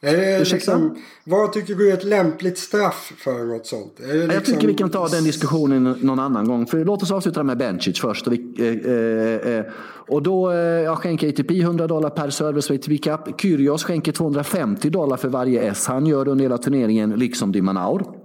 Är 0.00 0.16
det 0.16 0.52
liksom, 0.52 0.96
vad 1.24 1.52
tycker 1.52 1.74
du 1.74 1.90
är 1.90 1.94
ett 1.94 2.04
lämpligt 2.04 2.58
straff 2.58 3.12
för 3.18 3.44
något 3.44 3.66
sånt? 3.66 3.94
Liksom... 3.98 4.30
Jag 4.30 4.44
tycker 4.44 4.66
vi 4.66 4.74
kan 4.74 4.90
ta 4.90 5.08
den 5.08 5.24
diskussionen 5.24 5.96
någon 6.00 6.18
annan 6.18 6.48
gång. 6.48 6.66
För 6.66 6.84
låt 6.84 7.02
oss 7.02 7.10
avsluta 7.10 7.42
med 7.42 7.58
Bencic 7.58 8.00
först. 8.00 8.26
Och, 8.26 8.32
vi, 8.32 8.54
eh, 8.58 8.92
eh, 8.92 9.58
eh 9.58 9.64
och 10.08 10.22
då 10.22 10.50
eh, 10.50 10.56
jag 10.58 10.98
skänker 10.98 11.28
ATP 11.28 11.60
100 11.60 11.86
dollar 11.86 12.10
per 12.10 12.30
service 12.30 13.00
Cup. 13.02 13.40
Kyrgios 13.40 13.84
skänker 13.84 14.12
250 14.12 14.90
dollar 14.90 15.16
för 15.16 15.28
varje 15.28 15.62
S 15.62 15.86
han 15.86 16.06
gör 16.06 16.28
under 16.28 16.42
hela 16.42 16.58
turneringen, 16.58 17.10
liksom 17.10 17.52
Dimanaur. 17.52 18.17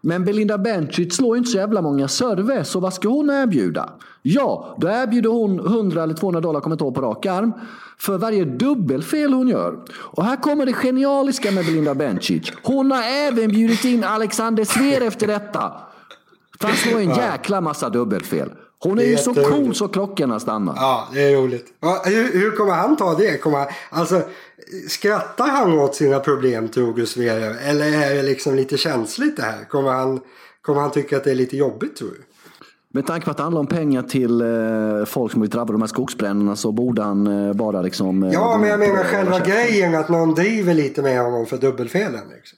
Men 0.00 0.24
Belinda 0.24 0.58
Bencic 0.58 1.16
slår 1.16 1.36
inte 1.36 1.50
så 1.50 1.56
jävla 1.56 1.82
många 1.82 2.08
server, 2.08 2.62
så 2.62 2.80
vad 2.80 2.94
ska 2.94 3.08
hon 3.08 3.30
erbjuda? 3.30 3.90
Ja, 4.22 4.76
då 4.78 4.88
erbjuder 4.88 5.30
hon 5.30 5.60
100 5.60 6.02
eller 6.02 6.14
200 6.14 6.40
dollar, 6.40 6.60
kommer 6.60 6.74
inte 6.74 6.84
ihåg 6.84 6.94
på 6.94 7.00
rak 7.00 7.26
arm, 7.26 7.52
för 7.98 8.18
varje 8.18 8.44
dubbelfel 8.44 9.32
hon 9.32 9.48
gör. 9.48 9.78
Och 9.96 10.24
här 10.24 10.36
kommer 10.36 10.66
det 10.66 10.72
genialiska 10.72 11.50
med 11.50 11.66
Belinda 11.66 11.94
Bencic. 11.94 12.52
Hon 12.62 12.90
har 12.90 13.02
även 13.02 13.48
bjudit 13.48 13.84
in 13.84 14.04
Alexander 14.04 14.64
Zverev 14.64 15.02
efter 15.02 15.26
detta. 15.26 15.72
För 16.60 16.68
han 16.68 16.76
slår 16.76 17.00
en 17.00 17.14
jäkla 17.14 17.60
massa 17.60 17.88
dubbelfel. 17.88 18.50
Hon 18.80 18.98
är, 18.98 19.02
är 19.02 19.06
ju 19.06 19.16
så 19.16 19.34
cool 19.34 19.74
så 19.74 19.88
klockorna 19.88 20.40
stannar. 20.40 20.74
Ja, 20.76 21.08
det 21.12 21.22
är 21.22 21.36
roligt. 21.36 21.66
Ja, 21.80 22.02
hur, 22.04 22.32
hur, 22.32 22.50
kommer 22.50 22.72
han 22.72 22.96
ta 22.96 23.14
det? 23.14 23.38
Kommer 23.38 23.58
han, 23.58 23.66
alltså, 23.90 24.22
skrattar 24.88 25.48
han 25.48 25.72
åt 25.72 25.94
sina 25.94 26.20
problem 26.20 26.68
du 26.68 27.06
Sverige? 27.06 27.54
Eller 27.60 27.86
är 27.86 28.14
det 28.14 28.22
liksom 28.22 28.54
lite 28.54 28.76
känsligt 28.76 29.36
det 29.36 29.42
här? 29.42 29.64
Kommer 29.64 29.90
han, 29.90 30.20
kommer 30.62 30.80
han 30.80 30.90
tycka 30.90 31.16
att 31.16 31.24
det 31.24 31.30
är 31.30 31.34
lite 31.34 31.56
jobbigt 31.56 31.96
tror 31.96 32.08
du? 32.08 32.22
Med 32.92 33.06
tanke 33.06 33.24
på 33.24 33.30
att 33.30 33.36
det 33.36 33.42
handlar 33.42 33.60
om 33.60 33.66
pengar 33.66 34.02
till 34.02 34.40
eh, 34.40 35.04
folk 35.06 35.32
som 35.32 35.40
blivit 35.40 35.52
drabbade 35.52 35.72
av 35.72 35.78
de 35.78 35.82
här 35.82 35.88
skogsbränderna 35.88 36.56
så 36.56 36.72
borde 36.72 37.02
han 37.02 37.26
eh, 37.26 37.52
bara 37.52 37.82
liksom... 37.82 38.22
Eh, 38.22 38.32
ja, 38.32 38.58
men 38.58 38.70
jag 38.70 38.78
menar 38.78 39.04
själva 39.04 39.40
grejen 39.40 39.94
att 39.94 40.08
någon 40.08 40.34
driver 40.34 40.74
lite 40.74 41.02
med 41.02 41.20
honom 41.22 41.46
för 41.46 41.58
dubbelfelen. 41.58 42.22
Liksom. 42.36 42.57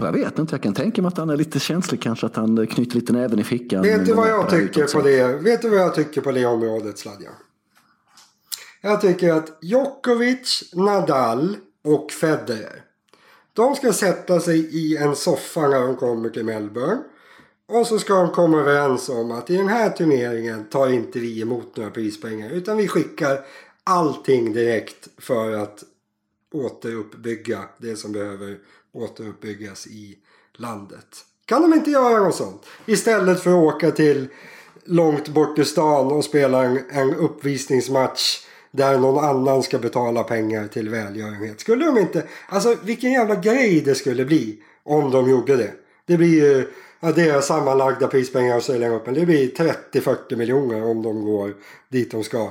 Jag 0.00 0.12
vet 0.12 0.38
inte, 0.38 0.54
jag 0.54 0.62
kan 0.62 0.74
tänka 0.74 1.02
mig 1.02 1.08
att 1.08 1.18
han 1.18 1.30
är 1.30 1.36
lite 1.36 1.60
känslig 1.60 2.02
kanske, 2.02 2.26
att 2.26 2.36
han 2.36 2.66
knyter 2.66 2.94
lite 2.94 3.12
näven 3.12 3.38
i 3.38 3.44
fickan. 3.44 3.82
Vet 3.82 4.06
du 4.06 4.12
vad 4.12 4.28
jag 4.28 4.50
tycker 4.50 4.86
på 4.86 5.00
det? 5.00 5.26
Vet 5.26 5.62
du 5.62 5.68
vad 5.68 5.78
jag 5.78 5.94
tycker 5.94 6.20
på 6.20 6.32
det 6.32 6.46
området, 6.46 6.98
Sladja? 6.98 7.30
Jag 8.80 9.00
tycker 9.00 9.32
att 9.32 9.58
Djokovic, 9.62 10.72
Nadal 10.74 11.56
och 11.84 12.12
Federer. 12.12 12.84
De 13.52 13.74
ska 13.74 13.92
sätta 13.92 14.40
sig 14.40 14.58
i 14.58 14.96
en 14.96 15.16
soffa 15.16 15.68
när 15.68 15.80
de 15.80 15.96
kommer 15.96 16.28
till 16.30 16.44
Melbourne. 16.44 16.98
Och 17.68 17.86
så 17.86 17.98
ska 17.98 18.14
de 18.14 18.30
komma 18.30 18.60
överens 18.60 19.08
om 19.08 19.30
att 19.30 19.50
i 19.50 19.56
den 19.56 19.68
här 19.68 19.90
turneringen 19.90 20.64
tar 20.64 20.88
inte 20.88 21.18
vi 21.18 21.40
emot 21.40 21.76
några 21.76 21.90
prispengar. 21.90 22.50
Utan 22.50 22.76
vi 22.76 22.88
skickar 22.88 23.40
allting 23.84 24.52
direkt 24.52 25.08
för 25.18 25.52
att 25.52 25.84
återuppbygga 26.52 27.58
det 27.78 27.96
som 27.96 28.12
behöver 28.12 28.58
återuppbyggas 28.92 29.86
i 29.86 30.18
landet. 30.56 31.24
Kan 31.44 31.62
de 31.62 31.74
inte 31.74 31.90
göra 31.90 32.22
något 32.22 32.34
sånt? 32.34 32.62
Istället 32.86 33.42
för 33.42 33.50
att 33.50 33.74
åka 33.74 33.90
till 33.90 34.28
långt 34.84 35.28
bort 35.28 35.58
i 35.58 35.64
stan 35.64 36.06
och 36.06 36.24
spela 36.24 36.64
en, 36.64 36.80
en 36.90 37.14
uppvisningsmatch 37.14 38.46
där 38.70 38.98
någon 38.98 39.24
annan 39.24 39.62
ska 39.62 39.78
betala 39.78 40.24
pengar 40.24 40.66
till 40.68 40.88
välgörenhet. 40.88 41.60
Skulle 41.60 41.86
de 41.86 41.98
inte... 41.98 42.24
Alltså 42.48 42.76
vilken 42.82 43.12
jävla 43.12 43.34
grej 43.34 43.80
det 43.80 43.94
skulle 43.94 44.24
bli 44.24 44.62
om 44.82 45.10
de 45.10 45.30
gjorde 45.30 45.56
det. 45.56 45.72
Det 46.06 46.16
blir 46.16 46.44
ju... 46.44 46.68
Ja, 47.02 47.12
deras 47.12 47.46
sammanlagda 47.46 48.06
prispengar 48.06 48.56
och 48.56 48.62
sälja 48.62 48.88
upp 48.88 49.04
Det 49.04 49.26
blir 49.26 49.50
30-40 49.50 50.36
miljoner 50.36 50.84
om 50.84 51.02
de 51.02 51.24
går 51.24 51.54
dit 51.88 52.10
de 52.10 52.24
ska. 52.24 52.50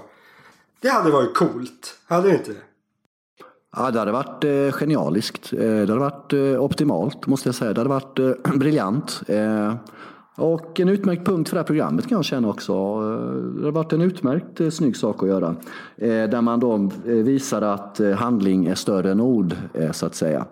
Det 0.82 0.90
hade 0.90 1.12
varit 1.12 1.36
coolt. 1.36 1.98
Hade 2.08 2.28
det 2.28 2.36
inte 2.36 2.52
det? 2.52 2.69
Ja, 3.78 3.92
det 3.92 4.00
hade 4.00 4.12
varit 4.12 4.44
eh, 4.44 4.72
genialiskt. 4.72 5.54
Eh, 5.54 5.60
det 5.60 5.80
hade 5.80 6.00
varit 6.00 6.34
eh, 6.34 6.64
optimalt 6.64 7.28
måste 7.28 7.48
jag 7.48 7.56
säga. 7.56 7.74
Det 7.74 7.80
hade 7.80 7.90
varit 7.90 8.20
eh, 8.20 8.32
briljant. 8.56 9.22
Eh, 9.28 9.76
och 10.40 10.80
en 10.80 10.90
utmärkt 10.90 11.26
punkt 11.26 11.50
för 11.50 11.56
det 11.56 11.60
här 11.60 11.68
programmet 11.68 12.08
kan 12.08 12.16
jag 12.16 12.26
känna 12.26 12.50
också. 12.50 12.74
Det 13.60 13.66
har 13.66 13.72
varit 13.72 13.94
en 13.94 14.02
utmärkt 14.02 14.62
eh, 14.62 14.70
snygg 14.70 14.98
sak 14.98 15.24
att 15.24 15.30
göra. 15.30 15.56
Eh, 15.98 16.08
där 16.08 16.42
man 16.42 16.60
då 16.60 16.76
eh, 16.76 17.14
visar 17.14 17.62
att 17.62 18.02
handling 18.16 18.66
är 18.66 18.76
större 18.76 19.12
än 19.12 19.22
ord, 19.22 19.56
så 19.92 20.06
att 20.06 20.16
säga. 20.16 20.46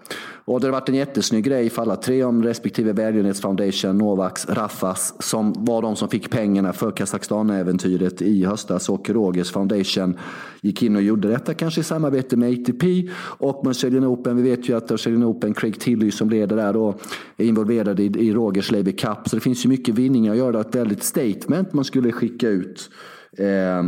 Och 0.47 0.61
det 0.61 0.67
har 0.67 0.71
varit 0.71 0.89
en 0.89 0.95
jättesnygg 0.95 1.43
grej 1.43 1.69
för 1.69 1.81
alla 1.81 1.95
tre 1.95 2.23
om 2.23 2.43
respektive 2.43 2.93
välgörenhetsfoundation, 2.93 3.97
Novaks, 3.97 4.49
Raffas 4.49 5.13
som 5.19 5.53
var 5.57 5.81
de 5.81 5.95
som 5.95 6.09
fick 6.09 6.29
pengarna 6.29 6.73
för 6.73 6.91
Kazakstan-äventyret 6.91 8.21
i 8.21 8.45
höstas 8.45 8.89
och 8.89 9.09
Rogers 9.09 9.51
Foundation 9.51 10.17
gick 10.61 10.83
in 10.83 10.95
och 10.95 11.01
gjorde 11.01 11.27
detta 11.27 11.53
kanske 11.53 11.81
i 11.81 11.83
samarbete 11.83 12.37
med 12.37 12.53
ATP 12.53 13.09
och 13.19 13.67
Australian 13.67 14.05
Open. 14.05 14.37
Vi 14.37 14.49
vet 14.49 14.69
ju 14.69 14.77
att 14.77 14.91
Australian 14.91 15.23
Open, 15.23 15.53
Craig 15.53 15.79
Tilly 15.79 16.11
som 16.11 16.29
leder 16.29 16.55
där 16.55 16.73
då 16.73 16.95
är 17.37 17.45
involverad 17.45 17.99
i, 17.99 18.03
i 18.03 18.33
Rogers 18.33 18.71
Labour 18.71 18.91
Cup. 18.91 19.29
Så 19.29 19.35
det 19.35 19.39
finns 19.39 19.65
ju 19.65 19.69
mycket 19.69 19.76
mycket 19.77 19.95
vinningar 19.95 20.31
att 20.31 20.37
göra. 20.37 20.61
Ett 20.61 20.75
väldigt 20.75 21.03
statement 21.03 21.73
man 21.73 21.85
skulle 21.85 22.11
skicka 22.11 22.49
ut. 22.49 22.89
Eh, 23.37 23.83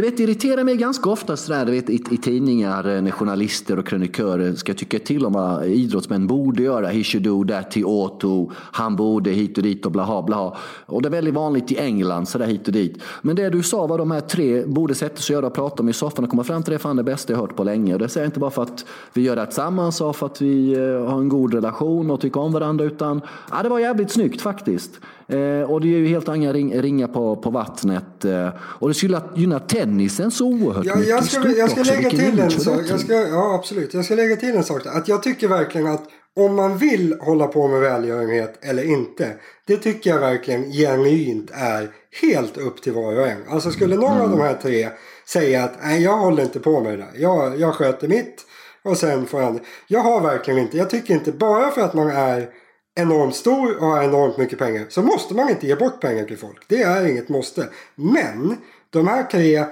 du 0.00 0.06
vet, 0.06 0.16
det 0.16 0.22
irriterar 0.22 0.64
mig 0.64 0.76
ganska 0.76 1.10
ofta 1.10 1.36
sådär, 1.36 1.66
du 1.66 1.72
vet, 1.72 1.90
i, 1.90 1.94
i 2.10 2.16
tidningar 2.16 2.96
eh, 2.96 3.02
när 3.02 3.10
journalister 3.10 3.78
och 3.78 3.86
krönikörer 3.86 4.54
ska 4.54 4.74
tycka 4.74 4.98
till 4.98 5.26
om 5.26 5.32
vad 5.32 5.66
idrottsmän 5.66 6.26
borde 6.26 6.62
göra. 6.62 6.88
He 6.88 7.04
should 7.04 7.24
do 7.24 7.44
that, 7.44 7.74
he 7.74 7.84
ought 7.84 8.20
to. 8.20 8.50
Han 8.54 8.96
borde 8.96 9.30
hit 9.30 9.56
och 9.56 9.62
dit 9.62 9.86
och 9.86 9.92
blaha 9.92 10.22
blaha. 10.22 10.56
Och 10.86 11.02
det 11.02 11.08
är 11.08 11.10
väldigt 11.10 11.34
vanligt 11.34 11.72
i 11.72 11.78
England, 11.78 12.26
sådär 12.26 12.46
hit 12.46 12.66
och 12.66 12.72
dit. 12.72 13.02
Men 13.22 13.36
det 13.36 13.50
du 13.50 13.62
sa 13.62 13.86
var 13.86 13.98
de 13.98 14.10
här 14.10 14.20
tre 14.20 14.66
borde 14.66 14.94
sätta 14.94 15.16
sig 15.16 15.36
och 15.36 15.38
göra 15.38 15.46
och 15.46 15.54
prata 15.54 15.82
om 15.82 15.88
i 15.88 15.92
soffan 15.92 16.24
och 16.24 16.30
komma 16.30 16.44
fram 16.44 16.62
till 16.62 16.72
det 16.72 16.78
fan 16.78 16.96
det 16.96 17.02
bästa 17.02 17.32
jag 17.32 17.40
hört 17.40 17.56
på 17.56 17.64
länge. 17.64 17.92
Och 17.92 17.98
det 17.98 18.08
säger 18.08 18.24
jag 18.24 18.28
inte 18.28 18.40
bara 18.40 18.50
för 18.50 18.62
att 18.62 18.84
vi 19.12 19.22
gör 19.22 19.36
det 19.36 19.46
tillsammans 19.46 20.00
och 20.00 20.16
för 20.16 20.26
att 20.26 20.42
vi 20.42 20.72
eh, 20.72 21.10
har 21.10 21.18
en 21.18 21.28
god 21.28 21.54
relation 21.54 22.10
och 22.10 22.20
tycker 22.20 22.40
om 22.40 22.52
varandra 22.52 22.84
utan 22.84 23.20
ja, 23.50 23.62
det 23.62 23.68
var 23.68 23.78
jävligt 23.78 24.10
snyggt 24.10 24.40
faktiskt. 24.40 25.00
Eh, 25.32 25.70
och 25.70 25.80
det 25.80 25.86
är 25.86 25.98
ju 25.98 26.06
helt 26.06 26.28
andra 26.28 26.52
ring, 26.52 26.82
ringa 26.82 27.08
på, 27.08 27.36
på 27.36 27.50
vattnet. 27.50 28.24
Eh, 28.24 28.48
och 28.60 28.88
det 28.88 28.94
skulle 28.94 29.20
gynna 29.36 29.58
tennisen 29.58 30.30
så 30.30 30.46
oerhört 30.46 30.86
ja, 30.86 30.96
mycket. 30.96 31.10
Jag 31.10 31.24
ska, 31.24 31.48
jag 31.48 31.70
ska 31.70 31.82
lägga 31.82 32.10
till 32.10 32.40
en 32.40 32.50
sak. 32.50 32.80
Jag 32.88 33.00
ska, 33.00 33.12
ja, 33.12 33.54
absolut. 33.54 33.94
Jag 33.94 34.04
ska 34.04 34.14
lägga 34.14 34.36
till 34.36 34.56
en 34.56 34.64
sak. 34.64 34.86
Att 34.86 35.08
jag 35.08 35.22
tycker 35.22 35.48
verkligen 35.48 35.86
att 35.86 36.04
om 36.36 36.56
man 36.56 36.78
vill 36.78 37.16
hålla 37.20 37.46
på 37.46 37.68
med 37.68 37.80
välgörenhet 37.80 38.58
eller 38.64 38.82
inte. 38.82 39.32
Det 39.66 39.76
tycker 39.76 40.10
jag 40.10 40.20
verkligen 40.20 40.72
genuint 40.72 41.50
är 41.54 41.90
helt 42.22 42.58
upp 42.58 42.82
till 42.82 42.92
var 42.92 43.18
och 43.20 43.28
en. 43.28 43.48
Alltså 43.48 43.70
skulle 43.70 43.96
någon 43.96 44.12
mm. 44.12 44.22
av 44.22 44.30
de 44.30 44.40
här 44.40 44.54
tre 44.54 44.88
säga 45.28 45.64
att 45.64 45.72
nej 45.82 46.02
jag 46.02 46.16
håller 46.16 46.42
inte 46.42 46.60
på 46.60 46.80
med 46.80 46.92
det 46.92 46.96
där. 46.96 47.10
Jag, 47.14 47.60
jag 47.60 47.74
sköter 47.74 48.08
mitt. 48.08 48.46
Och 48.82 48.96
sen 48.96 49.26
får 49.26 49.42
jag... 49.42 49.60
Jag 49.86 50.00
har 50.00 50.20
verkligen 50.20 50.60
inte. 50.60 50.76
Jag 50.76 50.90
tycker 50.90 51.14
inte 51.14 51.32
bara 51.32 51.70
för 51.70 51.80
att 51.80 51.94
man 51.94 52.10
är 52.10 52.48
enormt 52.94 53.36
stor 53.36 53.76
och 53.76 53.86
har 53.86 54.02
enormt 54.02 54.36
mycket 54.36 54.58
pengar 54.58 54.86
så 54.88 55.02
måste 55.02 55.34
man 55.34 55.48
inte 55.48 55.66
ge 55.66 55.76
bort 55.76 56.00
pengar 56.00 56.24
till 56.24 56.38
folk. 56.38 56.64
Det 56.68 56.82
är 56.82 57.06
inget 57.06 57.28
måste. 57.28 57.68
Men 57.94 58.56
de 58.90 59.08
här 59.08 59.24
tre 59.24 59.64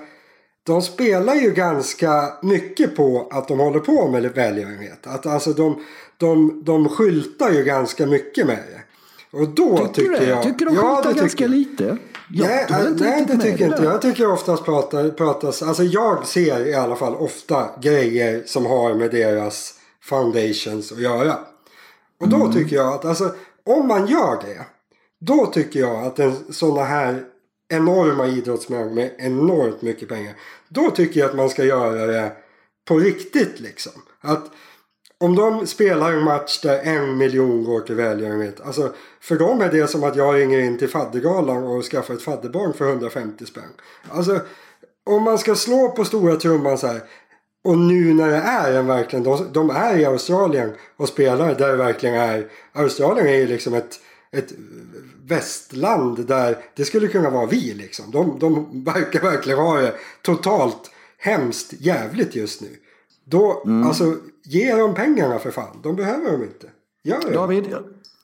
de 0.68 0.82
spelar 0.82 1.34
ju 1.34 1.50
ganska 1.50 2.32
mycket 2.42 2.96
på 2.96 3.28
att 3.30 3.48
de 3.48 3.58
håller 3.58 3.80
på 3.80 4.10
med 4.10 4.22
välgörenhet. 4.22 5.06
Att 5.06 5.26
alltså 5.26 5.52
de, 5.52 5.84
de, 6.16 6.62
de 6.64 6.88
skyltar 6.88 7.50
ju 7.50 7.64
ganska 7.64 8.06
mycket 8.06 8.46
med 8.46 8.56
det. 8.56 8.82
Och 9.38 9.48
då 9.48 9.76
tycker, 9.76 9.92
tycker 9.92 10.20
du 10.20 10.26
jag... 10.26 10.42
Tycker 10.42 10.66
de 10.66 10.76
skyltar 10.76 11.02
ja, 11.04 11.12
ganska 11.12 11.46
lite? 11.46 11.96
Ja, 12.30 12.46
nej, 12.46 12.66
nej 12.98 13.24
det 13.28 13.36
tycker 13.36 13.64
inte 13.64 13.82
jag. 13.82 13.94
Jag 13.94 14.02
tycker 14.02 14.32
oftast 14.32 14.64
pratar, 14.64 15.10
pratas... 15.10 15.62
Alltså 15.62 15.82
jag 15.82 16.26
ser 16.26 16.66
i 16.66 16.74
alla 16.74 16.96
fall 16.96 17.14
ofta 17.14 17.68
grejer 17.80 18.42
som 18.46 18.66
har 18.66 18.94
med 18.94 19.10
deras 19.10 19.74
foundations 20.02 20.92
att 20.92 21.00
göra. 21.00 21.38
Och 22.20 22.28
då 22.28 22.36
mm. 22.36 22.52
tycker 22.52 22.76
jag 22.76 22.94
att 22.94 23.04
alltså, 23.04 23.34
om 23.64 23.88
man 23.88 24.06
gör 24.06 24.42
det. 24.42 24.66
Då 25.20 25.46
tycker 25.46 25.80
jag 25.80 26.04
att 26.04 26.18
en 26.18 26.52
sådana 26.52 26.84
här 26.84 27.24
enorma 27.68 28.26
idrottsmän 28.26 28.94
med 28.94 29.14
enormt 29.18 29.82
mycket 29.82 30.08
pengar. 30.08 30.34
Då 30.68 30.90
tycker 30.90 31.20
jag 31.20 31.30
att 31.30 31.36
man 31.36 31.50
ska 31.50 31.64
göra 31.64 32.06
det 32.06 32.32
på 32.88 32.98
riktigt 32.98 33.60
liksom. 33.60 33.92
Att 34.20 34.50
om 35.20 35.36
de 35.36 35.66
spelar 35.66 36.12
en 36.12 36.22
match 36.22 36.60
där 36.60 36.78
en 36.82 37.16
miljon 37.16 37.64
går 37.64 37.80
till 37.80 37.94
välgörenhet. 37.94 38.60
Alltså 38.60 38.92
för 39.20 39.36
dem 39.36 39.60
är 39.60 39.70
det 39.70 39.88
som 39.88 40.04
att 40.04 40.16
jag 40.16 40.34
ringer 40.34 40.58
in 40.58 40.78
till 40.78 40.88
faddergalan 40.88 41.64
och 41.64 41.84
skaffar 41.84 42.14
ett 42.14 42.22
fadderbarn 42.22 42.72
för 42.72 42.88
150 42.88 43.46
spänn. 43.46 43.72
Alltså 44.10 44.40
om 45.06 45.22
man 45.22 45.38
ska 45.38 45.54
slå 45.54 45.88
på 45.88 46.04
stora 46.04 46.36
trumman 46.36 46.78
så 46.78 46.86
här. 46.86 47.02
Och 47.64 47.78
nu 47.78 48.14
när 48.14 48.28
det 48.28 48.36
är 48.36 48.72
en 48.72 48.86
verkligen, 48.86 49.22
de, 49.22 49.52
de 49.52 49.70
är 49.70 49.98
i 49.98 50.04
Australien 50.04 50.72
och 50.96 51.08
spelar 51.08 51.54
där 51.54 51.68
det 51.68 51.76
verkligen 51.76 52.14
är. 52.14 52.50
Australien 52.72 53.26
är 53.26 53.36
ju 53.36 53.46
liksom 53.46 53.74
ett, 53.74 54.00
ett 54.32 54.52
västland 55.26 56.26
där 56.26 56.58
det 56.74 56.84
skulle 56.84 57.08
kunna 57.08 57.30
vara 57.30 57.46
vi 57.46 57.74
liksom. 57.74 58.10
De, 58.10 58.38
de 58.38 58.84
verkar 58.84 59.20
verkligen 59.20 59.58
ha 59.58 59.80
det 59.80 59.94
totalt 60.22 60.90
hemskt 61.18 61.72
jävligt 61.78 62.34
just 62.34 62.60
nu. 62.60 62.68
Då, 63.24 63.62
mm. 63.66 63.86
alltså 63.86 64.16
ge 64.44 64.74
dem 64.74 64.94
pengarna 64.94 65.38
för 65.38 65.50
fan. 65.50 65.80
De 65.82 65.96
behöver 65.96 66.32
dem 66.32 66.42
inte. 66.42 66.66
Gör 67.02 67.20
det. 67.20 67.34
David, 67.34 67.74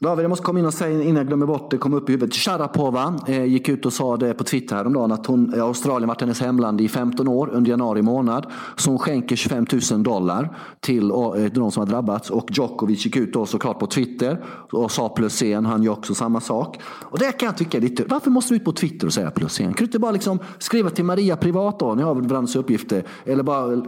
David, 0.04 0.24
jag 0.24 0.28
måste 0.28 0.44
komma 0.44 0.58
in 0.58 0.66
och 0.66 0.74
säga 0.74 1.02
innan 1.02 1.16
jag 1.16 1.26
glömmer 1.26 1.46
bort 1.46 1.70
det, 1.70 1.78
kom 1.78 1.94
upp 1.94 2.08
i 2.08 2.12
huvudet. 2.12 2.34
Sharapova 2.34 3.14
eh, 3.28 3.44
gick 3.44 3.68
ut 3.68 3.86
och 3.86 3.92
sa 3.92 4.16
det 4.16 4.34
på 4.34 4.44
Twitter 4.44 4.76
häromdagen 4.76 5.12
att 5.12 5.26
hon, 5.26 5.60
Australien 5.60 6.08
varit 6.08 6.20
hennes 6.20 6.40
hemland 6.40 6.80
i 6.80 6.88
15 6.88 7.28
år 7.28 7.50
under 7.52 7.70
januari 7.70 8.02
månad. 8.02 8.46
Så 8.76 8.90
hon 8.90 8.98
skänker 8.98 9.36
25 9.36 9.66
000 9.92 10.02
dollar 10.02 10.56
till 10.80 11.10
eh, 11.10 11.16
de 11.52 11.70
som 11.70 11.80
har 11.80 11.86
drabbats. 11.86 12.30
Och 12.30 12.48
Djokovic 12.50 13.04
gick 13.04 13.16
ut 13.16 13.32
då 13.32 13.46
såklart 13.46 13.78
på 13.78 13.86
Twitter 13.86 14.44
och 14.72 14.90
sa 14.90 15.08
plus 15.08 15.42
en. 15.42 15.66
Han 15.66 15.82
gör 15.82 15.92
också 15.92 16.14
samma 16.14 16.40
sak. 16.40 16.80
Och 16.84 17.18
det 17.18 17.32
kan 17.32 17.46
jag 17.46 17.56
tycka 17.56 17.78
lite, 17.78 18.04
varför 18.08 18.30
måste 18.30 18.54
du 18.54 18.56
ut 18.56 18.64
på 18.64 18.72
Twitter 18.72 19.06
och 19.06 19.12
säga 19.12 19.30
plus 19.30 19.60
en? 19.60 19.66
Kan 19.66 19.74
du 19.74 19.84
inte 19.84 19.98
bara 19.98 20.12
liksom 20.12 20.38
skriva 20.58 20.90
till 20.90 21.04
Maria 21.04 21.36
privat 21.36 21.78
då, 21.78 21.94
ni 21.94 22.02
har 22.02 22.14
varandras 22.14 22.56
uppgifter? 22.56 23.04
Eller 23.24 23.42
bara, 23.42 23.82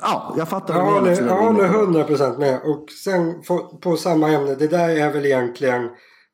ja, 0.00 0.34
jag 0.36 0.48
fattar. 0.48 0.74
Jag 0.74 0.84
håller, 0.84 1.26
jag 1.26 1.42
håller 1.42 1.68
100% 1.68 2.38
med. 2.38 2.60
Och 2.64 2.90
sen 2.90 3.34
på 3.80 3.96
samma 3.96 4.28
ämne, 4.28 4.54
det 4.54 4.68
där 4.68 4.88
är 4.88 5.12
väl 5.12 5.26
egentligen 5.26 5.53
egentligen 5.62 5.90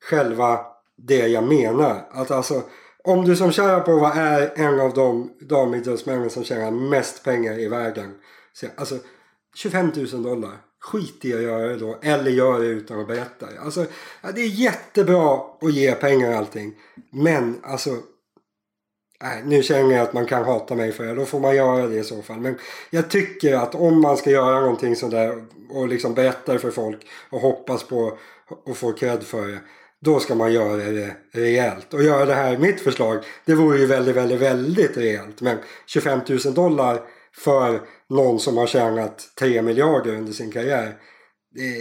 själva 0.09 0.59
det 0.97 1.27
jag 1.27 1.43
menar. 1.43 2.07
Att 2.11 2.31
alltså, 2.31 2.63
om 3.03 3.25
du 3.25 3.35
som 3.35 3.51
Sharapova 3.51 4.13
är 4.13 4.51
en 4.55 4.79
av 4.79 4.93
de 4.93 5.31
damidrottsmännen 5.41 6.29
som 6.29 6.43
tjänar 6.43 6.71
mest 6.71 7.23
pengar 7.23 7.59
i 7.59 7.67
världen. 7.67 8.13
Så, 8.53 8.67
alltså 8.75 8.95
25 9.55 9.91
000 9.95 10.23
dollar. 10.23 10.51
Skit 10.79 11.25
i 11.25 11.33
att 11.33 11.41
göra 11.41 11.67
det 11.67 11.77
då. 11.77 11.99
Eller 12.01 12.31
gör 12.31 12.59
det 12.59 12.65
utan 12.65 12.99
att 12.99 13.07
berätta. 13.07 13.47
Alltså, 13.63 13.85
ja, 14.21 14.31
det 14.31 14.41
är 14.41 14.47
jättebra 14.47 15.41
att 15.61 15.73
ge 15.73 15.91
pengar 15.91 16.31
och 16.31 16.37
allting. 16.37 16.73
Men 17.11 17.59
alltså. 17.63 17.97
Nej, 19.23 19.41
nu 19.45 19.63
känner 19.63 19.95
jag 19.95 20.01
att 20.01 20.13
man 20.13 20.25
kan 20.25 20.43
hata 20.43 20.75
mig 20.75 20.91
för 20.91 21.05
det. 21.05 21.15
Då 21.15 21.25
får 21.25 21.39
man 21.39 21.55
göra 21.55 21.87
det 21.87 21.95
i 21.95 22.03
så 22.03 22.21
fall. 22.21 22.39
Men 22.39 22.57
jag 22.89 23.09
tycker 23.09 23.53
att 23.53 23.75
om 23.75 24.01
man 24.01 24.17
ska 24.17 24.29
göra 24.29 24.59
någonting 24.59 24.95
sådär 24.95 25.45
och 25.69 25.87
liksom 25.87 26.13
berätta 26.13 26.53
det 26.53 26.59
för 26.59 26.71
folk 26.71 27.07
och 27.29 27.41
hoppas 27.41 27.83
på 27.83 28.17
och 28.65 28.77
få 28.77 28.93
cred 28.93 29.23
för 29.23 29.47
det. 29.47 29.59
då 30.01 30.19
ska 30.19 30.35
man 30.35 30.53
göra 30.53 30.75
det 30.75 31.15
rejält. 31.33 31.93
Och 31.93 32.03
göra 32.03 32.25
det 32.25 32.33
här, 32.33 32.57
mitt 32.57 32.81
förslag, 32.81 33.23
det 33.45 33.55
vore 33.55 33.79
ju 33.79 33.85
väldigt, 33.85 34.15
väldigt, 34.15 34.41
väldigt 34.41 34.97
rejält. 34.97 35.41
Men 35.41 35.57
25 35.85 36.19
000 36.45 36.53
dollar 36.53 36.99
för 37.35 37.81
någon 38.09 38.39
som 38.39 38.57
har 38.57 38.67
tjänat 38.67 39.21
3 39.39 39.61
miljarder 39.61 40.15
under 40.15 40.33
sin 40.33 40.51
karriär. 40.51 40.95
Det... 41.55 41.73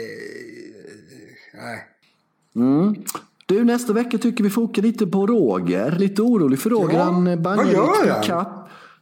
Nej. 1.54 1.86
Mm. 2.56 2.96
Du, 3.46 3.64
nästa 3.64 3.92
vecka 3.92 4.18
tycker 4.18 4.44
vi 4.44 4.50
fokar 4.50 4.82
lite 4.82 5.06
på 5.06 5.26
Roger. 5.26 5.90
Lite 5.98 6.22
orolig 6.22 6.58
för 6.58 6.70
Roger. 6.70 6.98
Ja, 6.98 7.02
han 7.02 7.42
bangar 7.42 7.64
lite 7.64 8.26
kapp. 8.26 8.59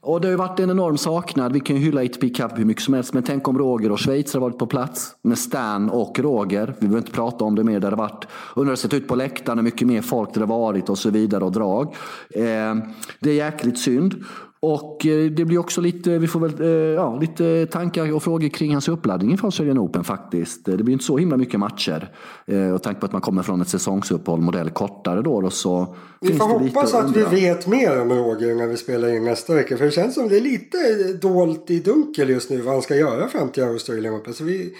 Och 0.08 0.20
det 0.20 0.26
har 0.26 0.30
ju 0.30 0.36
varit 0.36 0.60
en 0.60 0.70
enorm 0.70 0.98
saknad. 0.98 1.52
Vi 1.52 1.60
kan 1.60 1.76
ju 1.76 1.82
hylla 1.82 2.02
ITP 2.02 2.36
Cup 2.36 2.58
hur 2.58 2.64
mycket 2.64 2.82
som 2.82 2.94
helst. 2.94 3.14
Men 3.14 3.22
tänk 3.22 3.48
om 3.48 3.58
Roger 3.58 3.92
och 3.92 4.00
Schweiz 4.00 4.34
har 4.34 4.40
varit 4.40 4.58
på 4.58 4.66
plats 4.66 5.16
med 5.22 5.38
Stan 5.38 5.90
och 5.90 6.18
Roger. 6.18 6.66
Vi 6.66 6.80
behöver 6.80 6.98
inte 6.98 7.12
prata 7.12 7.44
om 7.44 7.54
det 7.54 7.64
mer. 7.64 7.80
Det 7.80 7.86
har 7.86 7.96
varit, 7.96 8.26
undrar 8.56 8.74
sett 8.74 8.94
ut 8.94 9.08
på 9.08 9.14
läktaren 9.14 9.58
hur 9.58 9.64
mycket 9.64 9.88
mer 9.88 10.02
folk 10.02 10.34
det 10.34 10.40
har 10.40 10.46
varit 10.46 10.88
och 10.88 10.98
så 10.98 11.10
vidare 11.10 11.44
och 11.44 11.52
drag. 11.52 11.94
Eh, 12.30 12.74
det 13.20 13.30
är 13.30 13.34
jäkligt 13.34 13.78
synd. 13.78 14.24
Och 14.60 15.06
eh, 15.06 15.30
det 15.30 15.44
blir 15.44 15.58
också 15.58 15.80
lite, 15.80 16.18
vi 16.18 16.26
får 16.26 16.40
väl, 16.40 16.60
eh, 16.60 16.68
ja, 16.68 17.18
lite 17.20 17.66
tankar 17.66 18.12
och 18.12 18.22
frågor 18.22 18.48
kring 18.48 18.72
hans 18.72 18.88
uppladdning 18.88 19.30
inför 19.30 19.46
Australian 19.46 19.78
Open 19.78 20.04
faktiskt. 20.04 20.64
Det 20.64 20.76
blir 20.76 20.92
inte 20.92 21.04
så 21.04 21.18
himla 21.18 21.36
mycket 21.36 21.60
matcher. 21.60 22.12
Eh, 22.46 22.70
och 22.70 22.82
tanke 22.82 23.00
på 23.00 23.06
att 23.06 23.12
man 23.12 23.20
kommer 23.20 23.42
från 23.42 23.60
ett 23.60 23.68
säsongsuppehåll, 23.68 24.40
modell 24.40 24.70
kortare 24.70 25.22
då. 25.22 25.40
då 25.40 25.50
så 25.50 25.96
vi 26.20 26.34
får 26.34 26.46
hoppas 26.46 26.94
att 26.94 27.16
vi 27.16 27.22
vet 27.22 27.66
mer 27.66 28.00
om 28.00 28.12
Roger 28.12 28.54
när 28.54 28.66
vi 28.66 28.76
spelar 28.76 29.08
in 29.08 29.24
nästa 29.24 29.54
vecka. 29.54 29.76
För 29.76 29.84
det 29.84 29.90
känns 29.90 30.14
som 30.14 30.28
det 30.28 30.36
är 30.36 30.40
lite 30.40 30.78
dolt 31.22 31.70
i 31.70 31.80
dunkel 31.80 32.30
just 32.30 32.50
nu 32.50 32.60
vad 32.60 32.74
han 32.74 32.82
ska 32.82 32.96
göra 32.96 33.28
fram 33.28 33.48
till 33.48 33.62
Australian 33.62 34.14
Open. 34.14 34.34
Så 34.34 34.44
vi, 34.44 34.72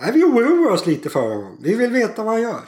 nej, 0.00 0.10
vi 0.14 0.24
oroar 0.24 0.72
oss 0.72 0.86
lite 0.86 1.08
för 1.08 1.20
honom. 1.20 1.56
Vi 1.62 1.74
vill 1.74 1.90
veta 1.90 2.24
vad 2.24 2.32
han 2.32 2.42
gör. 2.42 2.60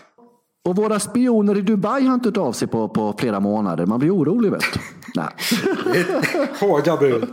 Och 0.65 0.77
våra 0.77 1.01
spioner 1.01 1.59
i 1.59 1.61
Dubai 1.61 2.07
har 2.07 2.15
inte 2.15 2.29
hört 2.29 2.37
av 2.37 2.53
sig 2.53 2.69
på, 2.69 2.89
på 2.89 3.15
flera 3.19 3.41
månader. 3.41 3.87
Man 3.87 3.99
blir 3.99 4.15
orolig 4.15 4.51
vet 4.51 4.65
du. 4.75 4.81
Nej. 5.15 5.29
Hårda 6.61 6.97
bud. 6.97 7.29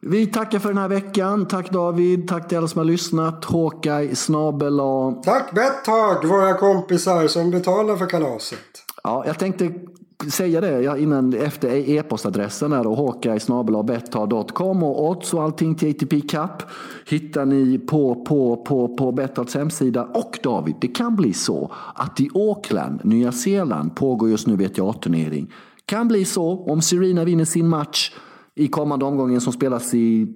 Vi 0.00 0.26
tackar 0.26 0.58
för 0.58 0.68
den 0.68 0.78
här 0.78 0.88
veckan. 0.88 1.46
Tack 1.46 1.70
David. 1.70 2.28
Tack 2.28 2.48
till 2.48 2.58
alla 2.58 2.68
som 2.68 2.78
har 2.78 2.84
lyssnat. 2.84 3.44
Håkaj, 3.44 4.16
snabel 4.16 4.80
och... 4.80 5.22
Tack 5.22 5.54
Betthag, 5.54 6.24
våra 6.24 6.54
kompisar 6.54 7.28
som 7.28 7.50
betalar 7.50 7.96
för 7.96 8.06
kalaset. 8.06 8.58
Ja, 9.04 9.24
jag 9.26 9.38
tänkte 9.38 9.72
säga 10.30 10.60
det 10.60 11.00
innan, 11.00 11.34
efter 11.34 11.88
e-postadressen 11.90 12.72
är 12.72 12.86
och 12.86 12.96
hawkeye.betthard.com 12.96 14.82
och 14.82 15.10
odds 15.10 15.34
och 15.34 15.42
allting 15.42 15.74
till 15.74 15.90
ATP 15.90 16.20
Cup 16.20 16.62
hittar 17.06 17.44
ni 17.46 17.78
på, 17.78 18.24
på, 18.24 18.56
på, 18.56 18.96
på 18.96 19.12
Bethards 19.12 19.54
hemsida. 19.54 20.04
Och 20.04 20.38
David, 20.42 20.74
det 20.80 20.88
kan 20.88 21.16
bli 21.16 21.32
så 21.32 21.72
att 21.94 22.20
i 22.20 22.30
Auckland, 22.34 23.00
Nya 23.04 23.32
Zeeland, 23.32 23.96
pågår 23.96 24.30
just 24.30 24.46
nu 24.46 24.56
WTA-turnering. 24.56 25.52
Kan 25.86 26.08
bli 26.08 26.24
så 26.24 26.64
om 26.64 26.82
Serena 26.82 27.24
vinner 27.24 27.44
sin 27.44 27.68
match 27.68 28.12
i 28.54 28.68
kommande 28.68 29.04
omgången 29.04 29.40
som 29.40 29.52
spelas 29.52 29.94
i 29.94 30.26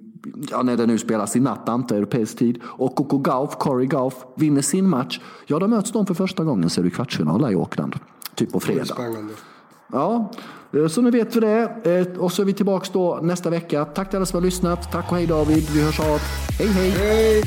ja, 0.51 0.63
när 0.63 0.77
det 0.77 0.85
nu 0.85 0.97
spelas 0.97 1.35
i 1.35 1.39
natt, 1.39 1.69
antar 1.69 1.95
europeisk 1.95 2.37
tid. 2.37 2.61
Och 2.63 2.95
Coco 2.95 3.17
Gauff, 3.17 3.55
Corey 3.55 3.87
Gauff, 3.87 4.13
vinner 4.35 4.61
sin 4.61 4.89
match. 4.89 5.19
Ja, 5.47 5.59
då 5.59 5.67
möts 5.67 5.91
de 5.91 6.05
för 6.05 6.13
första 6.13 6.43
gången 6.43 6.63
är 6.63 6.83
det 6.83 6.89
kvartsfinal 6.89 7.51
i 7.51 7.55
Auckland. 7.55 7.95
Typ 8.35 8.51
på 8.51 8.59
fredag. 8.59 8.95
Ja, 9.91 10.31
eh, 10.73 10.87
så 10.87 11.01
nu 11.01 11.11
vet 11.11 11.35
vi 11.35 11.39
det. 11.39 11.61
Eh, 11.83 12.21
och 12.21 12.31
så 12.31 12.41
är 12.41 12.45
vi 12.45 12.53
tillbaka 12.53 12.89
då 12.93 13.19
nästa 13.23 13.49
vecka. 13.49 13.85
Tack 13.85 14.09
till 14.09 14.17
alla 14.17 14.25
som 14.25 14.37
har 14.37 14.45
lyssnat. 14.45 14.91
Tack 14.91 15.11
och 15.11 15.17
hej 15.17 15.27
David. 15.27 15.69
Vi 15.69 15.83
hörs 15.83 15.99
av. 15.99 16.19
Hej 16.59 16.67
hej! 16.67 16.89
hej. 16.89 17.43